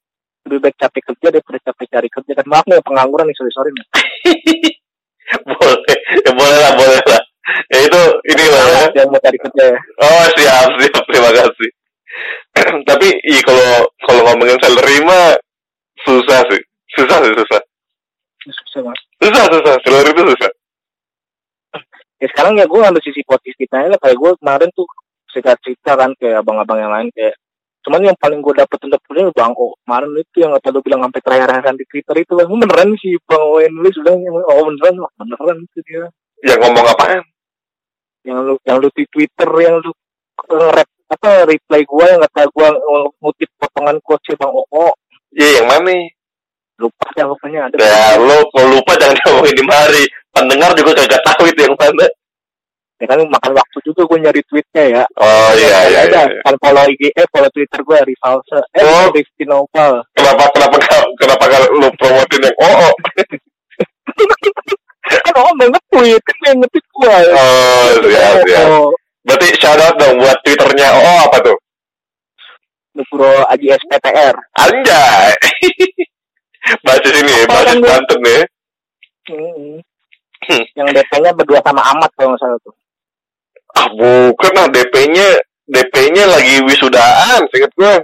lebih 0.49 0.59
baik 0.59 0.77
capek 0.81 1.15
kerja 1.15 1.29
daripada 1.31 1.59
capek 1.63 1.87
cari 1.87 2.09
kerja 2.11 2.33
kan 2.35 2.47
maaf 2.51 2.67
nih 2.67 2.83
pengangguran 2.83 3.31
nih 3.31 3.37
sorry 3.39 3.53
sorry 3.55 3.71
nih 3.71 3.87
boleh. 5.47 5.97
Ya, 6.27 6.31
boleh 6.35 6.59
lah, 6.59 6.73
boleh 6.75 7.01
lah. 7.07 7.22
Ya 7.43 7.79
itu 7.83 8.03
ini 8.31 8.45
lah 8.55 8.65
ya. 8.71 9.03
yang 9.03 9.09
mau 9.11 9.19
cari 9.19 9.39
kerja 9.39 9.65
ya. 9.75 9.79
Oh 9.99 10.25
siap 10.39 10.69
siap. 10.79 11.05
Terima 11.11 11.31
kasih. 11.35 11.71
Tapi 12.89 13.09
iya 13.27 13.41
kalau 13.43 13.71
kalau 14.07 14.21
ngomongin 14.31 14.59
salary 14.63 15.03
mah 15.03 15.35
susah 16.07 16.41
sih, 16.47 16.63
susah 16.95 17.19
sih 17.25 17.35
susah, 17.35 17.61
susah 18.47 18.81
mas. 18.87 19.01
Susah 19.19 19.45
susah. 19.51 19.75
Salary 19.83 20.11
itu 20.15 20.23
susah. 20.35 20.53
ya 22.23 22.31
sekarang 22.31 22.55
ya 22.55 22.71
gue 22.71 22.79
ngambil 22.79 23.03
sisi 23.03 23.27
positifnya 23.27 23.91
lah. 23.91 23.99
Kayak 23.99 24.19
gue 24.23 24.31
kemarin 24.39 24.71
tuh 24.71 24.87
cerita 25.35 25.59
cerita 25.59 25.99
kan 25.99 26.15
kayak 26.15 26.47
abang-abang 26.47 26.79
yang 26.79 26.93
lain 26.95 27.09
kayak 27.11 27.35
cuman 27.83 28.07
yang 28.07 28.19
paling 28.23 28.39
gue 28.39 28.55
dapet 28.55 28.79
tentunya 28.79 29.27
bang 29.35 29.51
O. 29.59 29.75
Kemarin 29.83 30.15
itu 30.15 30.37
yang 30.39 30.55
kata 30.55 30.71
lu 30.71 30.81
bilang 30.87 31.03
sampai 31.03 31.21
terakhir-akhir 31.27 31.75
di 31.75 31.87
Twitter 31.91 32.17
itu 32.23 32.33
lah 32.39 32.47
beneran 32.47 32.95
sih 33.03 33.19
bang 33.27 33.43
O 33.43 33.59
yang 33.59 33.75
nulis? 33.75 33.99
Bilang 33.99 34.23
oh 34.31 34.63
beneran 34.71 34.95
wah 35.03 35.13
beneran 35.19 35.59
itu 35.67 35.81
dia 35.83 36.07
Yang 36.43 36.59
ngomong 36.61 36.87
apaan? 36.91 37.23
yang 38.23 38.39
lu 38.47 38.55
yang 38.63 38.79
lu 38.79 38.87
di 38.95 39.03
Twitter 39.11 39.51
yang 39.59 39.83
lu 39.83 39.91
nge-rap 40.47 40.87
apa 41.11 41.43
reply 41.43 41.83
gua 41.83 42.07
yang 42.07 42.23
kata 42.31 42.47
gua 42.55 42.71
ngutip 43.19 43.51
potongan 43.59 43.99
quotes 43.99 44.23
si 44.27 44.35
Bang 44.39 44.55
Oo 44.55 44.95
Iya 45.35 45.59
yang 45.63 45.67
mana? 45.67 45.91
lupa 46.79 47.07
ya 47.15 47.27
pokoknya 47.27 47.61
ada 47.67 47.77
Ya 47.79 48.15
lo 48.19 48.47
kalau 48.51 48.79
lupa 48.79 48.95
jangan 48.95 49.19
ngomongin 49.27 49.55
di 49.55 49.65
mari. 49.65 50.05
Pendengar 50.31 50.71
juga 50.75 50.93
kagak 50.99 51.23
tahu 51.27 51.45
itu 51.47 51.61
yang 51.63 51.77
mana. 51.77 52.07
ya 53.03 53.07
kan 53.11 53.19
makan 53.19 53.53
waktu 53.59 53.79
juga 53.83 54.03
gue 54.07 54.19
nyari 54.23 54.41
tweetnya 54.47 54.85
ya 54.87 55.03
Oh 55.19 55.51
iya 55.59 55.79
iya. 55.91 56.01
ada 56.07 56.23
iya. 56.31 56.39
kan 56.47 56.55
follow 56.63 56.87
IG 56.87 57.11
eh 57.11 57.27
follow 57.35 57.51
Twitter 57.51 57.83
gue 57.83 57.99
Rivalse 58.07 58.59
eh 58.79 58.83
Oh. 58.87 59.11
Rizky 59.11 59.43
Noval 59.43 60.07
Kenapa 60.15 60.47
kenapa 60.55 60.79
kenapa 61.19 61.45
kalau 61.51 61.67
lu 61.83 61.91
promotin 61.99 62.47
yang 62.47 62.55
oh, 62.63 62.87
oh. 62.87 62.95
kan 65.33 65.43
om 65.43 65.57
yang 65.57 65.73
nge-tweet 65.73 66.23
kan 66.23 66.37
yang 66.45 66.59
nge-tweet 66.61 66.87
gue 66.87 67.17
Oh, 67.33 67.87
siap, 68.05 68.35
siap. 68.45 68.67
Oh, 68.69 68.91
Berarti 69.23 69.47
shout 69.57 69.79
out 69.79 69.95
dong 69.97 70.19
buat 70.19 70.37
Twitternya 70.43 70.89
oh 70.93 71.19
apa 71.25 71.39
tuh? 71.41 71.57
Nugro 72.93 73.41
Aji 73.49 73.73
SPTR 73.73 74.35
Anjay. 74.59 75.33
Bahasa 76.85 77.09
sini 77.09 77.33
ya, 77.33 77.45
Orang 77.47 77.81
gua- 77.81 77.91
Banten 77.97 78.21
ya. 78.23 78.41
Hmm. 79.23 79.79
yang 80.75 80.89
DP-nya 80.91 81.31
berdua 81.33 81.63
sama 81.63 81.79
Amat 81.95 82.11
kalau 82.13 82.35
nggak 82.35 82.43
salah 82.43 82.59
tuh 82.61 82.75
Ah 83.73 83.87
bukan 83.89 84.53
lah 84.53 84.67
DP-nya 84.69 85.39
DP-nya 85.65 86.27
lagi 86.27 86.59
wisudaan, 86.61 87.47
seinget 87.49 87.71
gue. 87.73 87.95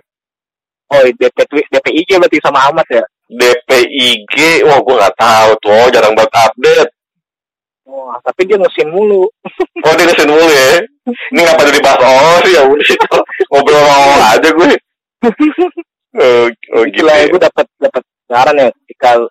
oh 0.88 1.00
DP 1.04 1.36
twi- 1.44 1.68
DP 1.68 1.86
IG 1.98 2.10
berarti 2.16 2.38
sama 2.38 2.70
Amat 2.70 2.86
ya 2.88 3.02
DPIG, 3.28 4.64
wah 4.64 4.78
gue 4.78 4.94
nggak 4.96 5.16
tahu 5.18 5.50
tuh, 5.60 5.68
oh, 5.68 5.88
jarang 5.92 6.16
banget 6.16 6.32
update. 6.32 6.90
Wah, 7.88 8.20
tapi 8.20 8.44
dia 8.44 8.60
ngesin 8.60 8.92
mulu. 8.92 9.24
Oh 9.80 9.92
dia 9.96 10.04
ke 10.04 10.14
sini 10.20 10.28
mulu 10.28 10.52
ya. 10.52 10.84
Ini 11.08 11.40
ngapa 11.40 11.62
jadi 11.72 11.80
bahas 11.80 12.00
oh 12.04 12.38
sih 12.44 12.52
ya 12.52 12.62
udah 12.68 12.84
sih 12.84 12.96
ngobrol 13.48 13.80
sama 13.80 14.26
aja 14.36 14.48
gue. 14.52 14.68
Oh, 16.18 16.48
oh 16.72 16.82
gitu. 16.88 17.04
Gila, 17.04 17.14
ya. 17.20 17.28
gue 17.28 17.36
dapat 17.36 17.66
dapat 17.78 18.02
saran 18.26 18.56
ya 18.56 18.72
ketika 18.82 19.28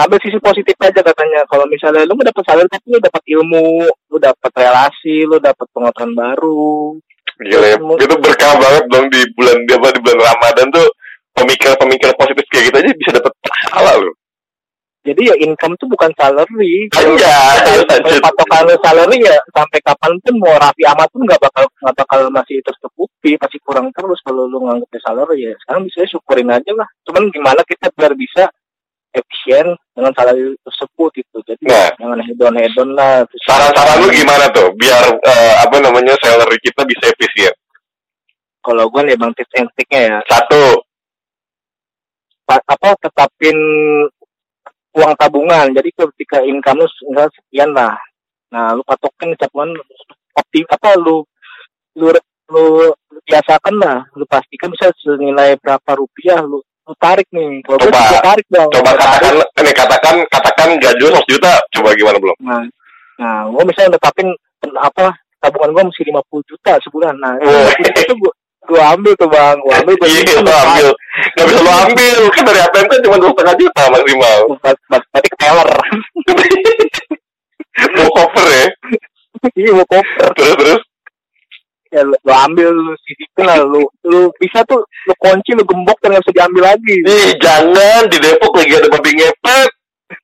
ambil 0.00 0.18
sisi 0.24 0.40
positif 0.40 0.72
aja 0.80 1.04
katanya 1.04 1.44
kalau 1.46 1.68
misalnya 1.68 2.08
lu 2.08 2.16
dapat 2.16 2.42
salary 2.48 2.64
tapi 2.66 2.96
lu 2.96 2.98
dapat 2.98 3.22
ilmu 3.28 3.86
lu 4.08 4.16
dapat 4.16 4.50
relasi 4.56 5.28
lu 5.28 5.36
dapat 5.36 5.68
pengetahuan 5.68 6.16
baru 6.16 6.96
Gila 7.44 7.66
ya. 7.66 7.76
Itu 7.76 8.16
berkah 8.18 8.56
banget 8.56 8.84
dong 8.88 9.06
di 9.12 9.20
bulan 9.36 9.56
di 9.68 9.72
apa 9.76 9.88
di 9.92 10.00
bulan 10.00 10.18
Ramadan 10.20 10.66
tuh 10.72 10.88
pemikiran-pemikiran 11.36 12.16
positif 12.16 12.44
kayak 12.52 12.64
gitu 12.72 12.76
aja 12.80 12.92
bisa 12.96 13.10
dapat 13.20 13.32
pahala 13.44 13.92
loh. 14.00 14.14
Jadi 15.02 15.34
ya 15.34 15.34
income 15.42 15.74
tuh 15.82 15.90
bukan 15.90 16.14
salary. 16.14 16.86
Anjir. 16.98 18.22
patokan 18.22 18.70
salary 18.78 19.18
ya 19.18 19.34
sampai 19.50 19.82
kapan 19.82 20.14
pun 20.22 20.34
mau 20.38 20.54
rapi 20.58 20.86
amat 20.86 21.08
pun 21.10 21.26
nggak 21.26 21.42
bakal 21.42 21.66
nggak 21.82 21.96
bakal 21.98 22.20
masih 22.30 22.62
tercukupi 22.62 23.34
pasti 23.34 23.58
kurang 23.66 23.90
terus 23.90 24.22
kalau 24.22 24.46
lu 24.46 24.62
nganggapnya 24.62 25.00
salary 25.02 25.50
ya. 25.50 25.54
Sekarang 25.66 25.82
bisa 25.86 26.06
syukurin 26.06 26.54
aja 26.54 26.70
lah. 26.78 26.86
Cuman 27.02 27.28
gimana 27.34 27.60
kita 27.66 27.90
biar 27.98 28.14
bisa 28.14 28.46
efisien 29.12 29.74
dengan 29.92 30.12
salary 30.16 30.56
tersebut 30.64 31.12
itu 31.20 31.36
jadi 31.44 31.64
Nah. 31.68 31.90
jangan 32.00 32.18
hedon 32.24 32.54
hedon 32.56 32.88
lah. 32.96 33.26
Saran-saran 33.44 34.00
lu 34.00 34.08
gimana 34.08 34.46
tuh 34.54 34.70
biar 34.78 35.04
eh, 35.18 35.54
apa 35.60 35.76
namanya 35.82 36.14
salary 36.22 36.56
kita 36.62 36.86
bisa 36.86 37.10
efisien? 37.10 37.52
kalau 38.62 38.86
gue 38.86 39.02
nih 39.02 39.18
bang 39.18 39.34
tips 39.34 39.58
and 39.58 39.68
ya. 39.90 40.22
Satu, 40.30 40.86
pa- 42.46 42.62
apa 42.62 42.94
tetapin 43.02 43.58
uang 44.92 45.12
tabungan. 45.16 45.66
Jadi 45.72 45.88
ketika 45.90 46.38
income 46.40 46.84
lu 46.84 46.88
enggak 47.10 47.28
sekian 47.32 47.70
lah. 47.72 47.96
Nah 48.52 48.72
lu 48.72 48.82
patokin 48.82 49.32
tabungan 49.34 49.72
optim 50.32 50.64
apa 50.68 50.96
lu 50.96 51.24
lu 51.96 52.08
lu 52.48 52.64
biasakan 53.24 53.74
lah. 53.78 53.98
Lu 54.14 54.24
pastikan 54.24 54.68
bisa 54.70 54.92
senilai 55.00 55.56
berapa 55.56 55.90
rupiah 55.96 56.40
lu 56.40 56.60
lu 56.60 56.94
tarik 56.98 57.28
nih. 57.30 57.62
Kalau 57.62 57.78
Coba- 57.78 58.20
tarik 58.20 58.46
dong. 58.50 58.70
coba 58.70 58.90
Gua 58.90 58.98
tarik. 58.98 59.22
katakan 59.22 59.34
ini 59.62 59.72
katakan 59.72 60.14
katakan 60.28 60.68
gaji 60.82 61.00
lu 61.00 61.10
100 61.14 61.30
juta, 61.30 61.52
coba 61.72 61.88
gimana 61.94 62.18
belum? 62.18 62.36
nah 62.42 62.62
nah 63.22 63.46
gue 63.46 63.62
misalnya 63.62 63.94
netapin 63.94 64.26
apa 64.82 65.14
tabungan 65.38 65.70
gue 65.70 65.84
mesti 65.94 66.02
50 66.02 66.42
juta 66.42 66.72
sebulan. 66.82 67.14
Nah 67.16 67.38
Wah. 67.38 67.70
itu 67.78 68.12
gue 68.12 68.32
gue 68.62 68.78
ambil 68.80 69.12
tuh 69.18 69.28
bang. 69.28 69.56
Gue 69.58 69.74
ambil 69.74 69.94
gua 69.98 70.08
Iya, 70.08 70.22
lu 70.38 70.52
ambil. 70.54 70.86
Gak 71.34 71.44
bisa 71.50 71.60
lu 71.60 71.72
ambil, 71.72 72.16
kan 72.30 72.42
dari 72.46 72.60
ATM 72.62 72.86
kan 72.86 72.98
cuma 73.02 73.16
dua 73.20 73.30
setengah 73.34 73.56
juta 73.58 73.82
maksimal. 73.90 74.38
Ber- 74.62 74.82
ber- 74.88 75.06
berarti 75.12 75.30
teller 75.36 75.70
Mau 77.96 78.08
cover 78.12 78.46
ya, 78.52 78.66
iya 79.56 79.70
mau 79.72 79.86
koper 79.88 80.28
terus 80.36 80.54
terus. 80.60 80.80
ya 81.88 82.04
lu, 82.04 82.14
lu 82.14 82.32
ambil 82.32 82.68
lu 82.68 82.92
sisipin 83.00 83.44
lah. 83.48 83.58
Lu 83.64 83.88
lu 84.04 84.28
bisa 84.36 84.60
tuh 84.68 84.84
lu 85.08 85.14
kunci 85.18 85.56
lu 85.56 85.64
gembok 85.64 85.96
dan 86.04 86.14
nggak 86.14 86.22
bisa 86.24 86.36
diambil 86.36 86.62
lagi. 86.68 86.96
Ih, 87.08 87.32
jangan. 87.40 88.06
Di 88.12 88.16
Depok 88.20 88.54
lagi 88.60 88.76
ada 88.76 88.88
babi 88.92 89.10
ngepet. 89.16 89.68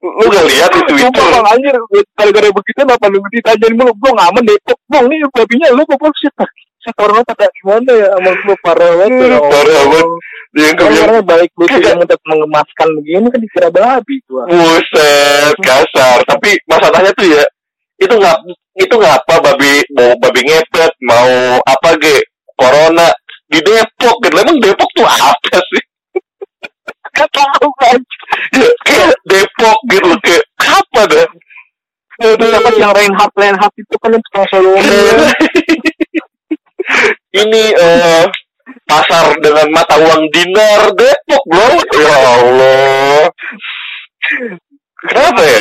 Lu 0.04 0.28
gak 0.28 0.44
lihat 0.44 0.68
di 0.68 0.80
Sumpah 0.84 0.92
Twitter? 0.92 1.26
bang 1.32 1.46
anjir. 1.48 1.74
Gara-gara 2.12 2.48
begitu 2.52 2.80
apa 2.84 3.06
lu 3.08 3.18
ditanyain 3.32 3.72
mulu? 3.74 3.92
Gue 3.96 4.12
ngamen 4.12 4.44
depok. 4.44 4.78
Bang 4.92 5.04
nih 5.08 5.18
babinya 5.32 5.66
lu 5.72 5.82
kok 5.88 6.12
shit 6.20 6.32
orang 6.96 7.22
pada 7.24 7.46
gimana 7.52 7.90
ya 7.92 8.08
sama 8.16 8.30
gue 8.32 8.56
parah 8.64 8.90
banget 8.96 9.28
ya 9.28 9.38
parah 9.52 9.82
banget. 9.88 10.06
Kemudian 10.48 10.74
orangnya 11.04 11.22
baik 11.22 11.50
lu 11.60 11.64
Kagak. 11.68 11.84
yang 11.92 11.98
untuk 12.00 12.20
mengemaskan 12.24 12.88
begini 12.98 13.26
kan 13.28 13.40
dikira 13.44 13.68
babi 13.68 14.14
tuh 14.24 14.42
Buset, 14.48 15.54
kasar. 15.60 16.18
Tapi 16.24 16.50
masalahnya 16.64 17.12
tuh 17.14 17.26
ya, 17.28 17.44
itu 18.00 18.10
nggak 18.10 18.36
itu 18.80 18.94
ngapa 18.96 19.34
babi 19.44 19.84
mau 19.92 20.10
babi 20.18 20.40
ngepet 20.48 20.92
mau 21.04 21.28
apa 21.62 21.88
ge 22.00 22.16
corona 22.56 23.12
di 23.46 23.60
Depok 23.60 24.16
gitu. 24.24 24.34
Emang 24.34 24.58
Depok 24.58 24.88
tuh 24.96 25.06
apa 25.06 25.56
sih? 25.72 25.84
gak 27.08 27.28
tahu 27.34 27.66
kan 27.82 27.98
Ya, 28.54 28.68
kayak 28.86 29.16
Depok 29.26 29.78
gitu 29.90 30.10
kayak 30.22 30.44
apa 30.62 31.00
dah? 31.08 31.26
dapat 32.18 32.72
yang 32.82 32.90
Reinhardt 32.94 33.34
Reinhardt 33.38 33.74
itu 33.78 33.94
kan 34.02 34.10
yang 34.10 34.22
tukang 34.26 34.46
solo 34.50 34.74
Ini 37.38 37.62
eh 37.74 38.24
pasar 38.88 39.36
dengan 39.38 39.66
mata 39.70 39.94
uang 39.94 40.26
dinar 40.34 40.90
Depok 40.94 41.42
bro. 41.46 41.68
Ya 41.94 42.16
Allah. 42.18 43.22
Kenapa 44.98 45.40
ya? 45.46 45.60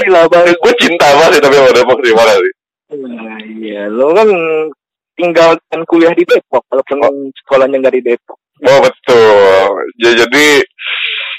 Gue 0.57 0.73
cinta 0.81 1.07
banget 1.13 1.39
tapi 1.43 1.55
sama 1.55 1.71
Depok 1.71 1.99
sih 2.01 2.13
mana 2.17 2.33
sih? 2.35 2.53
Nah, 2.87 3.35
iya 3.43 3.91
lo 3.91 4.15
kan 4.15 4.31
tinggal 5.19 5.59
dan 5.67 5.83
kuliah 5.85 6.15
di 6.15 6.23
Depok 6.23 6.63
walaupun 6.71 7.29
sekolahnya 7.43 7.83
nggak 7.83 7.95
di 7.99 8.03
Depok 8.15 8.39
Oh 8.65 8.79
betul. 8.81 9.69
Ya, 10.01 10.11
jadi 10.17 10.47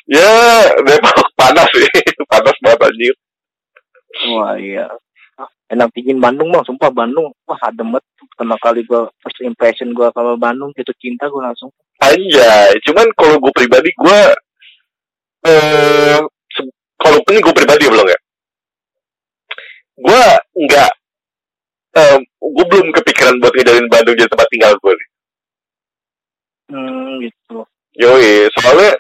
ya 0.07 0.31
Depok 0.87 1.27
panas 1.35 1.67
sih, 1.75 1.91
panas 2.31 2.55
banget 2.63 2.87
anjir. 2.87 3.15
Wah 4.31 4.55
iya. 4.55 4.87
Enak 5.69 5.91
dingin 5.93 6.23
Bandung 6.23 6.55
bang, 6.55 6.63
sumpah 6.63 6.95
Bandung. 6.95 7.35
Wah 7.51 7.59
adem 7.67 7.91
banget. 7.91 8.07
Pertama 8.39 8.55
kali 8.63 8.87
gua 8.87 9.11
first 9.19 9.43
impression 9.43 9.91
gua 9.91 10.15
kalau 10.15 10.39
Bandung 10.39 10.71
jatuh 10.79 10.95
cinta 11.03 11.27
gua 11.27 11.51
langsung. 11.51 11.75
Anjay, 11.99 12.79
cuman 12.87 13.11
kalau 13.19 13.43
gue 13.43 13.51
pribadi 13.51 13.91
gue 13.91 14.21
eh 15.51 16.23
kalau 16.95 17.19
ini 17.27 17.43
gue 17.43 17.55
pribadi 17.55 17.87
ya 17.87 17.91
belum 17.91 18.07
ya. 18.07 18.19
Gue 19.99 20.25
nggak 20.63 20.93
eh 21.99 22.19
gue 22.23 22.65
belum 22.71 22.95
kepikiran 22.95 23.43
buat 23.43 23.51
ngejalanin 23.51 23.91
Bandung 23.91 24.15
jadi 24.15 24.31
tempat 24.31 24.47
tinggal 24.55 24.73
gue 24.79 24.93
nih. 24.95 25.09
Hmm 26.71 27.11
gitu. 27.27 27.59
Yoi, 27.99 28.47
soalnya 28.55 28.95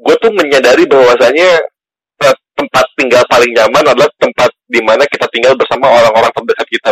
gue 0.00 0.14
tuh 0.16 0.32
menyadari 0.32 0.88
bahwasanya 0.88 1.60
eh, 2.24 2.36
tempat 2.56 2.88
tinggal 2.96 3.20
paling 3.28 3.52
nyaman 3.52 3.84
adalah 3.84 4.08
tempat 4.16 4.48
di 4.64 4.80
mana 4.80 5.04
kita 5.04 5.28
tinggal 5.28 5.52
bersama 5.60 5.92
orang-orang 5.92 6.32
terdekat 6.32 6.68
kita. 6.72 6.90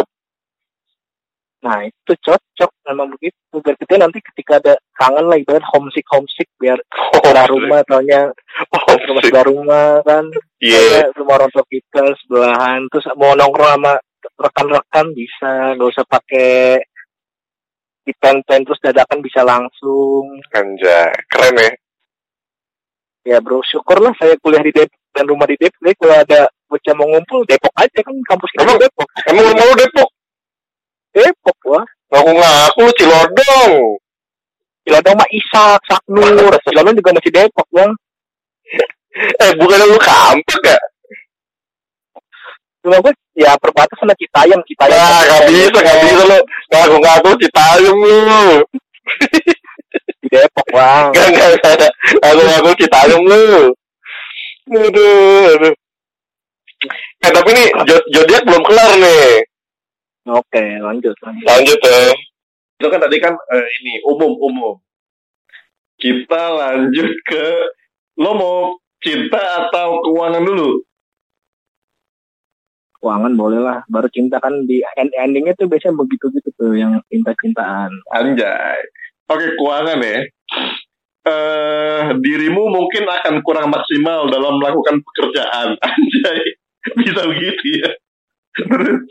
Nah 1.58 1.82
itu 1.82 2.12
cocok 2.22 2.70
memang 2.86 3.10
begitu. 3.18 3.54
Biar 3.58 3.74
kita 3.74 3.98
nanti 3.98 4.22
ketika 4.22 4.62
ada 4.62 4.74
kangen 4.94 5.26
lah 5.26 5.38
ibarat 5.38 5.64
homesick 5.74 6.06
homesick 6.06 6.46
biar 6.62 6.78
sebelah 7.18 7.46
rumah 7.50 7.80
soalnya 7.86 8.30
Oh, 8.74 8.94
rumah 9.10 9.22
sebelah 9.22 9.46
rumah 9.46 9.88
kan. 10.06 10.24
Iya. 10.62 10.78
Soalnya 10.78 11.06
rumah 11.18 11.34
orang 11.42 11.50
tua 11.50 11.64
kita 11.66 12.02
sebelahan. 12.24 12.80
Terus 12.90 13.06
mau 13.18 13.34
nongkrong 13.34 13.74
sama 13.74 13.94
rekan-rekan 14.38 15.06
bisa. 15.14 15.74
Gak 15.74 15.90
usah 15.94 16.06
pakai 16.06 16.82
di 18.08 18.12
pen 18.16 18.40
terus 18.46 18.80
dadakan 18.80 19.20
bisa 19.20 19.44
langsung. 19.44 20.40
Anjay, 20.54 21.12
keren 21.28 21.60
ya. 21.60 21.70
ya 23.28 23.38
bro 23.44 23.60
syukur 23.60 24.00
lah 24.00 24.16
saya 24.16 24.40
kuliah 24.40 24.64
di 24.64 24.72
Depok 24.72 24.96
dan 25.12 25.28
rumah 25.28 25.44
di 25.44 25.60
Depok 25.60 25.76
jadi 25.84 25.96
kalau 26.00 26.16
ada 26.16 26.40
bocah 26.64 26.94
mau 26.96 27.08
ngumpul 27.12 27.44
Depok 27.44 27.74
aja 27.76 27.98
kan 28.00 28.16
kampus 28.24 28.48
kita 28.56 28.64
Emang? 28.64 28.80
Depok 28.80 29.08
Emang 29.28 29.44
rumah 29.52 29.64
lu 29.68 29.74
Depok? 29.76 30.08
Depok 31.10 31.58
wah 31.66 31.86
Ngaku-ngaku 32.08 32.80
lu 32.80 32.92
Cilodong. 32.96 33.72
Ciladong 34.82 35.16
mah 35.16 35.28
Isak 35.28 35.80
Saknur 35.84 36.32
Ciladong 36.62 36.96
juga 36.96 37.10
masih 37.12 37.30
Depok 37.30 37.68
bang 37.68 37.90
Eh, 39.42 39.52
bukannya 39.56 39.84
lu 39.84 39.98
kampak 39.98 40.62
ya? 40.64 40.78
rumah 42.78 43.02
gue 43.02 43.12
ya 43.36 43.52
perbatasan 43.58 44.00
sama 44.00 44.14
Citayam 44.14 44.60
Citayam 44.64 44.94
Nah, 44.94 45.20
gak 45.20 45.42
bisa, 45.50 45.76
gak 45.76 45.98
bisa 46.00 46.22
lu. 46.24 46.38
Ngaku-ngaku 46.70 47.28
Citayam 47.36 47.96
lu. 47.98 48.62
di 50.18 50.28
Depok 50.30 50.66
bang 50.70 51.06
Gak, 51.12 51.28
gak, 51.34 51.50
gak. 51.58 51.92
Ngaku-ngaku 52.22 52.70
Citayam 52.78 53.20
lu. 53.20 53.44
Aduh, 54.68 55.44
aduh. 55.58 55.74
Eh, 57.18 57.30
tapi 57.34 57.50
nih, 57.50 57.66
Jo- 57.84 58.06
Zodiac 58.14 58.42
belum 58.46 58.62
kelar 58.62 58.90
nih. 58.94 59.42
Oke, 60.28 60.64
lanjut. 60.80 61.16
lanjut. 61.24 61.46
Lanjut 61.48 61.78
ya. 61.80 62.12
Itu 62.78 62.86
kan 62.92 63.00
tadi 63.00 63.16
kan 63.18 63.34
eh, 63.34 63.68
ini 63.82 63.94
umum-umum. 64.04 64.76
Kita 65.98 66.42
lanjut 66.54 67.10
ke 67.26 67.44
lo 68.20 68.30
mau 68.36 68.56
cinta 69.02 69.66
atau 69.66 70.04
keuangan 70.04 70.44
dulu? 70.44 70.84
Keuangan 73.00 73.32
boleh 73.34 73.60
lah. 73.62 73.78
Baru 73.88 74.06
cinta 74.12 74.38
kan 74.38 74.52
di 74.68 74.84
end 75.00 75.10
endingnya 75.16 75.56
tuh 75.56 75.66
biasanya 75.66 75.96
begitu-gitu 75.98 76.50
tuh 76.54 76.76
yang 76.76 77.00
cinta-cintaan. 77.08 77.90
Anjay. 78.14 78.78
Oke, 79.32 79.58
keuangan 79.58 79.98
ya. 80.04 80.18
Eh, 81.28 82.02
dirimu 82.20 82.68
mungkin 82.70 83.04
akan 83.04 83.42
kurang 83.42 83.68
maksimal 83.74 84.30
dalam 84.30 84.60
melakukan 84.60 85.02
pekerjaan. 85.02 85.74
Anjay. 85.88 86.40
Bisa 86.94 87.22
begitu 87.26 87.64
ya. 87.82 87.90
Terus 88.54 89.02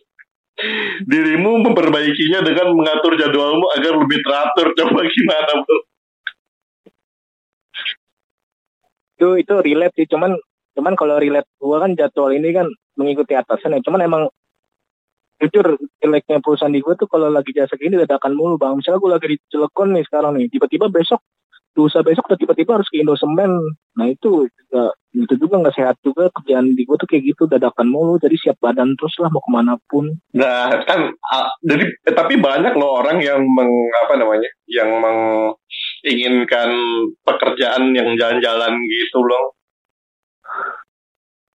dirimu 1.05 1.61
memperbaikinya 1.69 2.41
dengan 2.41 2.73
mengatur 2.73 3.13
jadwalmu 3.13 3.65
agar 3.77 3.93
lebih 3.93 4.19
teratur. 4.25 4.67
Coba 4.73 5.05
gimana, 5.05 5.51
Bro? 5.61 5.77
Itu 9.17 9.27
itu 9.37 9.53
relate 9.61 9.95
sih, 9.97 10.07
cuman 10.09 10.37
cuman 10.77 10.93
kalau 10.93 11.17
relate 11.17 11.49
gua 11.57 11.81
kan 11.81 11.97
jadwal 11.97 12.29
ini 12.33 12.53
kan 12.53 12.69
mengikuti 12.97 13.33
atasan 13.33 13.77
ya. 13.77 13.81
Cuman 13.81 14.05
emang 14.05 14.23
jujur 15.37 15.77
jeleknya 16.01 16.41
perusahaan 16.41 16.73
di 16.73 16.81
gua 16.81 16.97
tuh 16.97 17.09
kalau 17.09 17.29
lagi 17.29 17.53
jasa 17.53 17.77
gini 17.77 17.97
dadakan 17.97 18.33
mulu 18.33 18.57
bang. 18.57 18.77
Misalnya 18.77 19.01
gua 19.01 19.11
lagi 19.17 19.33
di 19.33 19.37
nih 19.37 20.03
sekarang 20.05 20.37
nih, 20.37 20.49
tiba-tiba 20.53 20.89
besok 20.89 21.21
lusa 21.77 22.01
besok 22.01 22.25
udah 22.27 22.39
tiba-tiba 22.41 22.81
harus 22.81 22.89
ke 22.89 22.97
Indosemen. 22.99 23.53
Nah 23.95 24.05
itu 24.09 24.49
juga, 24.49 24.97
itu 25.13 25.33
juga 25.37 25.55
nggak 25.61 25.77
sehat 25.77 25.95
juga 26.01 26.33
kerjaan 26.33 26.73
di 26.73 26.83
gua 26.83 26.97
tuh 26.97 27.05
kayak 27.05 27.23
gitu 27.33 27.45
dadakan 27.45 27.87
mulu. 27.87 28.17
Jadi 28.17 28.35
siap 28.41 28.57
badan 28.57 28.97
terus 28.97 29.13
lah 29.21 29.29
mau 29.29 29.39
ke 29.39 29.51
mana 29.53 29.77
pun. 29.85 30.09
Nah, 30.33 30.73
kan 30.89 31.13
ah, 31.29 31.47
jadi 31.61 31.85
eh, 31.85 32.15
tapi 32.17 32.41
banyak 32.41 32.73
loh 32.73 32.99
orang 33.05 33.21
yang 33.21 33.45
meng 33.45 33.71
apa 34.05 34.17
namanya? 34.17 34.49
yang 34.67 34.99
menginginkan 34.99 36.69
pekerjaan 37.23 37.95
yang 37.95 38.19
jalan-jalan 38.19 38.73
gitu 38.75 39.19
loh. 39.23 39.55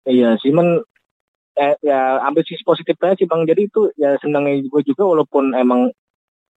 Iya 0.07 0.39
sih 0.39 0.55
men 0.55 0.79
eh, 1.59 1.75
ya 1.83 2.23
ambil 2.23 2.47
sisi 2.47 2.63
positifnya 2.63 3.19
sih 3.19 3.27
bang. 3.27 3.43
Jadi 3.43 3.61
itu 3.67 3.91
ya 3.99 4.15
senangnya 4.23 4.63
gue 4.63 4.81
juga 4.87 5.03
walaupun 5.11 5.51
emang 5.57 5.91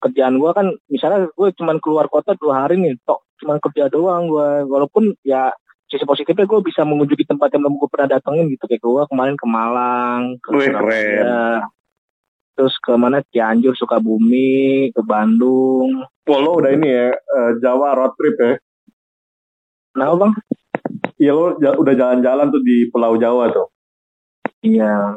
kerjaan 0.05 0.37
gue 0.37 0.50
kan 0.53 0.66
misalnya 0.92 1.33
gue 1.33 1.48
cuman 1.57 1.81
keluar 1.81 2.12
kota 2.12 2.37
dua 2.37 2.64
hari 2.68 2.77
nih 2.77 3.00
tok 3.09 3.24
cuman 3.45 3.61
kerja 3.61 3.93
doang 3.93 4.33
gue 4.33 4.65
walaupun 4.65 5.13
ya 5.21 5.53
sisi 5.85 6.09
positifnya 6.09 6.49
gue 6.49 6.61
bisa 6.65 6.83
mengunjungi 6.83 7.29
tempat 7.29 7.53
yang 7.53 7.69
belum 7.69 7.77
gue 7.77 7.89
pernah 7.93 8.17
datengin 8.17 8.49
gitu. 8.49 8.65
Kayak 8.65 8.83
gue 8.83 9.03
kemarin 9.13 9.37
ke 9.37 9.47
Malang 9.47 10.23
ke 10.41 10.49
Wih, 10.57 10.73
Surabaya, 10.73 11.63
terus 12.57 12.75
ke 12.81 12.93
mana? 12.97 13.21
Cianjur 13.29 13.77
Sukabumi 13.77 14.89
ke 14.91 15.03
Bandung. 15.05 16.09
Wah, 16.25 16.41
lo 16.41 16.57
udah 16.57 16.73
ini 16.73 16.89
ya, 16.89 17.13
eh, 17.13 17.51
Jawa 17.61 17.93
road 17.95 18.17
trip 18.17 18.37
ya. 18.41 18.53
nah 19.95 20.11
bang? 20.17 20.33
Iya 21.23 21.33
lo 21.39 21.55
udah 21.61 21.95
jalan-jalan 21.95 22.51
tuh 22.51 22.63
di 22.65 22.91
Pulau 22.91 23.15
Jawa 23.15 23.53
tuh. 23.53 23.69
iya. 24.65 25.15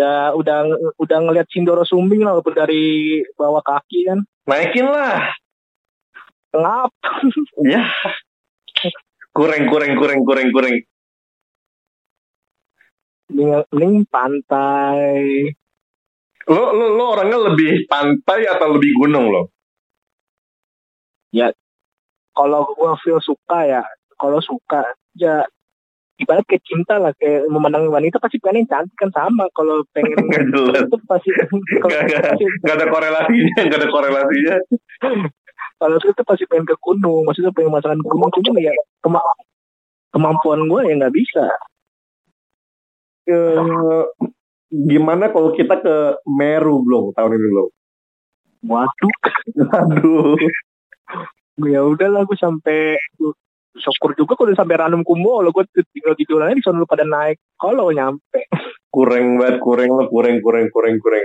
Udah 0.00 0.32
udah 0.32 0.58
udah 0.96 1.18
ngeliat 1.20 1.46
Sindoro 1.52 1.84
Sumbing 1.84 2.24
lah 2.24 2.32
walaupun 2.32 2.56
dari 2.56 3.20
bawah 3.36 3.60
kaki 3.60 4.08
kan. 4.08 4.24
Naikin 4.48 4.88
lah. 4.88 5.28
Ngap 6.54 6.90
Ya. 7.72 7.84
Kurang, 9.30 9.70
kurang, 9.70 9.94
kurang, 9.94 10.20
kurang, 10.26 10.48
kurang. 10.50 10.74
mending, 13.30 14.02
pantai 14.10 15.54
Lo, 16.50 16.74
lo, 16.74 16.98
lo 16.98 17.04
orangnya 17.14 17.38
lebih 17.52 17.86
pantai 17.86 18.42
atau 18.50 18.74
lebih 18.74 18.90
gunung 18.98 19.30
lo? 19.30 19.54
kalau 22.40 22.64
gue 22.72 22.92
feel 23.04 23.20
suka 23.20 23.58
ya 23.68 23.82
kalau 24.16 24.40
suka 24.40 24.96
ya 25.18 25.44
ibarat 26.20 26.44
kayak 26.48 26.64
cinta 26.64 27.00
lah 27.00 27.12
kayak 27.16 27.48
memenangi 27.48 27.88
wanita 27.88 28.20
pasti 28.20 28.40
pengen 28.40 28.64
yang 28.64 28.68
cantik 28.68 28.96
kan 28.96 29.10
sama 29.12 29.48
kalau 29.56 29.84
pengen 29.92 30.16
itu 30.40 30.96
pasti 31.08 31.30
pasti 31.32 31.52
Gak 32.64 32.76
ada 32.76 32.86
korelasinya, 32.88 33.56
gak 33.68 33.78
ada 33.80 33.88
korelasinya. 33.88 34.56
Kalau 35.80 35.96
itu 35.96 36.22
pasti 36.28 36.44
pengen 36.44 36.68
ke 36.68 36.76
gunung. 36.76 37.24
Maksudnya 37.24 37.56
pengen 37.56 37.72
masakan 37.72 38.04
gunung. 38.04 38.28
Cuma 38.28 38.60
ya 38.60 38.72
kema- 39.00 39.24
kemampuan 40.12 40.68
gue 40.68 40.80
ya 40.84 40.94
nggak 41.00 41.16
bisa. 41.16 41.44
Eh, 43.30 44.04
gimana 44.68 45.32
kalau 45.32 45.56
kita 45.56 45.80
ke 45.80 46.20
Meru 46.28 46.84
belum 46.84 47.16
tahun 47.16 47.32
ini 47.32 47.48
belum? 47.48 47.68
waduh. 48.60 49.14
Aduh. 49.88 50.36
ya 51.64 51.80
udahlah 51.80 52.28
gue 52.28 52.36
sampai 52.36 53.00
syukur 53.80 54.12
juga 54.16 54.36
kalau 54.36 54.52
udah 54.52 54.58
sampai 54.60 54.76
Ranum 54.76 55.00
Kumbo. 55.00 55.40
Lo 55.40 55.48
gue 55.48 55.64
tinggal 55.96 56.12
tidur 56.12 56.44
aja 56.44 56.52
di 56.52 56.60
sana 56.60 56.76
lu 56.76 56.84
pada 56.84 57.08
naik. 57.08 57.40
Kalau 57.56 57.88
nyampe. 57.88 58.52
Kurang 58.92 59.40
banget, 59.40 59.64
kurang 59.64 59.96
lo, 59.96 60.04
kurang, 60.12 60.44
kurang, 60.44 60.68
kurang, 60.68 61.00
kurang. 61.00 61.24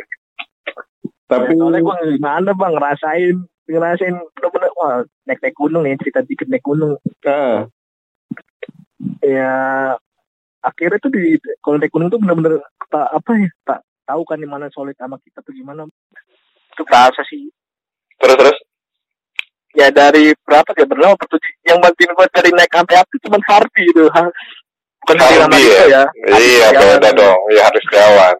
Tapi 1.25 1.57
soalnya 1.57 1.81
gue 1.81 1.95
gimana 2.15 2.51
bang. 2.53 2.71
Ngerasain 2.77 3.35
ngerasain 3.65 4.15
bener-bener 4.38 4.71
wah 4.78 5.01
naik 5.25 5.41
naik 5.41 5.58
gunung 5.58 5.84
nih 5.86 5.97
cerita 5.97 6.21
dikit 6.21 6.47
naik 6.49 6.65
gunung. 6.65 7.01
Ah, 7.25 7.65
ya 9.25 9.54
akhirnya 10.62 11.01
tuh 11.01 11.12
di 11.13 11.38
kalau 11.62 11.78
naik 11.82 11.93
gunung 11.93 12.10
tuh 12.13 12.21
bener-bener 12.21 12.62
tak 12.89 13.10
apa 13.10 13.32
ya 13.41 13.49
tak 13.65 13.80
tahu 14.06 14.21
kan 14.25 14.38
di 14.38 14.45
mana 14.45 14.69
solid 14.69 14.93
sama 14.97 15.17
kita 15.21 15.41
tuh 15.41 15.54
gimana. 15.54 15.89
Itu 16.73 16.86
berasa 16.86 17.25
sih. 17.25 17.49
Terus 18.21 18.38
terus. 18.38 18.58
ya 19.75 19.91
dari 19.91 20.32
berapa 20.47 20.71
ya 20.71 20.88
berapa 20.88 21.19
pertujuh 21.19 21.51
yang 21.67 21.84
bantuin 21.84 22.08
gue 22.15 22.28
dari 22.32 22.49
naik 22.56 22.71
sampai 22.71 22.95
api 22.95 23.15
cuma 23.28 23.38
Hardy 23.43 23.84
itu. 23.84 24.08
Bukan 25.04 25.15
Hardy 25.19 25.62
ya? 25.67 25.84
ya? 25.91 26.04
Iya, 26.32 26.67
beda 26.71 27.12
dong. 27.12 27.39
Iya 27.51 27.62
harus 27.67 27.86
kawan. 27.91 28.36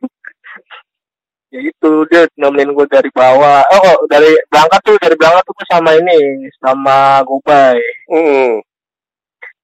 Ya 1.56 1.62
itu 1.72 1.92
dia 2.12 2.28
nemenin 2.36 2.76
gue 2.76 2.86
dari 2.92 3.08
bawah. 3.16 3.64
Oh 3.72 3.82
oh, 3.96 3.98
dari 4.12 4.36
berangkat 4.52 4.80
tuh 4.84 4.96
dari 5.00 5.16
berangkat 5.16 5.44
tuh 5.48 5.56
gue 5.56 5.68
sama 5.72 5.96
ini 5.96 6.52
sama 6.60 7.24
Gobay. 7.24 7.80
Hmm. 8.12 8.60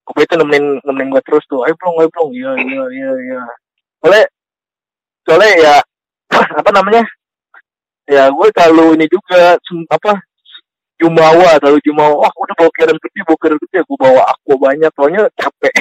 Gobay 0.08 0.24
tuh 0.24 0.40
nemenin 0.40 0.80
nemenin 0.88 1.12
gue 1.12 1.22
terus 1.28 1.44
tuh 1.52 1.68
ayo 1.68 1.76
plong 1.76 2.00
ayo 2.00 2.10
plong 2.16 2.32
iya 2.32 2.52
iya 2.64 2.84
iya 2.96 3.12
iya. 3.12 3.42
Soalnya 4.00 4.26
soalnya 5.28 5.52
ya 5.60 5.76
apa 6.64 6.70
namanya? 6.72 7.04
Ya 8.08 8.32
gue 8.32 8.48
terlalu 8.56 8.96
ini 8.96 9.06
juga 9.12 9.60
apa 9.92 10.24
jumawa 10.96 11.60
terlalu 11.60 11.84
jumawa. 11.84 12.24
Wah 12.24 12.32
udah 12.32 12.56
bawa 12.56 12.72
kirim 12.72 12.96
gede 12.96 13.20
bawa 13.28 13.38
kirim 13.44 13.58
gede. 13.68 13.84
Gue 13.84 13.98
bawa 14.00 14.32
aku 14.32 14.56
banyak 14.56 14.92
soalnya 14.96 15.28
capek. 15.36 15.76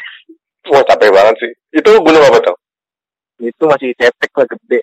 Wah 0.75 0.83
capek 0.83 1.15
banget 1.15 1.35
sih. 1.39 1.53
Itu 1.79 2.03
gunung 2.03 2.27
apa 2.27 2.43
tuh? 2.43 2.59
itu 3.41 3.65
masih 3.65 3.97
cetek 3.97 4.31
lah 4.37 4.47
gede 4.47 4.81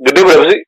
Gede 0.00 0.20
berapa 0.24 0.44
sih? 0.48 0.60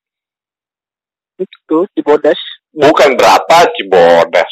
itu 1.42 1.78
di 1.96 2.00
bodas 2.04 2.38
Bukan 2.70 3.18
berapa 3.18 3.56
Cibodas. 3.74 4.50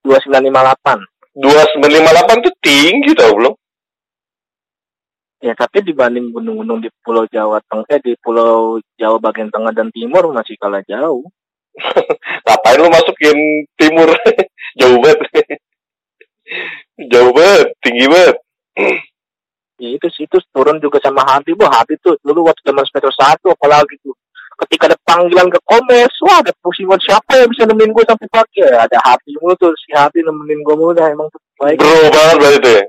dua 0.00 0.16
sembilan 0.24 0.44
lima 0.48 0.60
delapan 0.64 0.98
2958 1.36 2.46
tuh 2.46 2.54
tinggi 2.64 3.10
tau 3.12 3.36
belum? 3.36 3.54
ya 5.40 5.52
tapi 5.56 5.80
dibanding 5.84 6.32
gunung-gunung 6.32 6.84
di 6.84 6.88
Pulau 7.00 7.24
Jawa 7.28 7.60
Tengah 7.64 7.88
eh, 7.96 8.00
di 8.00 8.12
Pulau 8.16 8.80
Jawa 8.96 9.16
bagian 9.20 9.48
tengah 9.48 9.72
dan 9.72 9.88
timur 9.92 10.32
masih 10.32 10.56
kalah 10.60 10.84
jauh 10.84 11.24
Ngapain 12.44 12.78
lu 12.80 12.88
masukin 12.90 13.38
timur? 13.78 14.08
Jauh 14.80 14.98
banget. 14.98 15.18
Jauh 17.12 17.30
banget, 17.30 17.66
tinggi 17.82 18.06
banget. 18.10 18.36
ya 19.80 19.88
itu 19.96 20.06
sih 20.12 20.28
itu 20.28 20.36
turun 20.52 20.76
juga 20.76 21.00
sama 21.00 21.24
Hadi 21.24 21.56
bu 21.56 21.64
Hadi 21.64 21.96
tuh 22.04 22.20
dulu 22.20 22.44
waktu 22.44 22.60
zaman 22.68 22.84
semester 22.84 23.12
satu 23.16 23.56
apalagi 23.56 23.96
tuh. 24.04 24.12
Ketika 24.60 24.92
ada 24.92 24.98
panggilan 25.08 25.48
ke 25.48 25.56
Komes 25.64 26.12
wah 26.20 26.44
ada 26.44 26.52
pusingan 26.60 27.00
siapa 27.00 27.40
yang 27.40 27.48
bisa 27.48 27.64
nemenin 27.64 27.96
gue 27.96 28.04
sampai 28.04 28.28
pagi? 28.28 28.60
Ya 28.60 28.84
ada 28.84 29.00
Hadi 29.00 29.32
mulu 29.40 29.56
tuh 29.56 29.72
si 29.80 29.88
Hadi 29.96 30.20
nemenin 30.20 30.60
gue 30.60 30.74
mulu 30.76 30.92
dah 30.92 31.08
emang 31.08 31.32
tuh 31.32 31.40
baik. 31.56 31.80
Bro 31.80 32.12
banget 32.12 32.36
berarti 32.36 32.58
tuh 32.60 32.74
ya. 32.76 32.84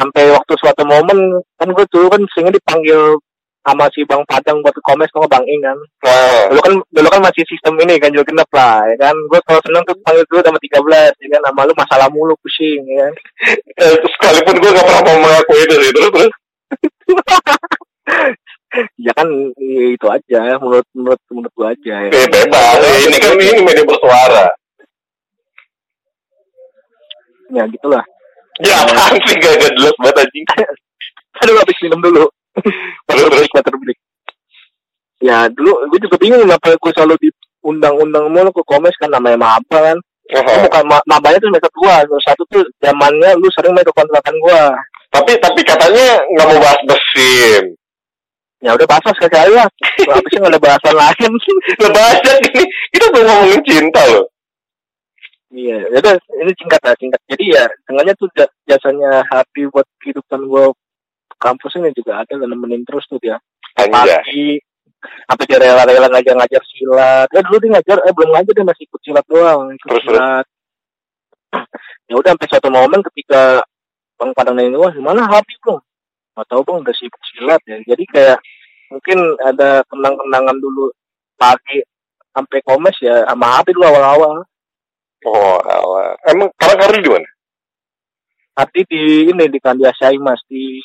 sampai 0.00 0.24
waktu 0.32 0.52
suatu 0.56 0.82
momen 0.86 1.18
kan 1.60 1.68
gue 1.68 1.86
dulu 1.90 2.06
kan 2.08 2.22
sehingga 2.32 2.56
dipanggil 2.56 3.20
sama 3.60 3.84
si 3.92 4.00
Bang 4.08 4.24
Padang 4.24 4.64
buat 4.64 4.72
Komes 4.80 5.12
sama 5.12 5.28
Bang 5.28 5.44
Ing 5.44 5.60
kan 5.60 5.78
Nah, 6.00 6.48
dulu 6.48 6.60
kan 6.64 6.74
dulu 6.96 7.08
kan 7.12 7.20
masih 7.20 7.44
sistem 7.44 7.76
ini 7.84 8.00
kan 8.00 8.08
jual 8.08 8.24
genap 8.24 8.48
lah 8.56 8.88
ya 8.88 8.96
kan 8.96 9.12
gue 9.12 9.40
kalau 9.44 9.60
seneng 9.60 9.84
tuh 9.84 9.96
panggil 10.00 10.24
dulu 10.32 10.40
sama 10.40 10.58
13 10.58 11.20
ya 11.20 11.28
kan 11.36 11.42
sama 11.44 11.60
lu 11.68 11.74
masalah 11.76 12.08
mulu 12.08 12.34
pusing 12.40 12.80
ya 12.88 13.04
kan 13.04 13.14
eh, 13.84 13.96
sekalipun 14.16 14.56
gue 14.56 14.70
gak 14.72 14.86
pernah 14.88 15.02
mau 15.04 15.16
mengakui 15.28 15.60
itu 15.60 15.74
sih. 15.76 15.92
Terus, 15.92 16.10
terus. 16.10 16.32
ya 19.06 19.12
kan 19.12 19.28
ya 19.58 19.84
itu 19.92 20.06
aja 20.06 20.40
menurut 20.62 20.86
menurut 20.94 21.20
menurut 21.28 21.52
gue 21.52 21.66
aja 21.68 21.94
ya. 22.06 22.10
Eh, 22.14 22.26
bebas. 22.30 22.76
Eh, 22.80 22.98
ini 23.10 23.16
kan 23.18 23.32
ini 23.36 23.60
media 23.60 23.84
bersuara. 23.84 24.46
ya 27.50 27.66
gitulah 27.66 28.06
Ya 28.62 28.86
apaan 28.86 29.18
sih 29.26 29.34
gak, 29.42 29.58
gak 29.58 29.72
jelas 29.74 29.94
banget 29.98 30.16
anjing. 30.22 30.44
aduh 31.40 31.56
habis 31.56 31.78
minum 31.80 32.00
dulu 32.04 32.28
Break 33.08 33.52
water 33.54 33.74
break. 33.80 33.98
Ya 35.20 35.48
dulu 35.52 35.84
gue 35.92 36.00
juga 36.00 36.16
bingung 36.16 36.48
kenapa 36.48 36.72
gue 36.72 36.92
selalu 36.96 37.14
diundang-undang 37.20 38.32
mulu 38.32 38.50
ke 38.56 38.62
komes 38.64 38.96
kan 38.96 39.12
namanya 39.12 39.36
maba 39.36 39.78
kan. 39.92 39.98
Oh, 40.30 40.42
bukan 40.62 40.84
ma 40.86 41.02
mabanya 41.10 41.42
tuh 41.42 41.50
semester 41.50 41.72
dua 41.74 42.06
semester 42.06 42.22
satu 42.22 42.42
tuh 42.54 42.62
zamannya 42.78 43.34
lu 43.34 43.50
sering 43.50 43.74
main 43.74 43.82
ke 43.82 43.90
kontrakan 43.90 44.30
gue 44.30 44.62
Tapi 45.10 45.32
tapi 45.42 45.60
katanya 45.66 46.22
nggak 46.22 46.46
mau 46.46 46.62
bahas 46.62 46.80
mesin. 46.86 47.64
ya 48.62 48.70
udah 48.78 48.86
bahas 48.86 49.10
sekali 49.18 49.52
lah. 49.58 49.66
Apa 50.06 50.26
sih 50.30 50.38
nggak 50.38 50.52
ada 50.54 50.60
bahasan 50.62 50.94
lain. 50.94 51.30
Nggak 51.80 51.92
bahas 51.96 52.18
ini. 52.22 52.62
Kita 52.94 53.04
belum 53.10 53.26
ngomongin 53.26 53.60
cinta 53.66 54.02
loh. 54.06 54.26
iya 55.50 55.82
ya 55.90 55.98
udah 55.98 56.14
ini 56.14 56.52
singkat 56.54 56.80
lah 56.86 56.94
singkat. 56.94 57.20
Jadi 57.26 57.44
ya 57.50 57.64
sengaja 57.90 58.12
tuh 58.14 58.28
jasanya 58.70 59.26
happy 59.34 59.66
buat 59.74 59.84
kehidupan 59.98 60.46
gue 60.46 60.64
kampus 61.40 61.80
ini 61.80 61.90
juga 61.96 62.20
ada 62.20 62.36
dan 62.36 62.48
nemenin 62.52 62.84
terus 62.84 63.08
tuh 63.08 63.16
dia. 63.16 63.40
Pagi 63.72 64.60
sampai 65.00 65.44
dia 65.48 65.58
rela-rela 65.58 66.08
ngajar-ngajar 66.12 66.62
silat. 66.68 67.28
Ya 67.32 67.40
dulu 67.40 67.56
dia 67.64 67.70
ngajar 67.80 67.96
eh 68.04 68.12
belum 68.12 68.30
ngajar 68.36 68.52
dia 68.52 68.66
masih 68.68 68.84
ikut 68.84 69.00
silat 69.00 69.24
doang 69.24 69.72
ikut 69.72 69.88
Terus, 69.88 70.04
silat. 70.04 70.46
Ya 72.06 72.14
udah 72.20 72.30
sampai 72.36 72.48
suatu 72.52 72.68
momen 72.68 73.00
ketika 73.10 73.64
bang 74.20 74.30
padang 74.36 74.60
nanya 74.60 74.76
wah 74.76 74.92
gimana 74.92 75.24
Habib 75.24 75.56
bro 75.64 75.80
nggak 76.36 76.46
tahu 76.46 76.60
bang 76.62 76.78
udah 76.84 76.94
sibuk 76.94 77.22
silat 77.32 77.60
ya. 77.64 77.80
Jadi 77.88 78.04
kayak 78.12 78.38
mungkin 78.92 79.18
ada 79.40 79.80
kenang-kenangan 79.88 80.56
dulu 80.60 80.92
pagi 81.40 81.80
sampai 82.36 82.58
komes 82.62 82.96
ya 83.00 83.24
sama 83.24 83.58
Habib 83.58 83.74
dulu 83.74 83.88
awal-awal. 83.88 84.44
Oh, 85.20 85.60
alah. 85.60 86.16
Emang 86.32 86.48
karang 86.56 86.96
di 86.96 87.10
mana? 87.12 87.28
Hati 88.56 88.80
di 88.88 89.28
ini 89.28 89.44
di 89.52 89.58
Kandia 89.60 89.92
Mas 90.16 90.40
di 90.48 90.80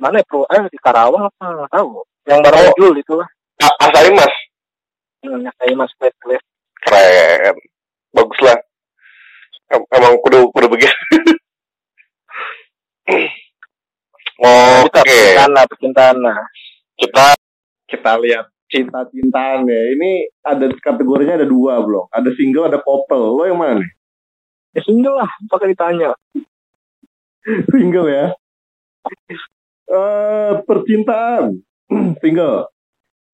mana 0.00 0.20
ya 0.20 0.26
bro 0.26 0.48
eh 0.48 0.60
di 0.72 0.78
Karawang 0.80 1.28
apa 1.28 1.44
nggak 1.44 1.70
tahu 1.76 2.02
yang 2.28 2.40
bareng 2.42 2.72
Oh. 2.72 2.74
Jul 2.80 2.94
itu 3.00 3.14
lah 3.16 3.28
A- 3.60 3.76
Asari 3.88 4.10
Mas. 4.16 4.34
yang 5.24 5.76
Mas 5.76 5.92
Flat 6.00 6.14
Cliff 6.20 6.42
Keren. 6.80 7.56
Bagus 8.16 8.40
lah. 8.40 8.58
Em- 9.70 9.88
emang 9.94 10.16
kudu 10.24 10.48
kudu 10.50 10.66
begitu. 10.72 10.90
kita 14.80 15.00
Oke, 15.04 15.04
percintaan 15.04 15.50
lah 15.52 15.64
percintaan 15.68 16.16
lah 16.24 16.38
kita 16.96 17.26
kita 17.90 18.12
lihat 18.24 18.46
cinta-cintaan 18.70 19.66
ya. 19.66 19.80
Ini 19.98 20.10
ada 20.46 20.66
kategorinya 20.78 21.42
ada 21.42 21.48
dua 21.48 21.82
belum. 21.82 22.06
Ada 22.14 22.30
single, 22.38 22.70
ada 22.70 22.78
couple. 22.80 23.36
Lo 23.36 23.44
yang 23.44 23.58
mana 23.60 23.82
nih? 23.82 23.90
ya 24.70 24.80
single 24.86 25.18
lah 25.18 25.30
pakai 25.50 25.74
ditanya 25.74 26.14
Single 27.74 28.08
ya. 28.10 28.26
Eh 29.90 30.52
percintaan. 30.64 31.58
single. 32.22 32.70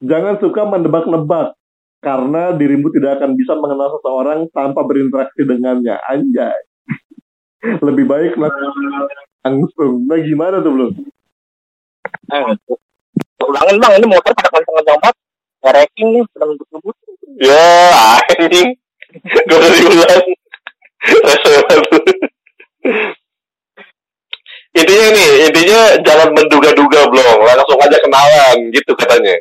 Jangan 0.01 0.41
suka 0.41 0.65
menebak-nebak 0.65 1.57
karena 2.01 2.53
dirimu 2.57 2.93
tidak 2.93 3.21
akan 3.21 3.37
bisa 3.37 3.57
mengenal 3.57 3.97
seseorang 4.01 4.49
tanpa 4.53 4.85
berinteraksi 4.85 5.45
dengannya. 5.45 6.01
Anjay. 6.09 6.61
Lebih 7.87 8.05
baik 8.09 8.33
langsung. 8.41 8.73
Nah 10.09 10.19
gimana 10.25 10.65
tuh 10.65 10.73
belum? 10.73 10.93
eh 12.27 12.43
ulangin 13.47 13.77
bang 13.79 13.93
ini 14.03 14.07
motor 14.11 14.33
pada 14.35 14.51
kenceng-kenceng 14.51 14.99
banget 14.99 15.15
wrecking 15.63 16.09
nih 16.15 16.23
sedang 16.35 16.51
ngebut 16.55 16.97
ya 17.39 17.67
anjing. 18.35 18.69
Gak 19.49 19.57
usah 19.57 19.71
diulang. 19.73 20.25
Rasa 21.27 21.49
banget. 21.71 22.03
Intinya 24.77 25.09
nih, 25.09 25.29
intinya 25.49 25.81
jangan 26.05 26.29
menduga-duga 26.37 27.09
belum, 27.09 27.39
langsung 27.49 27.81
aja 27.81 27.97
kenalan 27.97 28.57
gitu 28.77 28.93
katanya. 28.93 29.37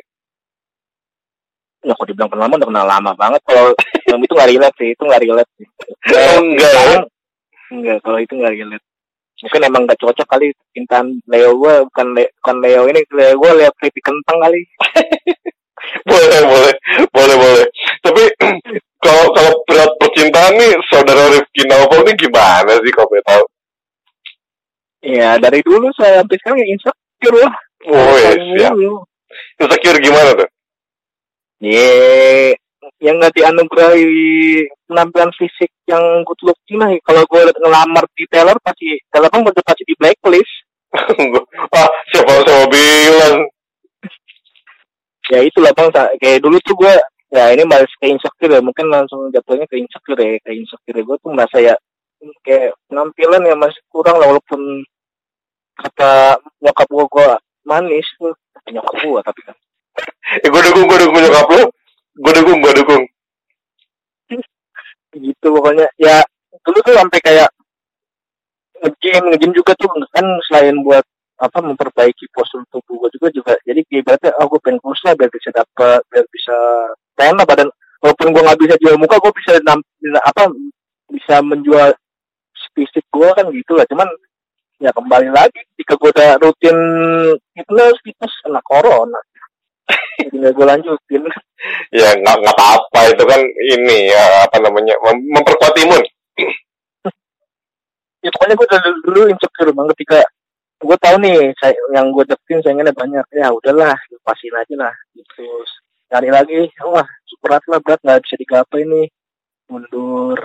ya 1.86 1.94
kok 1.94 2.08
dibilang 2.10 2.26
kenal 2.26 2.50
udah 2.50 2.66
kenal 2.66 2.86
lama 2.88 3.12
banget. 3.14 3.40
Kalau 3.46 3.70
yang 4.10 4.18
itu 4.18 4.32
nggak 4.32 4.50
relate 4.50 4.76
sih 4.80 4.88
itu 4.90 5.02
nggak 5.06 5.22
relate 5.22 5.50
sih. 5.54 5.66
Oh, 6.16 6.36
enggak. 6.42 6.72
Sekarang 6.72 7.04
enggak 7.70 7.98
kalau 8.02 8.18
itu 8.18 8.32
nggak 8.34 8.54
relate. 8.58 8.84
Mungkin 9.36 9.60
emang 9.68 9.82
nggak 9.84 10.00
cocok 10.00 10.26
kali 10.26 10.46
cintaan 10.72 11.20
Leo 11.28 11.52
gue 11.60 11.74
bukan 11.92 12.06
Le, 12.16 12.24
bukan 12.42 12.56
Leo 12.64 12.82
ini. 12.90 13.00
Leo 13.12 13.32
gue 13.38 13.50
Leo 13.60 13.70
keripik 13.76 14.02
kentang 14.02 14.38
kali. 14.40 14.60
Boleh 16.08 16.40
boleh. 16.42 16.74
Boleh 17.14 17.36
boleh. 17.38 17.66
Tapi 18.02 18.22
kalau 19.04 19.24
kalau 19.36 19.52
berat 19.68 19.92
percintaan 20.00 20.58
nih 20.58 20.72
saudara 20.90 21.30
Rifki 21.30 21.62
Novel 21.68 22.02
nih 22.08 22.16
gimana 22.18 22.72
sih 22.80 22.90
kalau 22.90 23.12
tahu 23.22 23.44
ya 25.06 25.38
dari 25.38 25.62
dulu 25.62 25.86
saya 25.94 26.22
sampai 26.22 26.36
sekarang 26.42 26.58
ya 26.58 26.68
insecure 26.74 27.38
lah 27.38 27.54
oh 27.86 28.16
ya 28.18 28.30
siap 28.34 28.72
dulu. 28.74 29.06
insecure 29.62 30.02
gimana 30.02 30.30
tuh 30.34 30.50
Ye, 31.56 32.52
yang 33.00 33.16
nggak 33.16 33.32
dianugerahi 33.32 34.04
penampilan 34.84 35.32
fisik 35.40 35.72
yang 35.88 36.20
good 36.28 36.36
looking 36.44 36.76
lah. 36.76 36.92
Kalau 37.00 37.24
gue 37.24 37.48
ngelamar 37.48 38.04
di 38.12 38.28
Taylor 38.28 38.60
pasti 38.60 39.00
Taylor 39.08 39.32
udah 39.32 39.64
pasti 39.64 39.88
di 39.88 39.96
blacklist. 39.96 40.52
ah 41.76 41.90
siapa 42.12 42.32
siapa 42.44 42.68
bilang 42.68 43.36
Ya 45.32 45.42
itulah 45.42 45.72
bang. 45.72 45.90
Kayak 46.20 46.44
dulu 46.44 46.60
tuh 46.60 46.76
gue 46.76 46.92
ya 47.32 47.56
ini 47.56 47.64
balik 47.64 47.88
ke 47.98 48.06
insecure 48.06 48.52
ya. 48.52 48.60
Mungkin 48.60 48.86
langsung 48.92 49.32
jatuhnya 49.32 49.64
ke 49.64 49.80
insecure 49.80 50.20
ya. 50.20 50.36
Ke 50.44 50.52
insecure 50.52 51.00
gue 51.02 51.16
tuh 51.18 51.32
merasa 51.32 51.56
ya 51.58 51.74
kayak 52.44 52.76
penampilan 52.88 53.42
ya 53.48 53.56
masih 53.56 53.80
kurang 53.88 54.20
lah 54.20 54.28
walaupun 54.28 54.60
kata 55.76 56.40
nyokap 56.64 56.88
gue 56.88 57.04
gue 57.04 57.28
manis 57.68 58.08
tuh 58.16 58.32
nyokap 58.72 58.94
gue 58.96 59.20
tapi 59.22 59.40
kan. 59.44 59.56
Eh, 60.42 60.50
gue 60.50 60.60
dukung 60.60 60.84
gue 60.90 60.98
dukung 61.06 61.20
nyokap 61.22 61.46
lu. 61.54 61.64
Gue 62.18 62.32
dukung 62.34 62.58
gue 62.60 62.72
dukung. 62.82 63.04
Gitu 65.14 65.46
pokoknya. 65.46 65.86
Ya 66.00 66.24
dulu 66.64 66.78
tuh 66.82 66.94
sampai 66.96 67.20
kayak 67.22 67.48
nge-gym 68.82 69.24
nge-gym 69.32 69.52
juga 69.56 69.72
tuh 69.78 69.88
kan 70.12 70.26
selain 70.50 70.76
buat 70.84 71.04
apa 71.36 71.60
memperbaiki 71.60 72.32
postur 72.32 72.64
tubuh 72.72 73.06
gue 73.06 73.20
juga 73.20 73.28
juga. 73.32 73.52
Jadi 73.64 73.84
ibaratnya 73.92 74.32
oh 74.40 74.48
gue 74.48 74.60
pengen 74.60 74.80
kurus 74.80 75.00
lah 75.04 75.12
biar 75.16 75.28
bisa 75.28 75.52
dapet 75.52 76.00
biar 76.08 76.24
bisa 76.32 76.56
pengen 77.16 77.40
lah 77.40 77.46
badan 77.48 77.68
walaupun 78.00 78.28
gue 78.32 78.42
nggak 78.44 78.60
bisa 78.60 78.74
jual 78.80 78.96
muka 79.00 79.16
gue 79.20 79.32
bisa 79.36 79.52
nam- 79.64 79.84
apa 80.24 80.52
bisa 81.12 81.40
menjual 81.40 81.92
fisik 82.76 83.04
gue 83.08 83.28
kan 83.32 83.46
gitu 83.52 83.72
lah. 83.76 83.86
Cuman 83.88 84.08
ya 84.76 84.90
kembali 84.92 85.32
lagi 85.32 85.60
ketika 85.72 85.96
gue 85.96 86.10
udah 86.12 86.30
rutin 86.40 86.78
fitness 87.56 87.96
fitness 88.04 88.34
kena 88.44 88.60
corona. 88.60 89.20
Jadi 90.20 90.36
nggak 90.36 90.52
gue 90.56 90.66
lanjutin. 90.66 91.22
Ya 91.94 92.12
nggak 92.16 92.36
nggak 92.42 92.56
apa-apa 92.56 93.00
itu 93.12 93.24
kan 93.24 93.40
ini 93.40 94.12
ya 94.12 94.44
apa 94.44 94.56
namanya 94.60 94.96
mem- 95.00 95.30
memperkuat 95.32 95.74
imun. 95.80 96.04
Ya 98.20 98.28
pokoknya 98.34 98.54
gue 98.58 98.68
dari 98.68 98.90
dulu 99.06 99.20
insecure 99.30 99.72
bang 99.72 99.88
ketika 99.96 100.20
gue 100.76 100.96
tahu 101.00 101.16
nih 101.24 101.56
saya, 101.56 101.72
yang 101.96 102.12
gue 102.12 102.24
deketin 102.28 102.60
saingannya 102.60 102.92
banyak. 102.92 103.24
Ya 103.32 103.48
udahlah 103.54 103.96
lepasin 104.12 104.54
aja 104.56 104.74
lah 104.76 104.94
terus 105.36 105.70
cari 106.06 106.30
lagi 106.30 106.70
wah 106.86 107.06
berat 107.42 107.62
lah 107.70 107.78
berat 107.80 108.00
nggak 108.02 108.20
bisa 108.26 108.36
digapai 108.36 108.82
nih. 108.84 109.06
Mundur. 109.70 110.38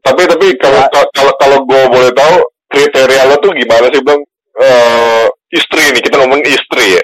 Tapi 0.00 0.22
tapi 0.26 0.46
kalau 0.58 0.82
kalau 1.12 1.32
kalau 1.38 1.58
gue 1.66 1.82
boleh 1.92 2.12
tahu 2.14 2.36
kriteria 2.70 3.26
lo 3.26 3.36
tuh 3.42 3.52
gimana 3.52 3.90
sih 3.90 4.00
bang? 4.00 4.20
Eh, 4.60 5.26
istri 5.54 5.84
nih 5.90 6.02
kita 6.02 6.22
ngomongin 6.22 6.46
istri 6.54 6.96
ya. 6.98 7.02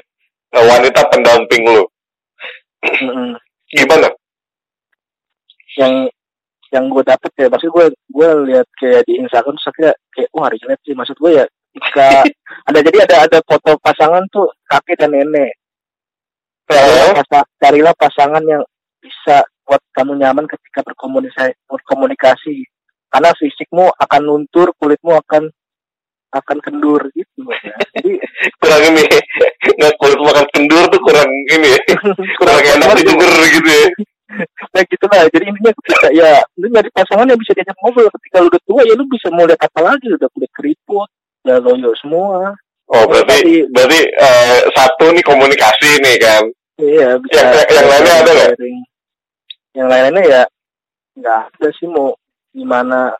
Eh, 0.54 0.64
wanita 0.64 1.10
pendamping 1.10 1.66
lo. 1.66 1.90
Gimana? 3.66 4.08
Yang 5.76 6.14
yang 6.74 6.90
gue 6.90 7.04
dapet 7.06 7.30
ya 7.38 7.46
maksud 7.46 7.70
gue 7.70 7.86
gue 7.94 8.28
lihat 8.50 8.66
kayak 8.74 9.06
di 9.06 9.22
Instagram 9.22 9.54
terus 9.54 9.70
akhirnya 9.70 9.94
kayak 10.14 10.30
wah 10.32 10.48
relate 10.48 10.82
sih. 10.86 10.94
Maksud 10.94 11.16
gue 11.18 11.32
ya 11.42 11.44
ketika 11.74 12.06
ada 12.70 12.78
jadi 12.80 12.98
ada 13.04 13.16
ada 13.26 13.38
foto 13.42 13.74
pasangan 13.82 14.22
tuh 14.30 14.46
kakek 14.70 15.02
dan 15.02 15.12
nenek. 15.12 15.54
Carilah, 16.66 17.46
carilah 17.62 17.94
pasangan 17.94 18.42
yang 18.42 18.62
bisa 18.98 19.46
buat 19.62 19.78
kamu 19.94 20.18
nyaman 20.18 20.46
ketika 20.50 20.82
berkomunikasi 20.82 21.54
berkomunikasi 21.70 22.66
karena 23.16 23.32
fisikmu 23.32 23.88
akan 23.96 24.20
luntur 24.22 24.76
kulitmu 24.76 25.16
akan 25.16 25.48
akan 26.36 26.58
kendur 26.60 27.00
gitu 27.16 27.48
ya. 27.48 27.72
jadi 27.96 28.12
kurang 28.60 28.82
ini 28.92 29.04
nggak 29.80 29.94
kulit 29.96 30.18
makan 30.20 30.46
kendur 30.52 30.84
tuh 30.92 31.00
kurang 31.00 31.30
ini 31.48 31.72
ya. 31.72 31.80
Kurang 32.38 32.60
enak 32.60 32.92
didengar 33.00 33.32
gitu 33.48 33.70
ya. 33.72 33.88
Nah 34.74 34.82
gitu 34.84 35.06
lah 35.08 35.24
jadi 35.32 35.48
intinya 35.48 35.72
ketika 35.80 36.08
ya 36.12 36.44
lu 36.60 36.68
nyari 36.68 36.92
pasangan 36.92 37.24
yang 37.24 37.40
bisa 37.40 37.56
diajak 37.56 37.72
ngobrol. 37.80 38.10
Ketika 38.20 38.44
lu 38.44 38.52
udah 38.52 38.62
tua 38.68 38.82
ya 38.84 38.92
lu 38.92 39.08
bisa 39.08 39.32
mau 39.32 39.48
lihat 39.48 39.64
apa 39.64 39.80
lagi? 39.80 40.12
Udah 40.12 40.28
kulit 40.36 40.52
keriput 40.52 41.08
udah 41.48 41.56
loyo 41.64 41.96
semua. 41.96 42.52
Oh 42.92 43.02
berarti 43.08 43.32
Tapi- 43.32 43.64
berarti 43.72 44.00
eh, 44.04 44.58
satu 44.76 45.08
nih 45.16 45.24
komunikasi 45.24 46.04
nih 46.04 46.16
kan? 46.20 46.44
Iya 46.76 47.16
bisa 47.16 47.40
Yang- 47.40 47.70
yang 47.72 47.86
lainnya 47.88 48.12
ada 48.20 48.32
nggak? 48.36 48.50
yang 49.72 49.88
lainnya 49.88 50.22
ya 50.28 50.42
nggak 51.16 51.40
ada 51.48 51.68
sih 51.80 51.88
mau 51.88 52.12
gimana 52.56 53.12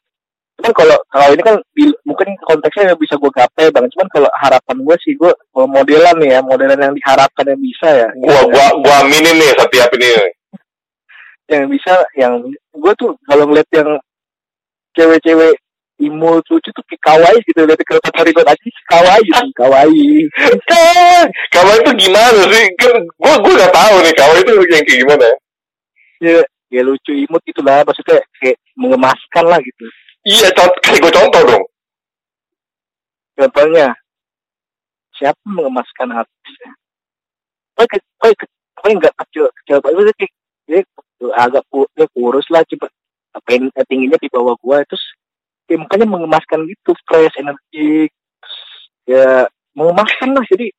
cuman 0.57 0.72
kalau 0.72 0.97
kalau 1.12 1.28
ini 1.37 1.43
kan 1.45 1.57
di, 1.76 1.84
mungkin 2.09 2.32
konteksnya 2.41 2.97
bisa 2.97 3.20
gue 3.20 3.28
gapai 3.28 3.68
bang 3.68 3.84
cuman 3.93 4.09
kalau 4.09 4.30
harapan 4.41 4.76
gue 4.80 4.97
sih 5.05 5.12
gue 5.12 5.28
kalau 5.53 5.68
modelan 5.68 6.16
nih 6.16 6.32
ya 6.32 6.41
modelan 6.41 6.80
yang 6.80 6.95
diharapkan 6.97 7.45
yang 7.45 7.61
bisa 7.61 7.89
ya 7.93 8.09
Gua 8.16 8.41
gua 8.49 8.66
gua 8.80 8.95
aminin 9.05 9.37
nih 9.37 9.53
setiap 9.53 9.93
ini. 9.93 10.09
yang 11.53 11.64
bisa 11.68 11.93
yang 12.16 12.41
gue 12.72 12.93
tuh 12.97 13.12
kalau 13.28 13.45
ngeliat 13.47 13.68
yang 13.70 14.01
cewek-cewek 14.97 15.55
imul 15.97 16.45
lucu 16.45 16.68
tuh 16.72 16.84
kayak 16.89 17.01
kawaii 17.05 17.41
gitu 17.49 17.61
lihat 17.64 17.80
ke 17.80 17.97
Katori 17.97 18.32
God 18.32 18.49
aja 18.49 18.68
kawaii 18.89 19.28
sih 19.32 19.51
kawaii 19.61 20.09
Eh, 20.68 21.22
Kawa 21.53 21.72
itu 21.80 21.91
gimana 21.97 22.41
sih? 22.53 22.64
Kan 22.76 22.93
gua 23.16 23.34
gua 23.41 23.53
nggak 23.57 23.72
tahu 23.72 23.95
nih 24.05 24.12
kawa 24.12 24.32
itu 24.37 24.53
yang 24.72 24.84
kayak 24.84 25.01
gimana. 25.05 25.28
ya, 26.20 26.41
ya 26.72 26.80
lucu 26.82 27.12
imut 27.14 27.42
gitu 27.46 27.62
lah 27.62 27.86
maksudnya 27.86 28.22
kayak 28.42 28.58
mengemaskan 28.74 29.44
lah 29.46 29.58
gitu. 29.62 29.84
Iya, 30.26 30.50
contoh, 30.50 30.78
kasih 30.82 31.00
gue 31.02 31.12
contoh 31.14 31.42
dong. 31.46 31.64
contohnya 33.36 33.92
siapa 35.12 35.44
mengemaskan 35.44 36.08
artisnya 36.24 36.72
ke 37.76 38.00
oh 38.24 38.32
ke 38.32 38.48
oh 38.80 38.88
enggak 38.88 39.12
kecil 39.20 39.52
kecil 39.60 39.78
banget 39.84 40.16
kayak 40.16 40.32
dia 40.64 40.80
agak 41.36 41.62
dia 41.68 42.06
kurus 42.16 42.48
lah 42.48 42.64
coba 42.64 42.88
apa 43.36 43.48
yang 43.52 43.68
eh, 43.76 43.84
tingginya 43.84 44.16
di 44.16 44.32
bawah 44.32 44.56
gua 44.64 44.80
terus 44.88 45.04
ya 45.68 45.76
mukanya 45.76 46.08
mengemaskan 46.08 46.64
gitu 46.64 46.96
fresh 47.04 47.36
energi 47.36 48.08
ya 49.04 49.44
mengemaskan 49.76 50.32
lah 50.32 50.44
jadi 50.48 50.72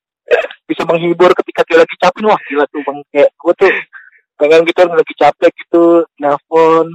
bisa 0.68 0.84
menghibur 0.84 1.32
ketika 1.32 1.64
dia 1.64 1.78
lagi 1.80 1.96
capek. 1.96 2.22
Wah 2.28 2.40
gila 2.44 2.64
tuh 2.68 2.82
bang. 2.84 2.98
Kayak 3.08 3.30
gua 3.40 3.52
tuh 3.56 3.72
pengen 4.38 4.62
gitu 4.64 4.80
lagi 4.86 5.14
capek 5.18 5.52
gitu 5.66 6.06
nelfon 6.22 6.94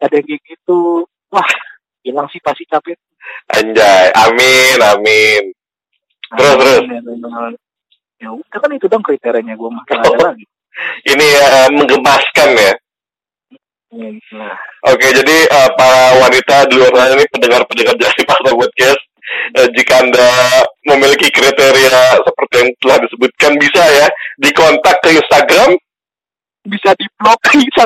ada 0.00 0.12
yang 0.16 0.26
kayak 0.26 0.42
gitu 0.48 1.04
wah 1.30 1.50
hilang 2.02 2.26
sih 2.32 2.40
pasti 2.42 2.64
capek 2.66 2.98
Anjay, 3.54 4.10
amin, 4.18 4.82
amin. 4.82 5.54
Terus, 6.34 6.54
terus. 6.58 6.82
Ya 8.18 8.34
udah 8.34 8.58
kan 8.58 8.70
itu 8.74 8.90
dong 8.90 8.98
kriterianya 9.06 9.54
gue 9.54 9.70
makan 9.70 9.96
Oh. 10.02 10.04
ada 10.10 10.18
lagi. 10.34 10.46
Ini 11.06 11.28
eh, 11.38 11.68
menggemaskan 11.70 12.50
ya. 12.58 12.74
Ya, 13.92 14.08
lah. 14.34 14.56
Oke, 14.90 15.06
jadi 15.14 15.36
eh, 15.46 15.70
para 15.78 16.18
wanita 16.18 16.66
di 16.66 16.82
luar 16.82 16.90
sana 16.98 17.14
ini 17.14 17.26
pendengar-pendengar 17.30 17.94
dari 17.94 18.22
Fakta 18.26 18.50
Podcast, 18.58 19.02
eh, 19.60 19.68
jika 19.76 19.94
Anda 20.02 20.30
memiliki 20.88 21.30
kriteria 21.30 22.26
seperti 22.26 22.54
yang 22.58 22.70
telah 22.82 22.98
disebutkan, 23.06 23.52
bisa 23.60 23.82
ya 23.86 24.06
dikontak 24.42 24.98
ke 24.98 25.14
Instagram. 25.14 25.78
Bisa 26.62 26.94
di 26.94 27.06
blok 27.18 27.40
bisa. 27.58 27.84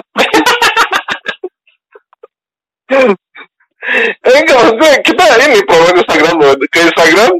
Eh, 3.86 4.34
enggak, 4.34 4.56
maksud 4.58 4.76
gue, 4.82 4.92
kita 5.06 5.24
ini 5.46 5.62
promo 5.62 5.94
Instagram 5.94 6.34
loh. 6.42 6.58
Ke 6.74 6.90
Instagram, 6.90 7.38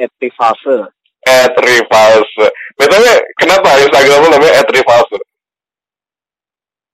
Etivase. 0.00 0.88
at 1.22 1.54
Rivalse. 1.54 2.46
Betulnya, 2.74 3.20
kenapa 3.38 3.78
Instagram 3.78 4.18
lo 4.24 4.28
namanya 4.32 4.64
at 4.64 4.68
Rivalse? 4.72 5.18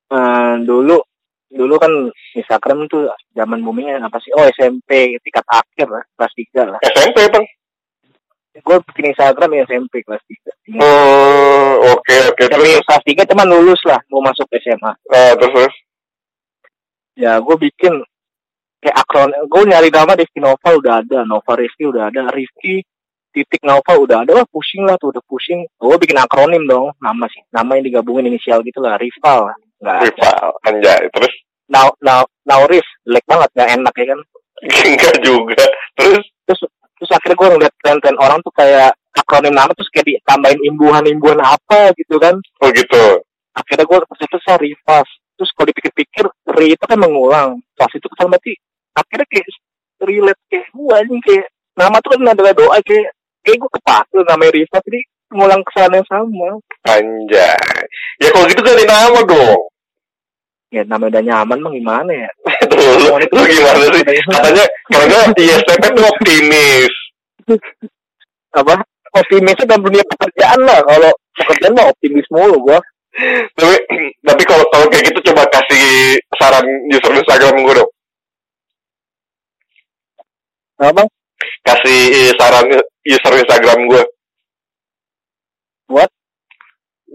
Eh, 0.09 0.55
dulu 0.67 0.99
dulu 1.49 1.75
kan 1.81 1.93
Instagram 2.37 2.85
tuh 2.93 3.09
zaman 3.33 3.65
boomingnya 3.65 4.05
apa 4.05 4.21
sih? 4.21 4.29
Oh 4.37 4.45
SMP 4.53 5.17
tingkat 5.25 5.45
akhir 5.49 5.89
lah, 5.89 6.05
kelas 6.17 6.33
3 6.37 6.73
lah. 6.77 6.79
SMP, 6.85 7.17
Bang. 7.33 7.47
Gue 8.65 8.77
bikin 8.91 9.15
Instagram 9.15 9.51
ya 9.55 9.63
SMP 9.67 10.03
kelas 10.05 10.23
3. 10.25 10.79
Hmm, 10.79 11.73
oke, 11.95 12.17
oke. 12.35 12.43
Tapi 12.47 12.69
Terus, 12.79 12.85
kelas 12.85 13.05
3 13.05 13.31
cuman 13.35 13.47
lulus 13.49 13.81
lah 13.87 14.01
mau 14.13 14.23
masuk 14.23 14.47
SMA. 14.59 14.93
eh, 15.15 15.33
terus, 15.39 15.53
terus. 15.55 15.75
Ya 17.19 17.39
gue 17.43 17.57
bikin 17.59 17.99
kayak 18.79 18.97
akron, 19.03 19.35
gue 19.35 19.63
nyari 19.67 19.91
nama 19.91 20.15
Rizky 20.15 20.39
Nova 20.39 20.69
udah 20.71 21.03
ada, 21.03 21.27
Nova 21.27 21.53
Rizky 21.59 21.83
udah 21.83 22.15
ada, 22.15 22.31
Rizky 22.31 22.87
titik 23.35 23.67
Nova 23.67 23.99
udah 23.99 24.23
ada, 24.23 24.39
wah 24.39 24.47
pusing 24.47 24.87
lah 24.87 24.95
tuh 25.03 25.11
udah 25.11 25.23
pusing. 25.27 25.67
Gue 25.79 25.99
bikin 25.99 26.15
akronim 26.15 26.63
dong, 26.71 26.95
nama 27.03 27.27
sih, 27.27 27.43
nama 27.51 27.75
yang 27.75 27.91
digabungin 27.91 28.31
inisial 28.31 28.63
gitu 28.63 28.79
lah, 28.79 28.95
rival, 29.03 29.51
nggak. 29.83 29.99
Rival, 30.15 30.47
anjay. 30.63 31.05
Terus, 31.11 31.35
Now, 31.69 31.93
now, 32.01 32.25
now 32.49 32.65
Riz, 32.65 32.85
jelek 33.05 33.29
banget, 33.29 33.53
nggak 33.53 33.71
enak 33.77 33.95
ya 34.01 34.07
kan. 34.09 34.21
enggak 34.89 35.17
juga. 35.21 35.65
Terus, 36.01 36.25
Terus, 36.49 36.61
terus 36.99 37.11
akhirnya 37.15 37.37
gue 37.39 37.49
ngeliat 37.55 37.75
tren-tren 37.81 38.17
orang 38.19 38.39
tuh 38.43 38.53
kayak 38.53 38.93
akronim 39.15 39.55
nama 39.55 39.71
terus 39.75 39.91
kayak 39.91 40.07
ditambahin 40.07 40.61
imbuhan-imbuhan 40.63 41.41
apa 41.43 41.95
gitu 41.99 42.19
kan. 42.19 42.39
oh 42.39 42.69
gitu. 42.71 43.23
Akhirnya 43.55 43.85
gue 43.87 43.99
terus 43.99 44.43
saya 44.47 44.59
rivas. 44.59 45.09
Terus 45.39 45.51
kalau 45.55 45.67
dipikir-pikir, 45.71 46.25
ri 46.59 46.75
itu 46.75 46.85
kan 46.87 46.99
mengulang. 46.99 47.63
Pas 47.79 47.91
itu 47.95 48.07
kan 48.11 48.27
berarti 48.27 48.59
akhirnya 48.95 49.27
kayak 49.31 49.47
relate 50.03 50.43
kayak 50.51 50.67
gue 50.75 50.95
anjing 50.95 51.23
kayak 51.23 51.47
nama 51.79 51.97
tuh 52.03 52.11
kan 52.15 52.21
adalah 52.27 52.53
doa 52.55 52.79
kayak 52.83 53.15
kayak 53.47 53.57
gue 53.63 53.71
kepakai 53.79 54.21
namanya 54.27 54.53
rivas 54.55 54.83
jadi 54.83 55.01
mengulang 55.31 55.63
kesalahan 55.67 55.99
yang 56.03 56.09
sama. 56.09 56.49
Anjay. 56.89 57.59
Ya 58.19 58.29
kalau 58.35 58.47
gitu 58.51 58.61
ganti 58.65 58.85
nama 58.87 59.21
dong. 59.23 59.63
Ya 60.69 60.85
namanya 60.85 61.17
udah 61.17 61.23
nyaman 61.25 61.59
mah 61.65 61.73
gimana 61.73 62.11
ya? 62.13 62.31
Lu, 62.77 63.17
lu 63.17 63.43
gimana 63.49 63.85
sih? 63.89 64.03
Katanya, 64.05 64.65
katanya 64.93 65.21
ISTP 65.33 65.83
tuh 65.97 66.05
optimis. 66.05 66.93
Apa? 68.53 68.75
Optimisnya 69.17 69.65
dalam 69.65 69.89
dunia 69.89 70.05
pekerjaan 70.05 70.61
lah. 70.69 70.85
Kalau 70.85 71.11
pekerjaan 71.41 71.73
mah 71.73 71.89
optimis 71.89 72.29
mulu 72.29 72.57
gue. 72.69 72.79
Tapi, 73.57 73.77
tapi 74.21 74.43
kalau 74.45 74.65
kalau 74.69 74.87
kayak 74.93 75.09
gitu 75.11 75.33
coba 75.33 75.49
kasih 75.49 76.21
saran 76.37 76.67
user 76.93 77.17
Instagram 77.17 77.65
gue 77.65 77.75
dong. 77.81 77.93
Apa? 80.85 81.03
Kasih 81.65 81.99
eh, 82.13 82.33
saran 82.37 82.69
user 83.09 83.35
Instagram 83.41 83.89
gue. 83.89 84.03
Buat? 85.89 86.11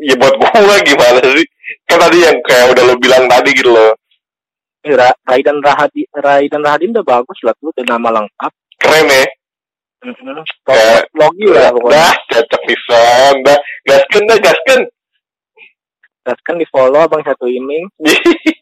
Ya 0.01 0.17
buat 0.17 0.33
gue 0.41 0.75
gimana 0.89 1.21
sih? 1.37 1.47
Kan 1.89 1.97
tadi 1.99 2.17
yang 2.23 2.37
kayak 2.43 2.71
udah 2.73 2.83
lo 2.83 2.95
bilang 2.97 3.27
tadi 3.27 3.49
gitu 3.53 3.71
loh. 3.71 3.93
Ya, 4.83 4.95
Ra- 4.99 5.19
Raidan 5.23 5.63
Rahadi 5.63 6.03
Raidan 6.11 6.59
Rahadin 6.63 6.91
udah 6.91 7.05
bagus 7.07 7.39
lah 7.47 7.55
tuh 7.55 7.71
udah 7.71 7.85
nama 7.87 8.19
lengkap. 8.19 8.51
Keren 8.83 9.07
ya. 9.07 9.25
Kayak- 10.67 11.07
Logi 11.15 11.47
lah 11.47 11.71
pokoknya. 11.71 11.95
Dah, 11.95 12.13
cocok 12.27 12.61
pisan. 12.67 13.33
Dah, 13.47 13.57
gasken 13.87 14.23
dah, 14.27 14.37
gasken. 14.43 14.81
Terus 16.23 16.39
kan 16.43 16.55
di 16.59 16.67
follow 16.71 17.03
abang 17.03 17.23
satu 17.23 17.47
ini. 17.47 17.87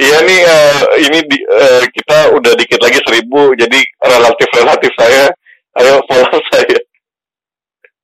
Iya 0.00 0.24
nih, 0.24 0.40
eh, 0.48 0.80
ini 1.04 1.18
di, 1.28 1.36
eh, 1.44 1.84
kita 1.92 2.32
udah 2.32 2.56
dikit 2.56 2.80
lagi 2.80 3.04
seribu, 3.04 3.52
jadi 3.52 3.76
relatif-relatif 4.00 4.88
saya, 4.96 5.28
ayo 5.76 6.00
follow 6.08 6.40
saya. 6.54 6.78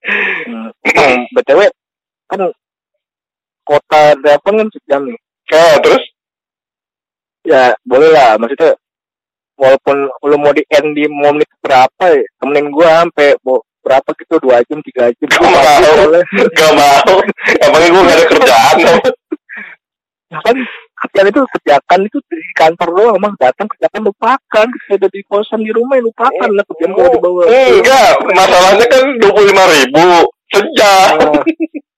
Hmm. 0.05 1.25
btw 1.33 1.65
kan 2.29 2.53
kota 3.65 4.15
Depon 4.21 4.61
kan 4.61 4.69
sejam 4.71 5.03
nih. 5.09 5.19
Ah, 5.53 5.77
terus? 5.81 6.05
Ya 7.45 7.77
boleh 7.85 8.09
lah 8.09 8.41
maksudnya 8.41 8.77
walaupun 9.61 9.97
lu 10.25 10.37
mau 10.41 10.53
di 10.57 10.65
end 10.73 10.97
di 10.97 11.05
menit 11.09 11.49
berapa 11.61 12.05
ya 12.09 12.25
temenin 12.41 12.73
gua 12.73 13.05
sampai 13.05 13.37
berapa 13.85 14.09
gitu 14.17 14.35
dua 14.41 14.65
jam 14.65 14.81
tiga 14.81 15.13
jam 15.13 15.29
Gak 15.29 15.45
mau. 15.45 15.93
boleh 16.09 16.25
Gak 16.57 16.73
mau. 16.73 17.15
Emangnya 17.61 17.89
gue 17.93 18.03
gak 18.03 18.17
ada 18.17 18.25
kerjaan. 18.33 18.77
ya 20.33 20.39
kan 20.41 20.57
kerjaan 21.05 21.31
itu 21.31 21.41
kerjakan 21.47 22.01
itu 22.09 22.19
di 22.33 22.41
kantor 22.57 22.89
doang 22.97 23.15
emang 23.21 23.33
datang 23.37 23.69
kerjakan 23.69 24.09
lupakan 24.09 24.67
ada 24.73 25.09
di 25.13 25.21
kosan 25.29 25.61
di 25.61 25.71
rumah 25.71 26.01
lupakan 26.01 26.49
lah 26.49 26.65
kerjaan 26.65 26.97
gua 26.97 27.13
dibawa 27.13 27.43
Enggak, 27.47 28.13
masalahnya 28.33 28.87
kan 28.89 29.05
25 29.21 29.75
ribu 29.77 30.07
sejam. 30.49 31.09
Oh. 31.21 31.43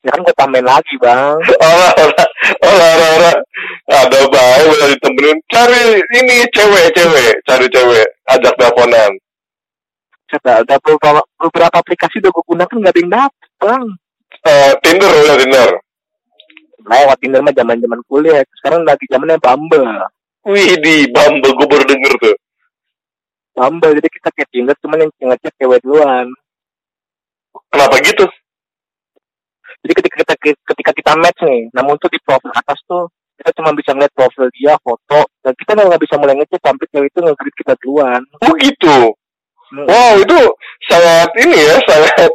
ya 0.00 0.10
kan 0.14 0.20
gua 0.22 0.34
tambahin 0.36 0.66
lagi 0.66 0.94
bang 0.98 1.36
Orang, 1.58 1.92
orang, 2.62 2.88
orang, 2.94 3.12
orang, 3.18 3.38
ada 3.88 4.20
baik 4.28 4.66
udah 4.68 4.88
ditemenin. 4.94 5.38
Cari 5.48 5.82
ini 6.14 6.36
cewek-cewek, 6.52 7.32
cari 7.42 7.66
cewek, 7.66 8.06
ajak 8.28 8.52
teleponan. 8.54 9.12
Kata, 10.28 10.60
ada 10.60 10.76
beberapa, 10.78 11.24
beberapa 11.40 11.76
aplikasi 11.80 12.20
udah 12.20 12.30
gue 12.30 12.44
gunakan 12.46 12.76
nggak 12.78 12.92
ada 12.92 13.00
yang 13.00 13.12
dapet 13.12 13.50
bang 13.56 13.84
Eh, 14.44 14.72
Tinder 14.84 15.08
udah 15.08 15.36
Tinder. 15.40 15.70
lewat 16.84 17.16
Tinder 17.18 17.40
mah 17.40 17.54
zaman 17.56 17.76
zaman 17.80 18.00
kuliah 18.06 18.40
sekarang 18.60 18.84
lagi 18.84 19.04
zamannya 19.08 19.40
Bumble 19.40 19.88
Wih 20.44 20.76
di 20.80 21.08
Bumble 21.08 21.52
gue 21.52 21.66
baru 21.66 21.84
denger 21.84 22.12
tuh. 22.20 22.36
Bumble 23.56 23.96
jadi 23.98 24.08
kita 24.08 24.28
kayak 24.30 24.48
Tinder 24.52 24.76
cuman 24.78 24.98
yang 25.00 25.10
ngecek 25.16 25.52
cewek 25.56 25.80
duluan 25.80 26.28
Kenapa 27.68 27.96
gitu? 28.00 28.24
Jadi 29.84 29.92
ketika 29.94 30.16
kita 30.22 30.34
ketika 30.42 30.90
kita 30.92 31.12
match 31.18 31.40
nih 31.46 31.70
namun 31.70 31.94
tuh 32.02 32.10
di 32.10 32.18
profil 32.22 32.50
atas 32.50 32.78
tuh 32.84 33.06
kita 33.38 33.54
cuma 33.54 33.70
bisa 33.70 33.94
ngeliat 33.94 34.10
profil 34.18 34.50
dia 34.50 34.74
foto 34.82 35.30
dan 35.46 35.54
kita 35.54 35.78
nggak 35.78 36.02
bisa 36.02 36.18
mulai 36.18 36.34
ngecek 36.34 36.58
sampai 36.58 36.86
cewek 36.90 37.08
itu 37.14 37.18
nge 37.22 37.34
kita 37.54 37.74
duluan 37.78 38.22
Oh 38.42 38.52
gitu. 38.58 39.14
Hmm. 39.68 39.84
Wow 39.84 40.16
itu 40.18 40.38
sangat 40.88 41.28
ini 41.44 41.60
ya, 41.60 41.76
sangat 41.84 42.30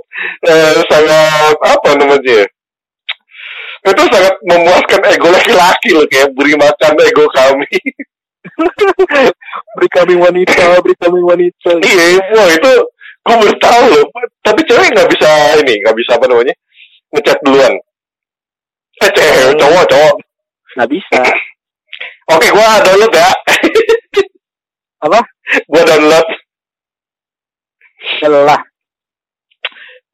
eh, 0.47 0.77
sangat 0.85 1.55
apa 1.59 1.89
namanya? 1.97 2.45
Itu 3.83 4.03
sangat 4.07 4.35
memuaskan 4.47 5.01
ego 5.11 5.27
laki-laki 5.33 5.89
loh 5.97 6.05
kayak 6.07 6.29
beri 6.37 6.53
makan 6.55 6.93
ego 7.03 7.25
kami. 7.33 7.73
beri 9.75 9.89
kami 9.91 10.13
wanita, 10.13 10.77
beri 10.85 10.95
kami 11.01 11.19
wanita. 11.25 11.71
Iya, 11.81 12.21
wah 12.37 12.47
itu 12.53 12.71
gue 13.23 13.35
baru 13.41 13.55
tahu 13.57 13.83
loh. 13.97 14.05
Tapi 14.45 14.61
cewek 14.69 14.93
nggak 14.93 15.09
bisa 15.09 15.29
ini, 15.65 15.73
nggak 15.83 15.97
bisa 15.97 16.15
apa 16.15 16.29
namanya 16.29 16.53
ngechat 17.13 17.37
duluan. 17.45 17.73
Eh, 19.01 19.11
cewek, 19.13 19.53
cowok, 19.57 19.85
cowok. 19.89 20.15
Nggak 20.77 20.89
bisa. 20.89 21.21
Oke, 22.33 22.47
gua 22.49 22.81
download 22.81 23.13
ya. 23.13 23.29
Apa? 25.05 25.19
gua 25.69 25.81
download. 25.85 26.27
Lelah. 28.23 28.61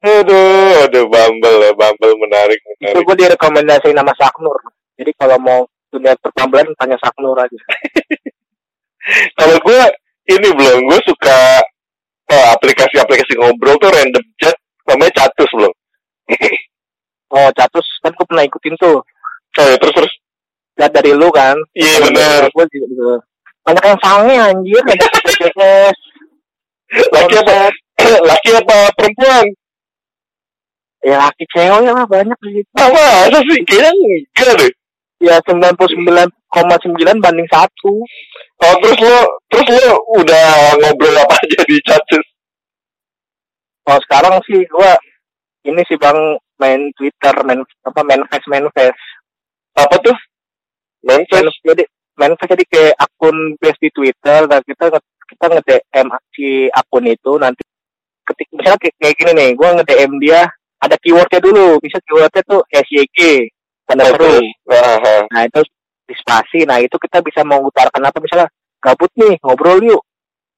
Aduh, 0.00 0.88
aduh, 0.88 1.04
Bumble 1.12 1.60
ya, 1.60 1.72
Bumble 1.76 2.16
menarik, 2.24 2.56
Itu 2.56 2.72
menarik. 2.80 3.04
gue 3.04 3.16
direkomendasiin 3.20 3.92
nama 3.92 4.16
Saknur. 4.16 4.56
Jadi 4.96 5.12
kalau 5.12 5.36
mau 5.36 5.60
dunia 5.92 6.16
pertambalan 6.16 6.72
tanya 6.80 6.96
Saknur 6.96 7.36
aja. 7.36 7.52
Kalau 9.38 9.56
gua 9.60 9.88
ini 10.24 10.48
belum, 10.56 10.88
gua 10.88 11.00
suka 11.04 11.60
eh, 12.32 12.46
aplikasi-aplikasi 12.56 13.36
ngobrol 13.36 13.76
tuh 13.76 13.92
random 13.92 14.24
chat, 14.40 14.56
namanya 14.88 15.24
Catus 15.24 15.50
belum. 15.52 15.72
Oh, 17.30 17.48
Catus 17.54 17.86
kan 18.02 18.10
gue 18.10 18.26
pernah 18.26 18.42
ikutin 18.42 18.74
tuh. 18.74 18.98
Oh, 19.58 19.66
ya, 19.66 19.78
terus 19.78 19.94
terus. 19.94 20.12
Lihat 20.78 20.92
dari 20.94 21.12
lu 21.14 21.30
kan. 21.30 21.54
Iya 21.76 22.02
benar. 22.10 22.50
Gue 22.50 22.64
gitu. 22.74 23.20
Banyak 23.62 23.84
yang 23.86 24.00
sange 24.02 24.34
anjir. 24.34 24.82
Ada. 24.82 25.92
Laki 26.90 27.34
apa? 27.38 27.58
Laki 28.26 28.50
apa 28.56 28.78
perempuan? 28.98 29.46
Ya 31.00 31.16
laki 31.16 31.44
cewek 31.48 31.90
lah 31.94 32.04
banyak 32.04 32.38
di 32.44 32.60
situ. 32.60 32.72
Ah, 32.76 32.90
masa 32.92 33.40
sih? 33.46 33.60
Kayaknya 33.64 33.92
enggak 34.36 34.54
deh. 34.58 34.72
Ya 35.20 35.36
99,9 35.44 37.24
banding 37.24 37.48
satu. 37.52 37.92
Oh, 38.60 38.74
terus 38.84 38.98
lo, 39.00 39.20
terus 39.48 39.66
lo 39.68 39.96
udah 40.20 40.76
ngobrol 40.80 41.16
apa 41.16 41.36
aja 41.40 41.60
di 41.64 41.76
Catus? 41.84 42.26
Oh 43.88 43.98
sekarang 44.04 44.36
sih 44.44 44.60
gua 44.68 44.92
ini 45.66 45.80
sih 45.84 45.96
bang 46.00 46.38
main 46.60 46.92
Twitter, 46.96 47.34
main 47.44 47.60
apa 47.64 48.00
main 48.04 48.22
face 48.28 48.48
main 48.48 48.66
face. 48.72 49.04
Apa 49.76 49.96
tuh? 50.00 50.16
Main, 51.04 51.24
jadi 51.24 51.84
main 52.16 52.34
face 52.36 52.52
jadi 52.52 52.64
kayak 52.68 52.94
akun 53.00 53.56
base 53.56 53.80
di 53.80 53.90
Twitter 53.92 54.44
dan 54.48 54.60
kita 54.64 54.92
kita 55.30 55.44
nge 55.46 55.62
DM 55.64 56.08
si 56.34 56.68
akun 56.68 57.06
itu 57.06 57.32
nanti 57.40 57.62
ketik 58.26 58.48
misalnya 58.52 58.78
kayak, 58.78 58.94
kayak 58.98 59.16
gini 59.16 59.32
nih, 59.36 59.50
gua 59.56 59.68
nge 59.78 59.84
DM 59.88 60.12
dia 60.20 60.40
ada 60.80 60.96
keywordnya 60.96 61.40
dulu, 61.44 61.76
bisa 61.80 62.00
keywordnya 62.04 62.42
tuh 62.44 62.60
SYG 62.72 63.48
tanda 63.84 64.08
seru. 64.08 64.40
Nah 65.28 65.42
itu 65.44 65.60
di 66.08 66.14
spasi, 66.16 66.64
nah 66.64 66.80
itu 66.80 66.96
kita 66.96 67.20
bisa 67.20 67.44
mengutarakan 67.44 68.02
apa 68.02 68.18
misalnya 68.18 68.48
gabut 68.80 69.12
nih 69.14 69.36
ngobrol 69.44 69.78
yuk. 69.84 70.02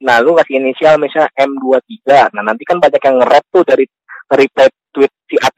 Nah 0.02 0.18
lu 0.22 0.34
kasih 0.38 0.58
inisial 0.62 0.98
misalnya 0.98 1.30
M23. 1.38 2.34
Nah 2.34 2.42
nanti 2.42 2.62
kan 2.66 2.78
banyak 2.78 3.02
yang 3.02 3.16
nge-rap 3.22 3.44
tuh 3.50 3.62
dari 3.66 3.84
reply 4.32 4.68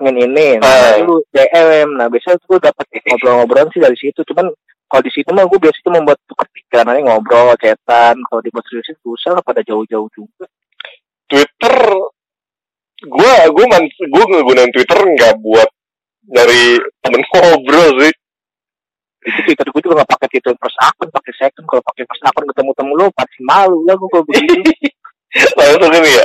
admin 0.04 0.20
ini. 0.20 0.60
Nah 0.60 0.68
Ah. 0.68 0.80
nanti 0.92 1.00
lu 1.08 1.16
DM. 1.32 1.88
Nah 1.96 2.06
biasanya 2.12 2.36
tuh 2.44 2.60
dapat 2.60 2.84
ngobrol-ngobrolan 3.08 3.72
sih 3.72 3.80
dari 3.80 3.96
situ. 3.96 4.20
Cuman 4.20 4.52
kalau 4.84 5.02
di 5.02 5.12
situ 5.16 5.32
mah 5.32 5.48
gue 5.48 5.56
biasanya 5.56 5.84
tuh 5.88 5.94
membuat 5.96 6.18
tukar 6.28 6.46
pikiran 6.52 6.92
aja 6.92 7.00
ngobrol, 7.00 7.56
chatan. 7.56 8.16
Kalau 8.20 8.40
dibuat 8.44 8.64
seriusin 8.68 8.96
susah 9.00 9.40
lah 9.40 9.42
pada 9.42 9.64
jauh-jauh 9.64 10.08
juga. 10.12 10.44
Twitter, 11.24 11.74
gua, 13.08 13.32
gua, 13.48 13.64
man, 13.64 13.84
gua 14.12 14.24
ngegunain 14.28 14.70
Twitter 14.70 14.98
nggak 15.00 15.34
buat 15.40 15.68
dari 16.28 16.76
temen 17.00 17.22
ngobrol 17.24 17.88
sih. 18.04 18.12
Itu 19.24 19.40
Twitter 19.48 19.66
gue 19.72 19.80
juga 19.88 20.04
gak 20.04 20.20
pakai 20.20 20.28
Twitter 20.36 20.52
first 20.60 20.76
akun, 20.84 21.08
pakai 21.08 21.32
second. 21.32 21.64
Kalau 21.64 21.80
pakai 21.80 22.04
first 22.04 22.24
akun 22.28 22.44
ketemu 22.44 22.70
temu 22.76 22.92
lu 22.92 23.06
pasti 23.16 23.40
malu 23.40 23.80
lah 23.88 23.96
gue 23.96 24.08
kalau 24.12 24.24
begitu. 24.28 24.72
Langsung 25.58 25.90
ini 25.96 26.10
ya. 26.12 26.24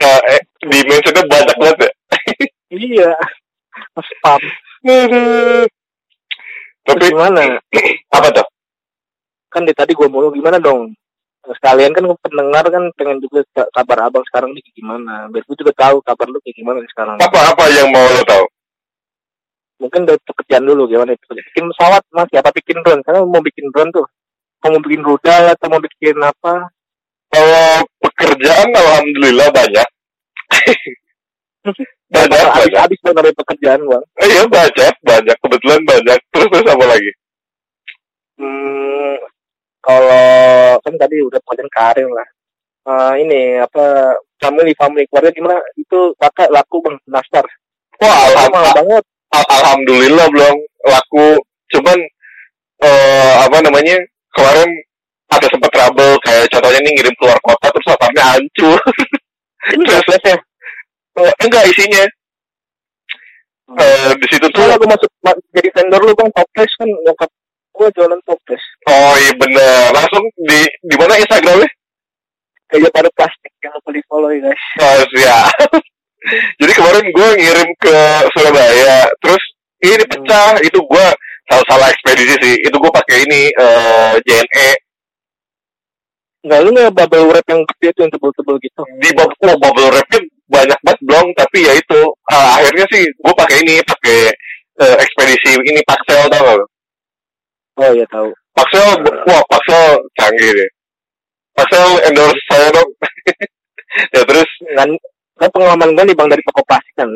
Nah, 0.00 0.18
eh, 0.30 0.40
di 0.62 0.78
mentionnya 0.86 1.22
banyak 1.26 1.56
banget 1.58 1.78
ya. 1.84 1.92
iya. 2.70 3.12
Spam. 4.08 4.40
Aduh. 4.86 5.66
Tapi 6.86 7.04
gimana? 7.10 7.58
apa 8.10 8.28
tuh? 8.30 8.46
kan 9.46 9.64
di 9.64 9.72
tadi 9.72 9.96
gue 9.96 10.04
mulu 10.04 10.28
gimana 10.36 10.60
dong 10.60 10.92
sekalian 11.48 11.96
kan 11.96 12.04
pendengar 12.20 12.60
kan 12.68 12.92
pengen 12.92 13.24
juga 13.24 13.40
ka- 13.56 13.70
kabar 13.72 14.04
abang 14.04 14.20
sekarang 14.28 14.52
nih 14.52 14.60
gimana 14.76 15.32
biar 15.32 15.48
gue 15.48 15.56
juga 15.56 15.72
tahu 15.72 16.04
kabar 16.04 16.28
lu 16.28 16.36
kayak 16.44 16.60
gimana 16.60 16.84
sekarang 16.92 17.16
Apa-apa 17.16 17.64
yang 17.72 17.88
mau 17.88 18.04
lo 18.04 18.20
tahu? 18.20 18.44
mungkin 19.80 20.04
dari 20.04 20.20
pekerjaan 20.20 20.68
dulu 20.68 20.84
gimana 20.84 21.16
itu 21.16 21.24
bikin 21.24 21.72
pesawat 21.72 22.04
mas 22.12 22.28
siapa 22.28 22.52
bikin 22.52 22.84
drone 22.84 23.00
karena 23.00 23.24
mau 23.24 23.40
bikin 23.40 23.72
drone 23.72 23.88
tuh 23.96 24.04
mau 24.60 24.76
bikin 24.76 25.00
rudal 25.00 25.42
atau 25.56 25.66
mau 25.72 25.80
bikin 25.80 26.16
apa 26.20 26.54
Kalau 27.32 27.68
pekerjaan 27.96 28.68
alhamdulillah 28.76 29.48
banyak. 29.56 29.88
banyak, 32.06 32.38
habis 32.38 32.70
banyak. 32.70 32.78
habis 32.78 32.98
dari 33.02 33.30
pekerjaan 33.34 33.80
bang 33.82 34.04
Eh, 34.16 34.26
Iya 34.28 34.42
banyak, 34.46 34.94
banyak. 35.02 35.36
Kebetulan 35.40 35.80
banyak. 35.82 36.18
Terus 36.30 36.48
terus 36.52 36.66
apa 36.66 36.84
lagi? 36.84 37.10
hmm, 38.36 39.16
kalau 39.80 40.28
kan 40.78 40.94
tadi 40.96 41.16
udah 41.20 41.40
pekerjaan 41.40 41.72
karir 41.72 42.08
lah 42.08 42.28
Eh, 42.86 43.12
ini 43.18 43.58
apa 43.58 44.14
family 44.38 44.70
family 44.78 45.10
keluarga 45.10 45.34
gimana 45.34 45.58
itu 45.74 46.14
kakak 46.16 46.46
laku 46.48 46.78
bang 46.80 46.94
nastar 47.10 47.42
Wah, 47.98 48.30
alhamdulillah, 48.30 48.74
banget 48.76 49.04
alhamdulillah 49.32 50.26
belum 50.28 50.56
laku. 50.84 51.28
Cuman 51.66 51.98
eh, 52.78 53.34
apa 53.40 53.56
namanya? 53.58 53.96
Kemarin 54.30 54.68
ada 55.26 55.46
sempat 55.48 55.72
trouble 55.72 56.14
kayak 56.22 56.46
contohnya 56.46 56.78
nih 56.78 56.92
ngirim 56.92 57.14
keluar 57.16 57.40
kota 57.40 57.72
terus 57.72 57.88
apartnya 57.88 58.36
hancur. 58.36 58.78
ini 59.74 59.82
Terus- 59.82 60.06
ya 60.22 60.36
Eh, 61.16 61.32
enggak 61.44 61.64
isinya. 61.72 62.04
Eh, 63.66 64.10
di 64.14 64.26
situ 64.30 64.46
tuh 64.54 64.62
gue 64.62 64.88
masuk 64.88 65.10
ma- 65.26 65.42
jadi 65.50 65.68
vendor 65.74 65.98
lu 66.06 66.14
bang 66.14 66.30
toples 66.30 66.72
kan 66.78 66.86
nyokap 66.86 67.30
gue 67.76 67.88
jualan 67.98 68.20
toples 68.22 68.62
oh 68.86 69.12
iya 69.18 69.34
bener 69.34 69.90
langsung 69.90 70.22
di 70.38 70.64
di 70.86 70.94
mana 70.94 71.18
Instagramnya? 71.18 71.66
kayak 72.70 72.94
pada 72.94 73.10
plastik 73.18 73.52
yang 73.58 73.74
lupa 73.74 73.90
di 73.90 74.02
follow 74.06 74.30
ya 74.30 74.38
guys 74.46 74.62
Oh 74.78 75.02
siap. 75.10 75.50
Jadi 76.62 76.72
kemarin 76.78 77.06
gue 77.10 77.28
ngirim 77.38 77.70
ke 77.78 77.96
Surabaya, 78.34 79.06
terus 79.22 79.42
ini 79.78 80.02
pecah. 80.10 80.58
Itu 80.58 80.82
gue 80.82 81.06
salah 81.46 81.64
salah 81.70 81.86
ekspedisi 81.94 82.34
sih. 82.42 82.54
Itu 82.66 82.78
gue 82.82 82.90
pakai 82.90 83.22
ini 83.26 83.50
eh, 83.50 84.14
JNE 84.26 84.68
nggak 86.46 86.60
lu 86.62 86.70
nggak 86.70 86.94
bubble 86.94 87.26
wrap 87.34 87.46
yang 87.50 87.62
gede 87.74 87.88
tuh 87.98 88.00
yang 88.06 88.12
tebel-tebel 88.14 88.54
gitu 88.62 88.82
di 89.02 89.10
bubble, 89.18 89.50
oh, 89.50 89.58
bubble 89.58 89.90
wrapnya 89.90 90.18
banyak 90.46 90.78
banget 90.82 91.00
belum. 91.06 91.26
Tapi 91.34 91.58
ya 91.66 91.72
itu 91.74 92.00
eh, 92.32 92.50
akhirnya 92.60 92.86
sih 92.92 93.04
gue 93.04 93.34
pakai 93.34 93.56
ini 93.66 93.74
pakai 93.82 94.18
eh, 94.82 94.96
ekspedisi 95.02 95.58
ini 95.60 95.80
Paxel 95.86 96.30
tau 96.30 96.42
gak? 96.42 96.68
oh 97.76 97.92
iya 97.92 98.08
tahu 98.08 98.32
Paxel, 98.56 99.04
wah 99.28 99.42
Paxel 99.52 100.00
canggih 100.16 100.50
deh. 100.52 100.70
Paxel 101.52 101.88
endorse 102.08 102.40
saya 102.48 102.72
dong. 102.72 102.88
ya 104.16 104.22
terus 104.24 104.50
kan 104.76 104.90
kan 105.36 105.48
pengalaman 105.52 105.92
gue 105.92 106.04
nih 106.08 106.16
bang 106.16 106.28
dari 106.32 106.42
toko 106.44 106.64
plastik 106.64 106.94
kan 106.96 107.08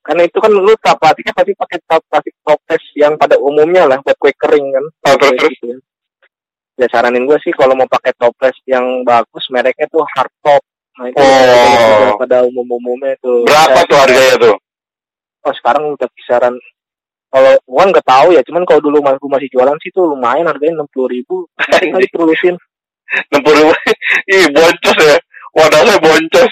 karena 0.00 0.22
itu 0.26 0.38
kan 0.40 0.50
lu 0.50 0.74
tak 0.80 0.96
plastiknya 0.98 1.34
pasti 1.36 1.52
pakai 1.54 1.78
top 1.86 2.02
plastik 2.08 2.34
toples 2.42 2.84
yang 2.96 3.14
pada 3.20 3.36
umumnya 3.38 3.84
lah 3.86 3.98
buat 4.02 4.16
kue 4.16 4.32
kering 4.34 4.66
kan 4.72 4.84
Oh, 5.06 5.14
terus, 5.20 5.36
terus? 5.38 5.54
Gitu 5.60 5.66
ya. 5.70 5.76
ya 6.80 6.86
saranin 6.88 7.28
gue 7.28 7.38
sih 7.44 7.52
kalau 7.52 7.76
mau 7.76 7.86
pakai 7.86 8.16
toples 8.16 8.56
yang 8.64 9.04
bagus 9.04 9.44
mereknya 9.52 9.86
tuh 9.92 10.02
hard 10.02 10.32
top 10.42 10.62
nah 10.98 11.06
itu 11.06 11.16
Oh. 11.20 12.18
pada 12.18 12.42
umum 12.44 12.66
umumnya 12.66 13.14
tuh 13.22 13.46
berapa 13.46 13.86
tuh 13.86 13.98
harganya 13.98 14.34
tuh? 14.36 14.56
oh 15.40 15.54
sekarang 15.56 15.84
udah 15.94 16.08
kisaran 16.18 16.54
kalau 17.30 17.54
gua 17.64 17.84
nggak 17.88 18.04
tahu 18.04 18.34
ya 18.34 18.42
cuman 18.42 18.66
kalau 18.66 18.80
dulu 18.82 18.98
masih 19.00 19.22
masih 19.22 19.48
jualan 19.48 19.78
sih 19.80 19.90
tuh 19.94 20.04
lumayan 20.10 20.50
harganya 20.50 20.82
enam 20.82 20.88
puluh 20.90 21.08
ribu 21.08 21.46
kali 21.56 22.06
terusin 22.10 22.58
enam 23.30 23.40
puluh 23.42 23.70
Ih 24.34 24.46
boncos 24.50 24.98
ya. 24.98 25.16
Wadahnya 25.50 25.98
boncos. 25.98 26.50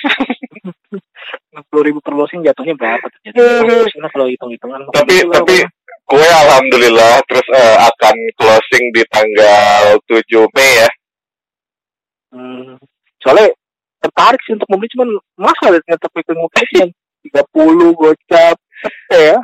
enam 1.52 1.64
puluh 1.68 1.82
ribu 1.84 1.98
per 2.00 2.14
lusin 2.14 2.40
jatuhnya 2.40 2.74
berapa 2.78 3.04
tuh 3.04 3.20
jadi 3.26 3.36
Terusnya 3.66 4.08
kalau 4.08 4.26
hitung 4.30 4.48
hitungan 4.54 4.80
tapi 4.94 5.26
tapi 5.28 5.60
gue 6.08 6.24
alhamdulillah 6.24 7.20
terus 7.28 7.44
eh, 7.52 7.76
akan 7.84 8.16
closing 8.40 8.84
di 8.96 9.02
tanggal 9.12 10.00
7 10.08 10.24
Mei 10.56 10.72
ya. 10.80 10.88
hmm, 12.32 12.80
soalnya 13.20 13.52
tertarik 13.98 14.40
sih 14.46 14.54
untuk 14.54 14.68
membeli 14.70 14.92
cuman 14.94 15.08
masa 15.38 15.74
ternyata 15.74 16.06
pakai 16.10 16.34
mobil 16.34 16.66
yang 16.78 16.90
tiga 17.26 17.42
puluh 17.50 17.90
gocap 17.94 18.56
ya 19.10 19.38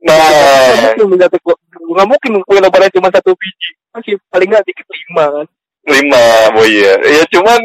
Nah, 0.00 0.16
nggak 0.16 0.96
mungkin 0.96 1.20
nggak 1.20 1.28
nggak 1.76 2.08
mungkin 2.08 2.32
kue 2.48 2.56
lebaran 2.56 2.88
cuma 2.88 3.12
satu 3.12 3.36
biji 3.36 3.76
masih 3.92 4.16
paling 4.32 4.48
nggak 4.48 4.64
dikit 4.64 4.88
lima 4.88 5.24
kan 5.28 5.46
lima 5.92 6.24
boy 6.56 6.72
ya. 6.72 6.96
Ya 7.04 7.22
cuman 7.28 7.60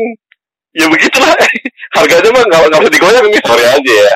ya 0.76 0.86
begitulah. 0.92 1.32
Harganya 1.96 2.30
mah 2.36 2.44
nggak 2.44 2.60
nggak 2.68 2.82
usah 2.84 2.92
digoyang 2.92 3.26
nih 3.32 3.42
sorry 3.48 3.66
aja 3.72 3.94
ya. 4.04 4.14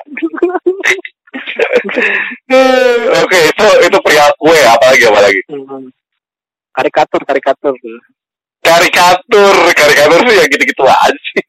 Oke 3.24 3.40
itu 3.40 3.68
itu 3.88 3.98
perihal 4.04 4.32
kue 4.36 4.60
apalagi 4.68 5.04
apalagi. 5.08 5.42
Hmm. 5.48 5.88
karikatur 6.70 7.22
karikatur 7.28 7.76
karikatur 8.64 9.56
karikatur 9.76 10.20
sih 10.24 10.36
ya 10.38 10.46
gitu-gitu 10.48 10.84
aja 10.86 11.12
sih 11.12 11.44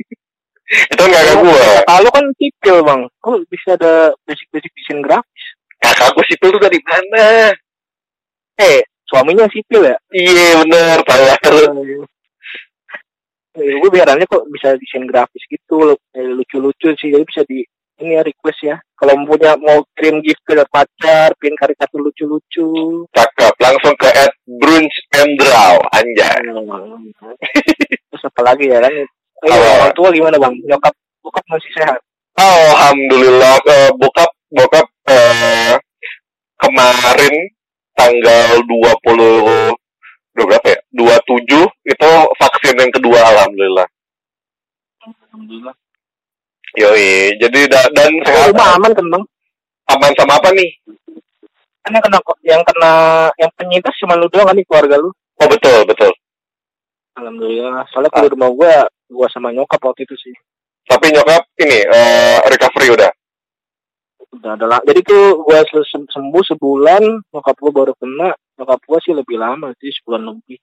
itu 0.70 1.02
nggak 1.02 1.24
ke 1.26 1.34
gue 1.42 1.64
Kalau 1.84 2.10
kan 2.14 2.24
sipil 2.38 2.76
bang, 2.86 3.00
kok 3.18 3.36
bisa 3.50 3.68
ada 3.74 4.14
basic-basic 4.24 4.70
desain 4.74 5.02
grafis? 5.02 5.44
kakakku 5.80 6.20
sipil 6.28 6.54
tuh 6.54 6.62
dari 6.62 6.78
mana 6.86 7.50
Eh, 8.60 8.84
suaminya 9.08 9.48
sipil 9.50 9.82
ya? 9.90 9.96
iya 10.12 10.60
bener 10.62 11.00
tahu 11.02 11.24
Eh, 13.58 13.74
gue 13.82 13.90
biarannya 13.90 14.30
kok 14.30 14.46
bisa 14.54 14.78
desain 14.78 15.02
grafis 15.10 15.42
gitu, 15.50 15.98
eh, 16.14 16.30
lucu-lucu 16.30 16.94
sih, 16.94 17.10
jadi 17.10 17.24
bisa 17.26 17.42
di 17.42 17.66
ini 18.00 18.16
ya 18.16 18.22
request 18.24 18.60
ya. 18.64 18.76
Kalau 18.96 19.12
mau 19.18 19.36
punya 19.36 19.56
mau 19.60 19.84
kirim 19.92 20.24
gift 20.24 20.40
ke 20.46 20.56
pacar, 20.72 21.36
pin 21.36 21.52
karikatur 21.52 22.00
lucu-lucu. 22.00 23.04
cakep 23.12 23.54
langsung 23.60 23.92
ke 24.00 24.08
at 24.08 24.32
brunch 24.46 24.96
and 25.20 25.36
draw 25.36 25.76
anjay 25.92 26.40
Terus 28.08 28.22
apa 28.24 28.40
lagi 28.40 28.72
ya 28.72 28.80
kan? 28.80 28.92
Eh, 29.40 29.48
Apa? 29.50 29.68
orang 29.80 29.92
tua 29.96 30.08
gimana 30.12 30.36
bang? 30.36 30.54
Nyokap, 30.68 30.94
bokap 31.24 31.44
masih 31.48 31.72
sehat? 31.76 32.00
alhamdulillah 32.40 33.56
eh, 33.68 33.90
bokap 34.00 34.30
bokap 34.48 34.86
eh, 35.12 35.76
kemarin 36.56 37.34
tanggal 37.92 38.64
20 38.64 39.76
dua 40.32 40.44
berapa 40.48 40.66
ya 40.72 40.78
27 40.96 41.68
itu 41.84 42.10
vaksin 42.40 42.80
yang 42.80 42.92
kedua 42.94 43.18
alhamdulillah 43.28 43.84
Alhamdulillah. 45.04 45.74
yoi 46.80 47.34
jadi 47.36 47.60
da- 47.68 47.92
dan 47.92 48.08
Oh, 48.08 48.24
sehat 48.24 48.56
rumah 48.56 48.68
aman 48.80 48.92
kan 48.96 49.06
bang? 49.10 49.24
aman 49.90 50.12
sama 50.16 50.38
apa 50.40 50.48
nih 50.54 50.70
yang 51.90 52.00
kena 52.06 52.18
yang 52.46 52.62
kena 52.62 52.92
yang 53.36 53.50
penyintas 53.58 53.94
cuma 54.00 54.14
lu 54.16 54.30
doang 54.30 54.46
kan 54.48 54.56
di 54.56 54.62
keluarga 54.64 54.96
lu? 54.96 55.10
oh 55.12 55.48
betul 55.50 55.82
betul 55.84 56.12
Alhamdulillah. 57.18 57.86
Soalnya 57.90 58.10
kalau 58.12 58.26
di 58.28 58.32
rumah 58.34 58.50
gua, 58.54 58.74
gua 59.10 59.26
sama 59.32 59.50
nyokap 59.50 59.80
waktu 59.82 60.06
itu 60.06 60.16
sih. 60.18 60.34
tapi 60.90 61.14
nyokap 61.14 61.46
ini 61.62 61.86
eh, 61.86 62.38
recovery 62.50 62.90
udah 62.90 63.10
Udah 64.30 64.54
ada 64.58 64.66
lah. 64.66 64.80
Jadi 64.86 65.00
tuh 65.06 65.42
sem- 65.86 66.06
sembuh 66.06 66.42
sebulan, 66.54 67.02
nyokap 67.34 67.56
gua 67.58 67.72
baru 67.74 67.92
kena. 67.98 68.30
Nyokap 68.58 68.80
gua 68.86 68.98
sih 69.02 69.14
lebih 69.14 69.38
lama 69.38 69.70
sih, 69.78 69.90
sebulan 69.90 70.22
lebih. 70.34 70.58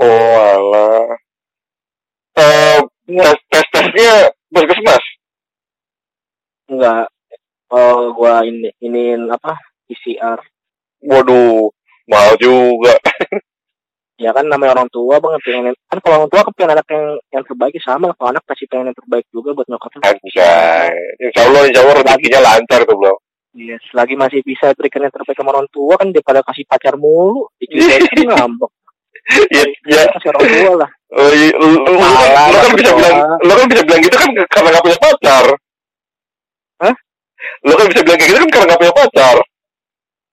oh 0.00 0.36
alah 0.40 1.12
eh 2.32 2.80
tes 3.04 3.36
tes 3.52 3.66
tesnya 3.68 4.32
puskesmas 4.48 5.04
Enggak. 6.72 7.12
Oh, 7.68 8.12
gua 8.16 8.40
ini 8.48 8.72
iniin 8.80 9.28
apa? 9.28 9.52
PCR. 9.88 10.40
waduh 11.02 11.68
mahal 12.08 12.34
juga 12.40 12.94
Ya 14.20 14.30
kan 14.36 14.44
namanya 14.46 14.76
orang 14.76 14.88
tua 14.92 15.18
bang 15.18 15.34
pengen 15.40 15.72
kan 15.88 15.98
kalau 16.04 16.14
orang 16.22 16.30
tua 16.30 16.44
kan 16.44 16.52
pengen 16.54 16.72
anak 16.76 16.86
yang 16.92 17.04
yang 17.32 17.44
terbaik 17.48 17.72
ya 17.74 17.82
sama 17.82 18.12
kalau 18.14 18.28
anak 18.36 18.44
pasti 18.44 18.68
pengen 18.68 18.92
yang 18.92 18.98
terbaik 18.98 19.24
juga 19.32 19.50
buat 19.56 19.66
nyokapnya. 19.66 20.00
anjay 20.04 20.92
insya 21.18 21.40
Allah 21.48 21.62
insya 21.66 21.80
Allah 21.82 21.96
rezekinya 22.00 22.40
lancar 22.44 22.80
tuh 22.84 22.96
bro 22.96 23.14
Iya, 23.52 23.76
selagi 23.92 24.16
masih 24.16 24.40
bisa 24.40 24.72
berikan 24.72 25.04
yang 25.04 25.12
terbaik 25.12 25.36
sama 25.36 25.52
orang 25.52 25.68
tua 25.68 26.00
kan 26.00 26.08
daripada 26.08 26.40
kasih 26.40 26.64
pacar 26.64 26.96
mulu, 26.96 27.52
diceritain 27.60 28.00
kan 28.08 28.16
ngambek. 28.48 28.72
ya, 29.52 29.64
ya 29.92 30.02
Kasih 30.08 30.28
orang 30.32 30.40
tua 30.48 30.72
lah. 30.80 30.90
Oh, 31.12 31.28
iya, 31.28 31.52
lu, 31.60 31.66
lu, 31.68 31.80
lu, 31.84 32.00
Salah, 32.00 32.48
lu 32.48 32.56
kan 32.64 32.72
bisa 32.72 32.88
Bang. 32.88 32.96
bilang, 32.96 33.16
lu 33.44 33.52
kan 33.52 33.66
bisa 33.68 33.82
bilang 33.84 34.00
gitu 34.00 34.16
kan 34.16 34.30
karena 34.48 34.68
gak 34.72 34.84
punya 34.88 34.98
pacar. 35.04 35.44
Hah? 36.80 36.94
Lu 37.68 37.72
kan 37.76 37.86
bisa 37.92 38.00
bilang 38.00 38.18
kayak 38.24 38.30
gitu 38.32 38.38
kan 38.40 38.50
karena 38.56 38.66
gak 38.72 38.80
punya 38.80 38.94
pacar. 38.96 39.36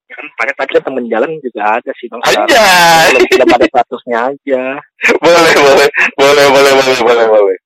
Kan 0.09 0.25
pakai 0.33 0.53
pacar 0.57 0.81
temen 0.81 1.05
jalan 1.05 1.37
juga 1.37 1.77
ada 1.77 1.91
sih 2.01 2.09
bang. 2.09 2.21
Anjay. 2.25 3.13
Belum 3.13 3.29
belum 3.29 3.55
ada 3.61 3.67
statusnya 3.69 4.17
aja. 4.33 4.63
boleh, 5.21 5.53
boleh, 5.53 5.87
boleh, 6.17 6.45
boleh, 6.49 6.71
boleh, 6.73 6.95
boleh, 7.05 7.25
boleh. 7.29 7.57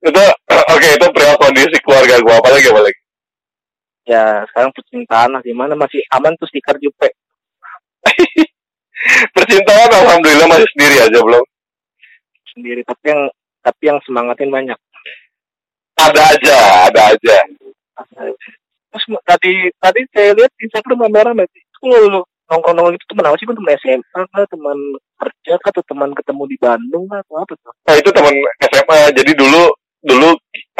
Itu, 0.00 0.24
oke, 0.48 0.88
itu 0.96 1.06
perihal 1.12 1.36
kondisi 1.36 1.76
keluarga 1.84 2.16
gua. 2.24 2.40
Apalagi, 2.40 2.72
apalagi? 2.72 3.00
Ya 4.08 4.48
sekarang 4.48 4.72
percintaan 4.72 5.36
lah 5.36 5.44
gimana 5.44 5.76
masih 5.76 6.00
aman 6.16 6.32
tuh 6.40 6.48
stiker 6.48 6.80
Jupe. 6.80 7.12
Percintaan, 9.36 9.92
alhamdulillah 9.92 10.48
masih 10.48 10.68
sendiri 10.76 10.96
aja 11.04 11.18
belum. 11.20 11.44
sendiri 12.50 12.82
tapi 12.82 13.14
yang 13.14 13.22
tapi 13.62 13.82
yang 13.86 13.98
semangatin 14.02 14.50
banyak. 14.50 14.78
Ada 15.94 16.20
aja, 16.34 16.56
ada 16.90 17.00
aja. 17.14 17.36
Terus 18.90 19.04
tadi 19.22 19.70
tadi 19.78 20.00
saya 20.10 20.34
lihat 20.34 20.50
Instagram 20.58 21.06
rame-rame. 21.06 21.46
Kalau 21.46 21.69
lu 21.88 22.20
nongkrong-nongkrong 22.50 22.96
itu 22.98 23.06
teman 23.08 23.26
apa 23.30 23.36
sih? 23.38 23.46
Teman 23.46 23.72
SMA 23.78 24.22
kah? 24.28 24.44
Teman 24.50 24.78
kerja 25.20 25.52
kah? 25.62 25.70
Atau 25.70 25.84
teman 25.86 26.10
ketemu 26.12 26.42
di 26.50 26.56
Bandung 26.60 27.04
kah? 27.08 27.20
Atau 27.22 27.36
apa 27.40 27.52
tuh? 27.56 27.72
Nah, 27.86 27.94
itu 27.96 28.10
teman 28.12 28.34
SMA. 28.68 29.00
Jadi 29.14 29.32
dulu, 29.38 29.62
dulu 30.04 30.28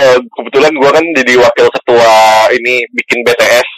eh, 0.00 0.18
kebetulan 0.36 0.72
gua 0.80 0.90
kan 0.96 1.04
jadi 1.16 1.32
wakil 1.38 1.68
ketua 1.68 2.12
ini 2.56 2.84
bikin 2.96 3.20
BTS 3.24 3.68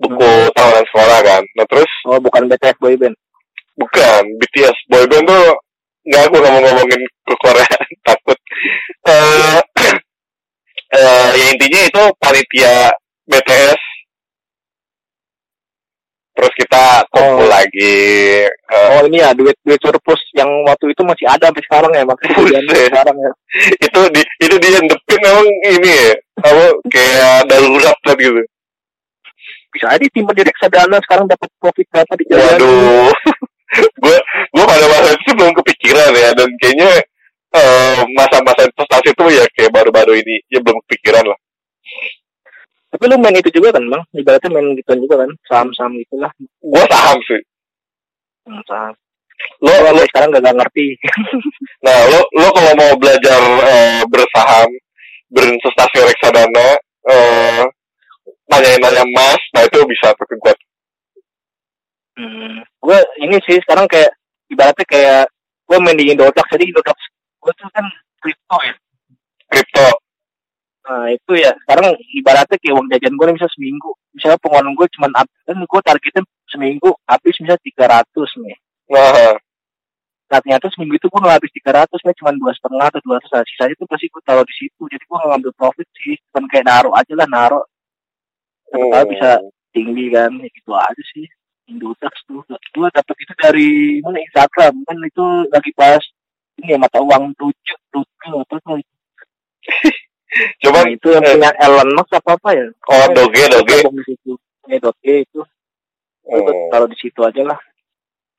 buku 0.00 0.24
Hmm. 0.24 0.52
tahunan 0.56 0.84
sekolah 0.90 1.18
kan. 1.22 1.42
Nah 1.56 1.66
terus 1.68 1.90
Oh 2.08 2.18
bukan 2.18 2.48
BTS 2.48 2.76
boyband. 2.80 3.14
Bukan, 3.76 4.22
BTS 4.40 4.76
boyband 4.88 5.24
tuh 5.28 5.44
nggak 6.08 6.22
aku 6.26 6.36
nggak 6.40 6.52
mau 6.56 6.62
ngomongin 6.64 7.00
ke 7.04 7.34
Korea 7.38 7.68
takut. 8.08 8.38
Eh, 9.06 9.58
eh, 10.98 11.28
ya 11.36 11.44
intinya 11.52 11.80
itu 11.84 12.02
panitia 12.18 12.74
BTS. 13.28 13.80
Terus 16.40 16.52
kita 16.56 17.04
kumpul 17.12 17.44
Oh. 17.44 17.52
lagi. 17.52 17.96
eh, 18.48 18.88
Oh 18.96 19.04
ini 19.04 19.20
ya 19.20 19.36
duit 19.36 19.52
duit 19.60 19.76
surplus 19.76 20.16
yang 20.32 20.48
waktu 20.64 20.88
itu 20.88 21.02
masih 21.04 21.28
ada 21.28 21.52
sampai 21.52 21.64
sekarang 21.68 21.92
ya 21.92 22.02
kejadian 22.16 22.64
sekarang 22.88 23.16
ya. 23.20 23.32
itu 23.76 24.00
di 24.08 24.22
itu 24.40 24.56
diendepin 24.56 25.20
emang 25.20 25.48
ini 25.68 25.90
ya 25.92 26.12
apa 26.40 26.64
kayak 26.88 27.44
darurat 27.44 27.96
kan 28.00 28.16
gitu. 28.16 28.40
Bisa 29.70 29.86
aja 29.92 30.00
tim 30.08 30.24
di 30.24 30.42
reksadana 30.42 30.96
sekarang 31.04 31.28
dapat 31.28 31.48
profit 31.60 31.86
berapa 31.92 32.12
di 32.16 32.24
jalan. 32.26 32.56
Waduh, 32.56 33.12
gue 34.02 34.16
gue 34.50 34.64
pada 34.64 34.86
masa 34.88 35.08
itu 35.12 35.30
belum 35.36 35.52
kepikiran 35.60 36.10
ya 36.16 36.30
dan 36.32 36.48
kayaknya 36.56 36.90
eh, 37.52 38.00
masa-masa 38.16 38.64
investasi 38.64 39.12
itu 39.12 39.24
ya 39.28 39.44
kayak 39.54 39.76
baru-baru 39.76 40.16
ini 40.16 40.40
ya 40.48 40.64
belum 40.64 40.80
kepikiran 40.88 41.22
lah. 41.28 41.38
Tapi 42.90 43.04
lu 43.06 43.16
main 43.22 43.38
itu 43.38 43.50
juga 43.54 43.78
kan 43.78 43.86
bang? 43.86 44.02
Ibaratnya 44.18 44.50
main 44.50 44.74
gituan 44.74 44.98
juga 44.98 45.22
kan? 45.22 45.30
Saham-saham 45.46 45.94
gitulah. 46.02 46.30
Gue 46.58 46.84
saham 46.90 47.18
sih. 47.22 47.42
Hmm, 48.50 48.62
Saham. 48.66 48.94
Lo, 49.64 49.72
lo 49.72 49.88
sampai 49.88 50.08
sekarang 50.10 50.28
gak, 50.36 50.56
ngerti. 50.56 50.86
nah 51.86 51.96
lo 52.12 52.20
lo 52.36 52.48
kalau 52.52 52.72
mau 52.76 52.92
belajar 53.00 53.40
eh, 53.64 54.02
bersaham, 54.10 54.68
berinvestasi 55.32 55.96
reksadana, 56.02 56.68
eh, 57.08 57.64
nanya-nanya 58.50 59.04
mas, 59.14 59.40
nah 59.56 59.62
itu 59.64 59.78
bisa 59.86 60.12
tuh 60.18 60.26
ke 60.28 60.36
gue. 60.36 60.54
Hmm. 62.20 62.60
Gue 62.82 62.98
ini 63.22 63.38
sih 63.48 63.56
sekarang 63.64 63.88
kayak 63.88 64.12
ibaratnya 64.50 64.84
kayak 64.84 65.24
gue 65.64 65.78
main 65.78 65.96
di 65.96 66.10
Indodax 66.10 66.44
jadi 66.50 66.66
Indodax 66.68 66.98
gue 67.40 67.52
tuh 67.56 67.68
kan 67.72 67.86
kripto 68.20 68.58
ya. 68.60 68.74
Kripto. 69.48 69.88
Nah 70.90 71.06
itu 71.06 71.32
ya 71.38 71.54
sekarang 71.62 71.94
ibaratnya 72.18 72.58
kayak 72.58 72.74
uang 72.74 72.90
jajan 72.90 73.14
gue 73.14 73.26
bisa 73.38 73.46
seminggu. 73.54 73.94
Misalnya 74.10 74.42
pengeluaran 74.42 74.74
gue 74.74 74.86
cuma 74.98 75.06
kan 75.14 75.54
gue 75.54 75.80
targetnya 75.86 76.22
seminggu 76.50 76.90
habis 77.06 77.34
misalnya 77.38 77.62
300 77.62 78.42
nih. 78.42 78.56
Nah, 78.90 79.10
Nah 79.14 79.34
ternyata 80.30 80.66
seminggu 80.74 80.98
itu 80.98 81.06
gue 81.06 81.20
nggak 81.22 81.38
habis 81.38 81.52
300 81.62 81.94
nih 81.94 82.16
cuma 82.18 82.30
dua 82.34 82.52
setengah 82.58 82.86
atau 82.90 83.00
dua 83.06 83.22
ratus. 83.22 83.46
Sisanya 83.54 83.74
tuh 83.78 83.86
pasti 83.86 84.10
gue 84.10 84.22
taruh 84.26 84.42
di 84.42 84.54
situ. 84.58 84.82
Jadi 84.90 85.02
gue 85.06 85.14
nggak 85.14 85.30
ngambil 85.30 85.52
profit 85.54 85.86
sih. 85.94 86.18
Cuman 86.34 86.50
kayak 86.50 86.66
naruh 86.66 86.94
aja 86.98 87.12
lah 87.14 87.28
naruh. 87.30 87.64
Hmm, 88.70 89.06
bisa 89.06 89.38
tinggi 89.70 90.10
kan 90.10 90.30
ya 90.38 90.48
gitu 90.50 90.72
aja 90.74 91.02
sih 91.14 91.26
Indodax 91.70 92.14
tuh 92.26 92.42
gue 92.46 92.88
dapet 92.90 93.16
itu 93.22 93.34
dari 93.38 93.70
mana 94.02 94.18
Instagram 94.18 94.74
kan 94.82 94.98
itu 95.06 95.24
lagi 95.50 95.70
pas 95.74 96.02
ini 96.58 96.74
ya 96.74 96.78
mata 96.78 96.98
uang 96.98 97.34
tujuh 97.38 97.78
tujuh 97.94 98.34
apa 98.34 98.56
tuh 98.58 98.78
Coba 100.62 100.86
nah, 100.86 100.90
itu 100.94 101.06
yang 101.10 101.24
eh, 101.26 101.32
punya 101.34 101.50
Elon 101.58 101.90
Musk 101.98 102.12
apa 102.14 102.30
apa 102.38 102.48
ya? 102.54 102.66
Oh 102.86 103.06
doge 103.12 103.42
doge. 103.50 103.78
Ya 104.70 104.78
doge 104.78 105.14
itu. 105.26 105.40
Gua 106.22 106.38
Hmm. 106.46 106.70
taruh 106.70 106.86
di 106.86 106.94
situ 106.94 107.18
aja 107.26 107.42
lah. 107.42 107.58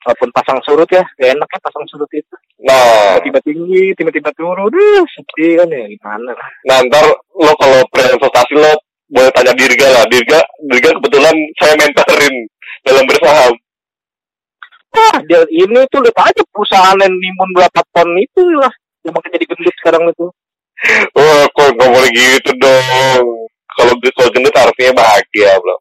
Walaupun 0.02 0.30
pasang 0.34 0.58
surut 0.66 0.90
ya 0.90 1.04
gak 1.20 1.30
enak 1.36 1.46
ya 1.52 1.60
pasang 1.62 1.86
surut 1.92 2.10
itu. 2.16 2.36
Nah, 2.66 3.20
tiba-tiba 3.22 3.68
tinggi 3.68 3.84
tiba-tiba 3.94 4.32
turun. 4.34 4.72
Duh, 4.72 5.06
sedih 5.12 5.62
kan 5.62 5.68
ya 5.70 5.86
gimana 5.86 6.32
lah. 6.34 6.50
Nah 6.66 6.78
ntar 6.88 7.06
lo 7.38 7.52
kalau 7.60 7.84
berinvestasi 7.92 8.56
lo 8.56 8.72
boleh 9.12 9.30
tanya 9.36 9.52
Dirga 9.54 9.88
lah. 9.92 10.04
Dirga, 10.08 10.40
Dirga 10.72 10.90
kebetulan 10.98 11.36
saya 11.60 11.74
mentorin 11.76 12.36
dalam 12.88 13.04
bersaham. 13.06 13.54
ah 14.92 15.16
dia 15.24 15.40
ini 15.48 15.88
tuh 15.88 16.04
lihat 16.04 16.20
aja 16.20 16.44
perusahaan 16.52 17.00
yang 17.00 17.14
nimun 17.16 17.50
berapa 17.56 17.80
ton 17.96 18.10
itu 18.20 18.44
lah. 18.60 18.72
Yang 19.08 19.14
makin 19.20 19.32
jadi 19.36 19.46
gendut 19.48 19.76
sekarang 19.80 20.04
itu 20.08 20.28
Wah, 21.14 21.46
kok 21.54 21.70
nggak 21.78 21.90
boleh 21.94 22.12
gitu 22.12 22.52
dong. 22.58 23.26
Kalau 23.72 23.94
kalau 24.02 24.30
gendut 24.34 24.56
artinya 24.58 24.94
bahagia, 24.98 25.52
bro. 25.62 25.78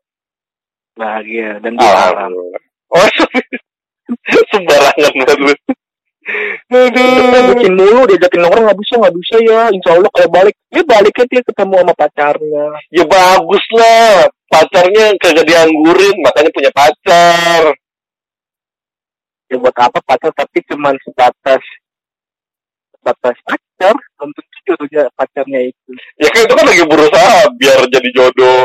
bahagia 1.01 1.57
dan 1.64 1.72
dilarang 1.80 2.28
Alhamdulillah. 2.36 2.62
Oh, 2.92 3.09
sembarangan 4.53 5.12
banget 5.24 5.38
lu. 5.40 5.55
Dia 6.70 7.40
bucin 7.48 7.74
mulu, 7.74 8.07
diajakin 8.07 8.44
orang 8.44 8.62
nggak 8.68 8.80
bisa, 8.84 8.94
nggak 9.01 9.16
bisa 9.16 9.36
ya. 9.40 9.62
Insya 9.72 9.90
Allah 9.96 10.11
kalau 10.12 10.28
balik, 10.28 10.55
dia 10.70 10.84
baliknya 10.84 11.26
dia 11.26 11.42
ketemu 11.42 11.74
sama 11.80 11.94
pacarnya. 11.96 12.66
Ya 12.92 13.05
bagus 13.09 13.64
lah. 13.74 14.28
Pacarnya 14.51 15.05
kagak 15.18 15.46
dianggurin, 15.46 16.16
makanya 16.20 16.51
punya 16.53 16.70
pacar. 16.74 17.62
Ya 19.51 19.57
buat 19.59 19.74
apa 19.74 19.98
pacar, 20.05 20.30
tapi 20.36 20.62
cuman 20.70 20.94
sebatas 21.03 21.62
sebatas 22.94 23.36
pacar, 23.42 23.94
belum 23.96 24.30
tentu 24.70 24.86
jodohnya 24.86 25.10
pacarnya 25.18 25.60
itu. 25.66 25.90
Ya 26.22 26.28
kan 26.30 26.40
itu 26.46 26.54
kan 26.54 26.66
lagi 26.66 26.84
berusaha 26.86 27.36
biar 27.58 27.80
jadi 27.90 28.08
jodoh. 28.14 28.62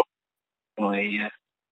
Oh 0.77 0.93
iya, 0.93 1.27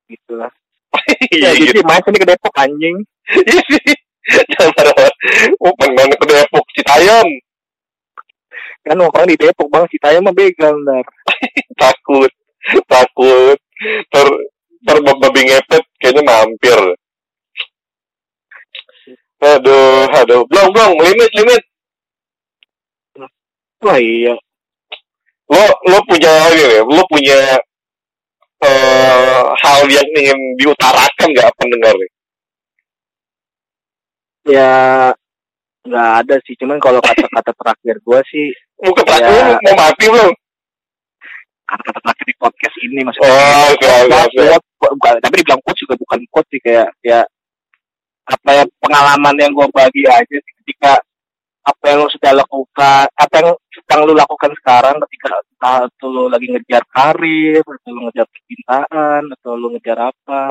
gitulah. 0.10 0.50
Iya 1.34 1.54
Ya, 1.54 1.58
gitu. 1.58 1.82
gitu. 1.82 1.82
Main 1.86 2.02
sini 2.06 2.18
ke 2.22 2.28
Depok 2.30 2.54
anjing. 2.58 2.98
Iya 3.34 3.62
sih. 3.70 3.96
Jangan 4.54 4.70
marah. 4.78 5.10
Oh, 5.60 5.74
pengen 5.76 6.10
ke 6.16 6.26
Depok 6.26 6.66
Citayam. 6.78 7.28
Kan 8.84 8.98
orang 9.00 9.26
di 9.28 9.36
Depok 9.40 9.68
bang, 9.74 9.86
Citayam 9.90 10.22
mah 10.26 10.36
begal 10.36 10.74
ntar. 10.86 11.06
Takut. 11.82 12.32
Takut. 12.86 13.58
Ter 14.14 14.28
ter 14.84 14.98
babi 15.02 15.42
ngepet 15.48 15.84
kayaknya 16.00 16.22
mampir. 16.24 16.80
Aduh, 19.44 20.08
aduh. 20.08 20.42
Blong, 20.48 20.70
blong, 20.72 20.94
limit, 21.04 21.32
limit. 21.36 21.62
Wah 23.84 24.00
iya. 24.00 24.34
Lo, 25.52 25.64
lo 25.86 26.00
punya 26.08 26.32
nih, 26.50 26.82
lo 26.82 27.04
punya 27.06 27.60
eh 28.64 29.44
hal 29.60 29.80
yang 29.92 30.08
ingin 30.16 30.40
diutarakan 30.56 31.28
nggak 31.36 31.52
pendengar 31.60 31.94
nih? 32.00 32.12
Ya 34.48 34.72
nggak 35.84 36.10
ada 36.24 36.36
sih, 36.48 36.56
cuman 36.56 36.80
kalau 36.80 37.04
kata-kata 37.04 37.52
terakhir 37.60 38.00
gua 38.08 38.24
sih 38.32 38.56
Mau 38.80 38.92
ketemu 38.96 39.20
Ya. 39.20 39.56
mau 39.64 39.76
mati 39.76 40.06
belum? 40.08 40.34
kata-kata 41.64 42.00
terakhir 42.04 42.26
di 42.28 42.36
podcast 42.36 42.76
ini 42.84 43.00
maksudnya. 43.08 43.32
Oh, 43.32 43.72
oke. 43.72 43.88
Quote, 44.12 44.60
bu- 44.80 44.94
bukan, 45.00 45.14
tapi 45.24 45.36
dibilang 45.40 45.62
quote 45.64 45.80
juga 45.80 45.96
bukan 45.96 46.20
quote 46.28 46.48
sih 46.52 46.60
kayak 46.60 46.88
ya 47.02 47.20
apa 48.24 48.50
ya 48.52 48.64
pengalaman 48.80 49.36
yang 49.40 49.52
gue 49.52 49.68
bagi 49.72 50.04
aja 50.08 50.38
sih 50.40 50.54
ketika 50.64 51.00
apa 51.64 51.84
yang 51.88 51.98
lo 52.04 52.10
sudah 52.12 52.32
lakukan 52.36 53.08
apa 53.08 53.34
yang 53.40 53.50
sedang 53.72 54.00
lo 54.04 54.14
lakukan 54.16 54.52
sekarang 54.60 54.96
ketika 55.08 55.28
entah 55.32 55.80
itu 55.88 56.06
lo 56.12 56.24
lagi 56.28 56.48
ngejar 56.52 56.84
karir 56.92 57.64
atau 57.64 57.92
lo 57.96 58.00
ngejar 58.12 58.28
percintaan 58.28 59.22
atau 59.40 59.52
lo 59.56 59.68
ngejar 59.72 60.00
apa 60.12 60.44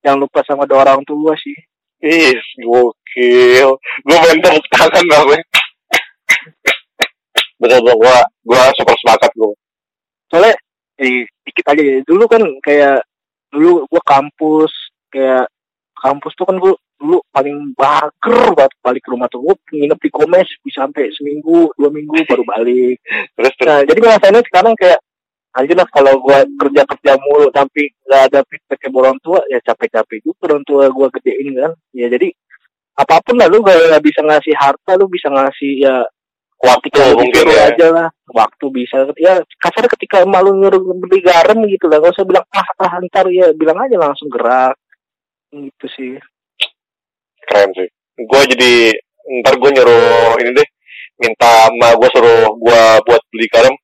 jangan 0.00 0.18
lupa 0.24 0.40
sama 0.48 0.64
dua 0.64 0.88
orang 0.88 1.04
tua 1.04 1.36
sih 1.36 1.56
Ih, 2.00 2.40
gokil. 2.64 3.76
Gue 4.08 4.16
main 4.24 4.40
tepuk 4.40 4.64
tangan 4.72 5.04
namanya. 5.04 5.44
Betul, 7.60 7.84
betul. 7.84 7.96
Gue, 8.00 8.16
gue 8.48 8.62
super 8.80 8.96
sepakat 8.96 9.30
gue. 9.36 9.52
soalnya 10.30 10.54
eh, 11.02 11.26
dikit 11.42 11.66
aja 11.74 11.82
ya 11.82 11.98
dulu 12.06 12.24
kan 12.30 12.38
kayak 12.62 13.02
dulu 13.50 13.82
gue 13.90 14.02
kampus 14.06 14.70
kayak 15.10 15.50
kampus 16.00 16.32
tuh 16.32 16.48
kan 16.48 16.56
gue 16.56 16.72
dulu 16.96 17.20
paling 17.28 17.76
bager 17.76 18.40
banget 18.56 18.72
balik 18.80 19.02
ke 19.04 19.10
rumah 19.12 19.28
tuh. 19.28 19.44
Gue 19.44 19.56
nginep 19.76 20.00
di 20.00 20.10
komes 20.10 20.48
bisa 20.64 20.88
sampai 20.88 21.12
seminggu 21.12 21.70
dua 21.76 21.92
minggu 21.92 22.24
baru 22.24 22.44
balik. 22.48 22.96
Terus, 23.36 23.52
terus. 23.60 23.68
nah 23.68 23.80
jadi 23.84 23.98
ngerasainnya 24.00 24.42
sekarang 24.48 24.74
kayak 24.80 25.00
anjir 25.50 25.74
lah 25.74 25.88
kalau 25.90 26.14
gue 26.22 26.38
kerja 26.62 26.82
kerja 26.86 27.12
mulu 27.18 27.50
tapi 27.50 27.90
nggak 28.06 28.22
ada 28.30 28.40
feedback 28.46 28.80
dari 28.86 28.94
orang 28.94 29.18
tua 29.18 29.42
ya 29.50 29.58
capek 29.66 29.88
capek 29.98 30.18
juga 30.22 30.40
orang 30.54 30.62
tua 30.64 30.82
gue 30.88 31.06
gedein 31.20 31.48
kan. 31.60 31.72
Ya 31.92 32.06
jadi 32.08 32.28
apa 33.00 33.16
pun 33.24 33.40
lah 33.40 33.48
lu 33.48 33.64
gak, 33.64 34.04
bisa 34.04 34.20
ngasih 34.20 34.52
harta 34.60 34.92
lu 35.00 35.08
bisa 35.08 35.28
ngasih 35.32 35.84
ya 35.84 36.04
Waktu 36.60 36.92
lu 36.92 37.24
mungkin 37.24 37.44
ya. 37.48 37.72
aja 37.72 37.86
lah. 37.88 38.08
Waktu 38.28 38.68
bisa. 38.68 39.08
Ya 39.16 39.40
kasar 39.64 39.88
ketika 39.88 40.28
malu 40.28 40.52
nyuruh 40.60 40.92
beli 40.92 41.24
garam 41.24 41.64
gitu 41.64 41.88
lah 41.88 42.04
gak 42.04 42.12
usah 42.12 42.28
bilang 42.28 42.44
ah 42.52 42.68
ah 42.84 43.00
ntar 43.08 43.32
ya 43.32 43.56
bilang 43.56 43.80
aja 43.80 43.96
langsung 43.96 44.28
gerak 44.28 44.76
gitu 45.50 45.86
sih 45.94 46.14
Keren 47.50 47.70
sih. 47.74 47.88
Gue 48.14 48.42
jadi, 48.46 48.94
ntar 49.42 49.58
gue 49.58 49.70
nyuruh 49.74 50.38
ini 50.38 50.54
deh. 50.54 50.68
Minta 51.18 51.66
sama 51.66 51.98
gue 51.98 52.08
suruh 52.14 52.54
gue 52.54 52.82
buat 53.02 53.22
beli 53.34 53.46
garam. 53.50 53.74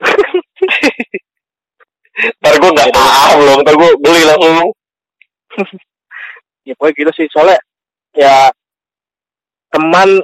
ntar 2.38 2.54
gue 2.62 2.70
gak 2.78 2.94
ah 2.94 3.34
belum. 3.34 3.66
Ntar 3.66 3.74
gue 3.74 3.90
beli 3.98 4.22
langsung. 4.22 4.70
ya 6.68 6.78
pokoknya 6.78 6.94
gitu 6.94 7.10
sih 7.18 7.26
soalnya 7.32 7.58
ya 8.14 8.52
teman 9.74 10.22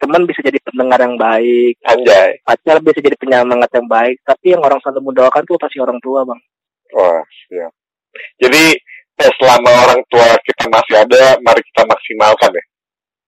teman 0.00 0.24
bisa 0.24 0.40
jadi 0.40 0.56
pendengar 0.64 0.96
yang 0.96 1.20
baik 1.20 1.76
Anjay. 1.84 2.40
pacar 2.46 2.80
bisa 2.80 3.02
jadi 3.02 3.18
penyemangat 3.20 3.68
yang 3.76 3.88
baik 3.90 4.16
tapi 4.24 4.56
yang 4.56 4.64
orang 4.64 4.80
selalu 4.80 5.12
mendoakan 5.12 5.44
tuh 5.44 5.60
pasti 5.60 5.82
orang 5.82 6.00
tua 6.00 6.24
bang 6.24 6.40
Wah, 6.92 7.24
siap. 7.48 7.72
Jadi, 8.36 8.76
eh, 9.22 9.32
selama 9.38 9.70
orang 9.86 10.00
tua 10.10 10.28
kita 10.42 10.64
masih 10.66 10.94
ada, 10.98 11.22
mari 11.40 11.62
kita 11.70 11.82
maksimalkan 11.86 12.50
ya. 12.52 12.64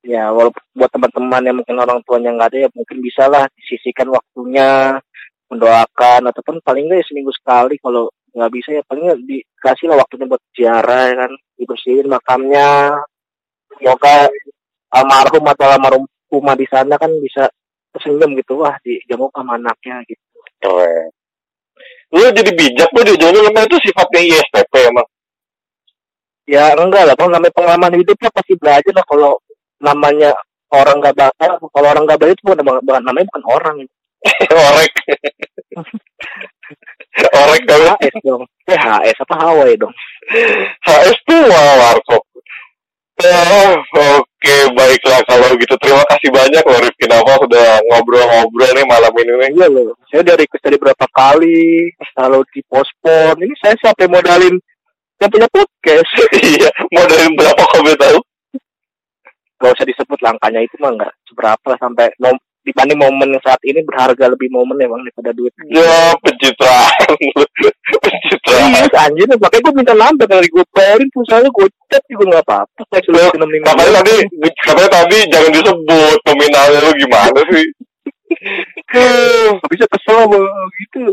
ya 0.05 0.25
walaupun 0.35 0.63
buat 0.77 0.91
teman-teman 0.93 1.43
yang 1.49 1.57
mungkin 1.57 1.77
orang 1.81 1.99
tuanya 2.05 2.31
nggak 2.35 2.49
ada 2.53 2.59
ya 2.67 2.69
mungkin 2.77 2.99
bisa 3.01 3.25
lah 3.31 3.49
disisihkan 3.57 4.11
waktunya 4.13 4.99
mendoakan 5.49 6.29
ataupun 6.29 6.61
paling 6.61 6.91
nggak 6.91 7.01
ya 7.01 7.07
seminggu 7.09 7.33
sekali 7.33 7.81
kalau 7.81 8.13
nggak 8.35 8.53
bisa 8.53 8.69
ya 8.75 8.83
paling 8.85 9.07
nggak 9.09 9.23
dikasih 9.25 9.87
lah 9.89 9.97
waktunya 10.03 10.27
buat 10.29 10.43
ziarah 10.53 11.03
ya 11.09 11.15
kan 11.25 11.33
dibersihin 11.57 12.07
makamnya 12.11 12.99
semoga 13.79 14.29
almarhum 14.93 15.45
atau 15.47 15.67
almarhumah 15.71 16.55
di 16.59 16.67
sana 16.69 16.99
kan 16.99 17.11
bisa 17.23 17.47
tersenyum 17.95 18.35
gitu 18.37 18.59
wah 18.59 18.75
dijenguk 18.83 19.31
sama 19.33 19.55
anaknya 19.55 20.03
gitu 20.11 20.25
Keren. 20.65 21.09
Lu 22.15 22.25
jadi 22.31 22.51
bijak 22.55 22.89
lu 22.95 23.01
di 23.05 23.13
ujungnya 23.19 23.41
memang 23.51 23.69
itu 23.69 23.77
sifatnya 23.85 24.21
ISTP 24.23 24.73
emang. 24.89 25.09
Ya 26.45 26.75
enggak 26.77 27.09
lah. 27.09 27.15
Bang 27.17 27.31
namanya 27.33 27.55
pengalaman 27.57 27.93
hidup 28.01 28.19
lah 28.21 28.33
pasti 28.33 28.55
belajar 28.57 28.93
lah 28.95 29.05
kalau 29.07 29.33
namanya 29.81 30.31
orang 30.73 31.01
nggak 31.01 31.17
bakal. 31.17 31.51
Kalau 31.71 31.89
orang 31.91 32.05
nggak 32.09 32.21
baik 32.21 32.35
itu 32.37 32.43
bukan 32.45 32.65
bukan- 32.65 33.05
namanya 33.05 33.27
bukan 33.33 33.45
orang. 33.49 33.77
Orek. 34.73 34.93
Orek 37.45 37.63
kalau 37.69 37.85
HS 38.01 38.17
dong. 38.25 38.43
Eh 38.67 38.79
HS 38.79 39.19
apa 39.21 39.35
Hawaii 39.37 39.77
dong? 39.77 39.93
HS 40.85 41.19
tuh 41.29 41.45
warkop. 41.53 42.25
Oh, 43.15 43.79
oke 43.95 44.57
baiklah 44.75 45.23
kalau 45.31 45.55
gitu. 45.55 45.75
Terima 45.79 46.03
kasih 46.11 46.35
banyak 46.35 46.65
loh 46.67 46.81
Rifki. 46.83 47.07
Nawa 47.07 47.39
sudah 47.39 47.79
ngobrol-ngobrol 47.87 48.71
nih 48.75 48.87
malam 48.91 49.13
ini 49.15 49.33
nih. 49.39 49.49
Iya 49.55 49.67
loh, 49.71 49.95
saya 50.11 50.27
udah 50.27 50.35
request 50.35 50.65
dari 50.67 50.77
berapa 50.83 51.07
kali, 51.15 51.95
selalu 52.11 52.43
dipospon. 52.51 53.39
Ini 53.39 53.55
saya 53.63 53.79
sampai 53.79 54.11
modalin 54.11 54.59
yang 55.25 55.33
punya 55.33 55.49
podcast. 55.49 56.11
Iya, 56.45 56.69
mau 56.93 57.05
dari 57.09 57.29
berapa 57.33 57.63
kamu 57.73 57.97
tahu? 57.97 58.19
Gak 59.65 59.73
usah 59.81 59.87
disebut 59.89 60.21
langkahnya 60.21 60.61
itu 60.61 60.77
mah 60.77 60.93
nggak 60.93 61.13
seberapa 61.25 61.71
sampai 61.81 62.13
mom- 62.21 62.43
dibanding 62.65 62.97
momen 62.97 63.37
saat 63.45 63.61
ini 63.65 63.85
berharga 63.85 64.33
lebih 64.33 64.49
momen 64.49 64.81
emang 64.81 65.05
daripada 65.05 65.37
duit. 65.37 65.53
Ya, 65.69 66.17
pencitraan. 66.21 67.13
pencitraan. 68.05 68.69
Iya, 68.73 68.89
anjir, 69.05 69.29
makanya 69.37 69.63
gue 69.69 69.75
minta 69.77 69.95
nambah 69.97 70.27
dari 70.29 70.49
gue 70.49 70.65
bayarin 70.73 71.09
pulsanya 71.13 71.49
gue 71.53 71.67
cat 71.93 72.05
juga 72.09 72.25
nggak 72.33 72.45
apa-apa. 72.49 72.83
Lima. 73.45 73.69
Katanya 73.69 73.93
tadi, 74.01 74.17
katanya 74.65 74.91
tadi 74.91 75.19
jangan 75.29 75.51
disebut 75.53 76.19
nominalnya 76.25 76.79
lu 76.81 76.93
gimana 76.97 77.41
sih? 77.53 77.67
Bisa 79.73 79.85
kesel 79.89 80.17
sama 80.25 80.41
gitu. 80.81 81.05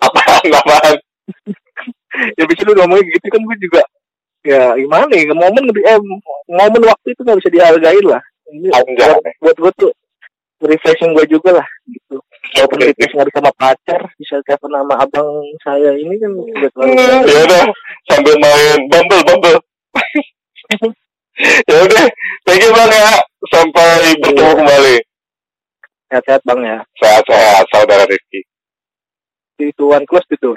Apaan, 0.00 0.44
apaan? 0.52 0.96
Ya 2.38 2.44
bisa 2.46 2.62
lu 2.64 2.72
ngomongnya 2.78 3.04
gitu 3.12 3.26
kan 3.28 3.40
gue 3.42 3.56
juga 3.60 3.82
ya 4.46 4.78
gimana 4.78 5.10
ya 5.10 5.34
momen 5.34 5.62
lebih 5.66 5.82
eh 5.82 5.98
momen 6.46 6.82
waktu 6.86 7.08
itu 7.12 7.20
nggak 7.26 7.38
bisa 7.42 7.50
dihargain 7.50 8.06
lah. 8.06 8.22
Ini 8.46 8.70
Anjay. 8.70 9.10
buat 9.10 9.22
buat 9.42 9.56
gue 9.58 9.72
tuh 9.82 9.92
refreshing 10.62 11.12
gue 11.12 11.26
juga 11.26 11.60
lah 11.60 11.66
gitu. 11.90 12.22
Walaupun 12.56 12.78
refresh 12.78 13.12
nggak 13.12 13.26
bisa 13.26 13.38
sama 13.42 13.52
pacar 13.58 14.00
bisa 14.16 14.34
telepon 14.46 14.70
sama 14.70 14.94
abang 15.02 15.28
saya 15.66 15.90
ini 15.98 16.14
kan 16.22 16.30
udah 16.30 16.70
terlalu 16.72 16.94
ya 17.26 17.38
udah 17.42 17.62
sambil 18.06 18.34
main 18.38 18.78
bumble 18.88 19.22
bumble. 19.26 19.58
Ya 21.68 21.84
udah 21.84 22.08
thank 22.48 22.64
you 22.64 22.72
bang 22.72 22.88
ya. 22.96 23.12
Sampai 23.52 24.16
bertemu 24.24 24.56
kembali. 24.56 24.96
Sehat-sehat 26.08 26.40
bang 26.48 26.60
ya. 26.64 26.78
Sehat-sehat 26.96 27.68
saudara 27.68 28.08
Rizky 28.08 28.40
di 29.56 29.72
tuan 29.76 30.04
close 30.04 30.28
door 30.40 30.56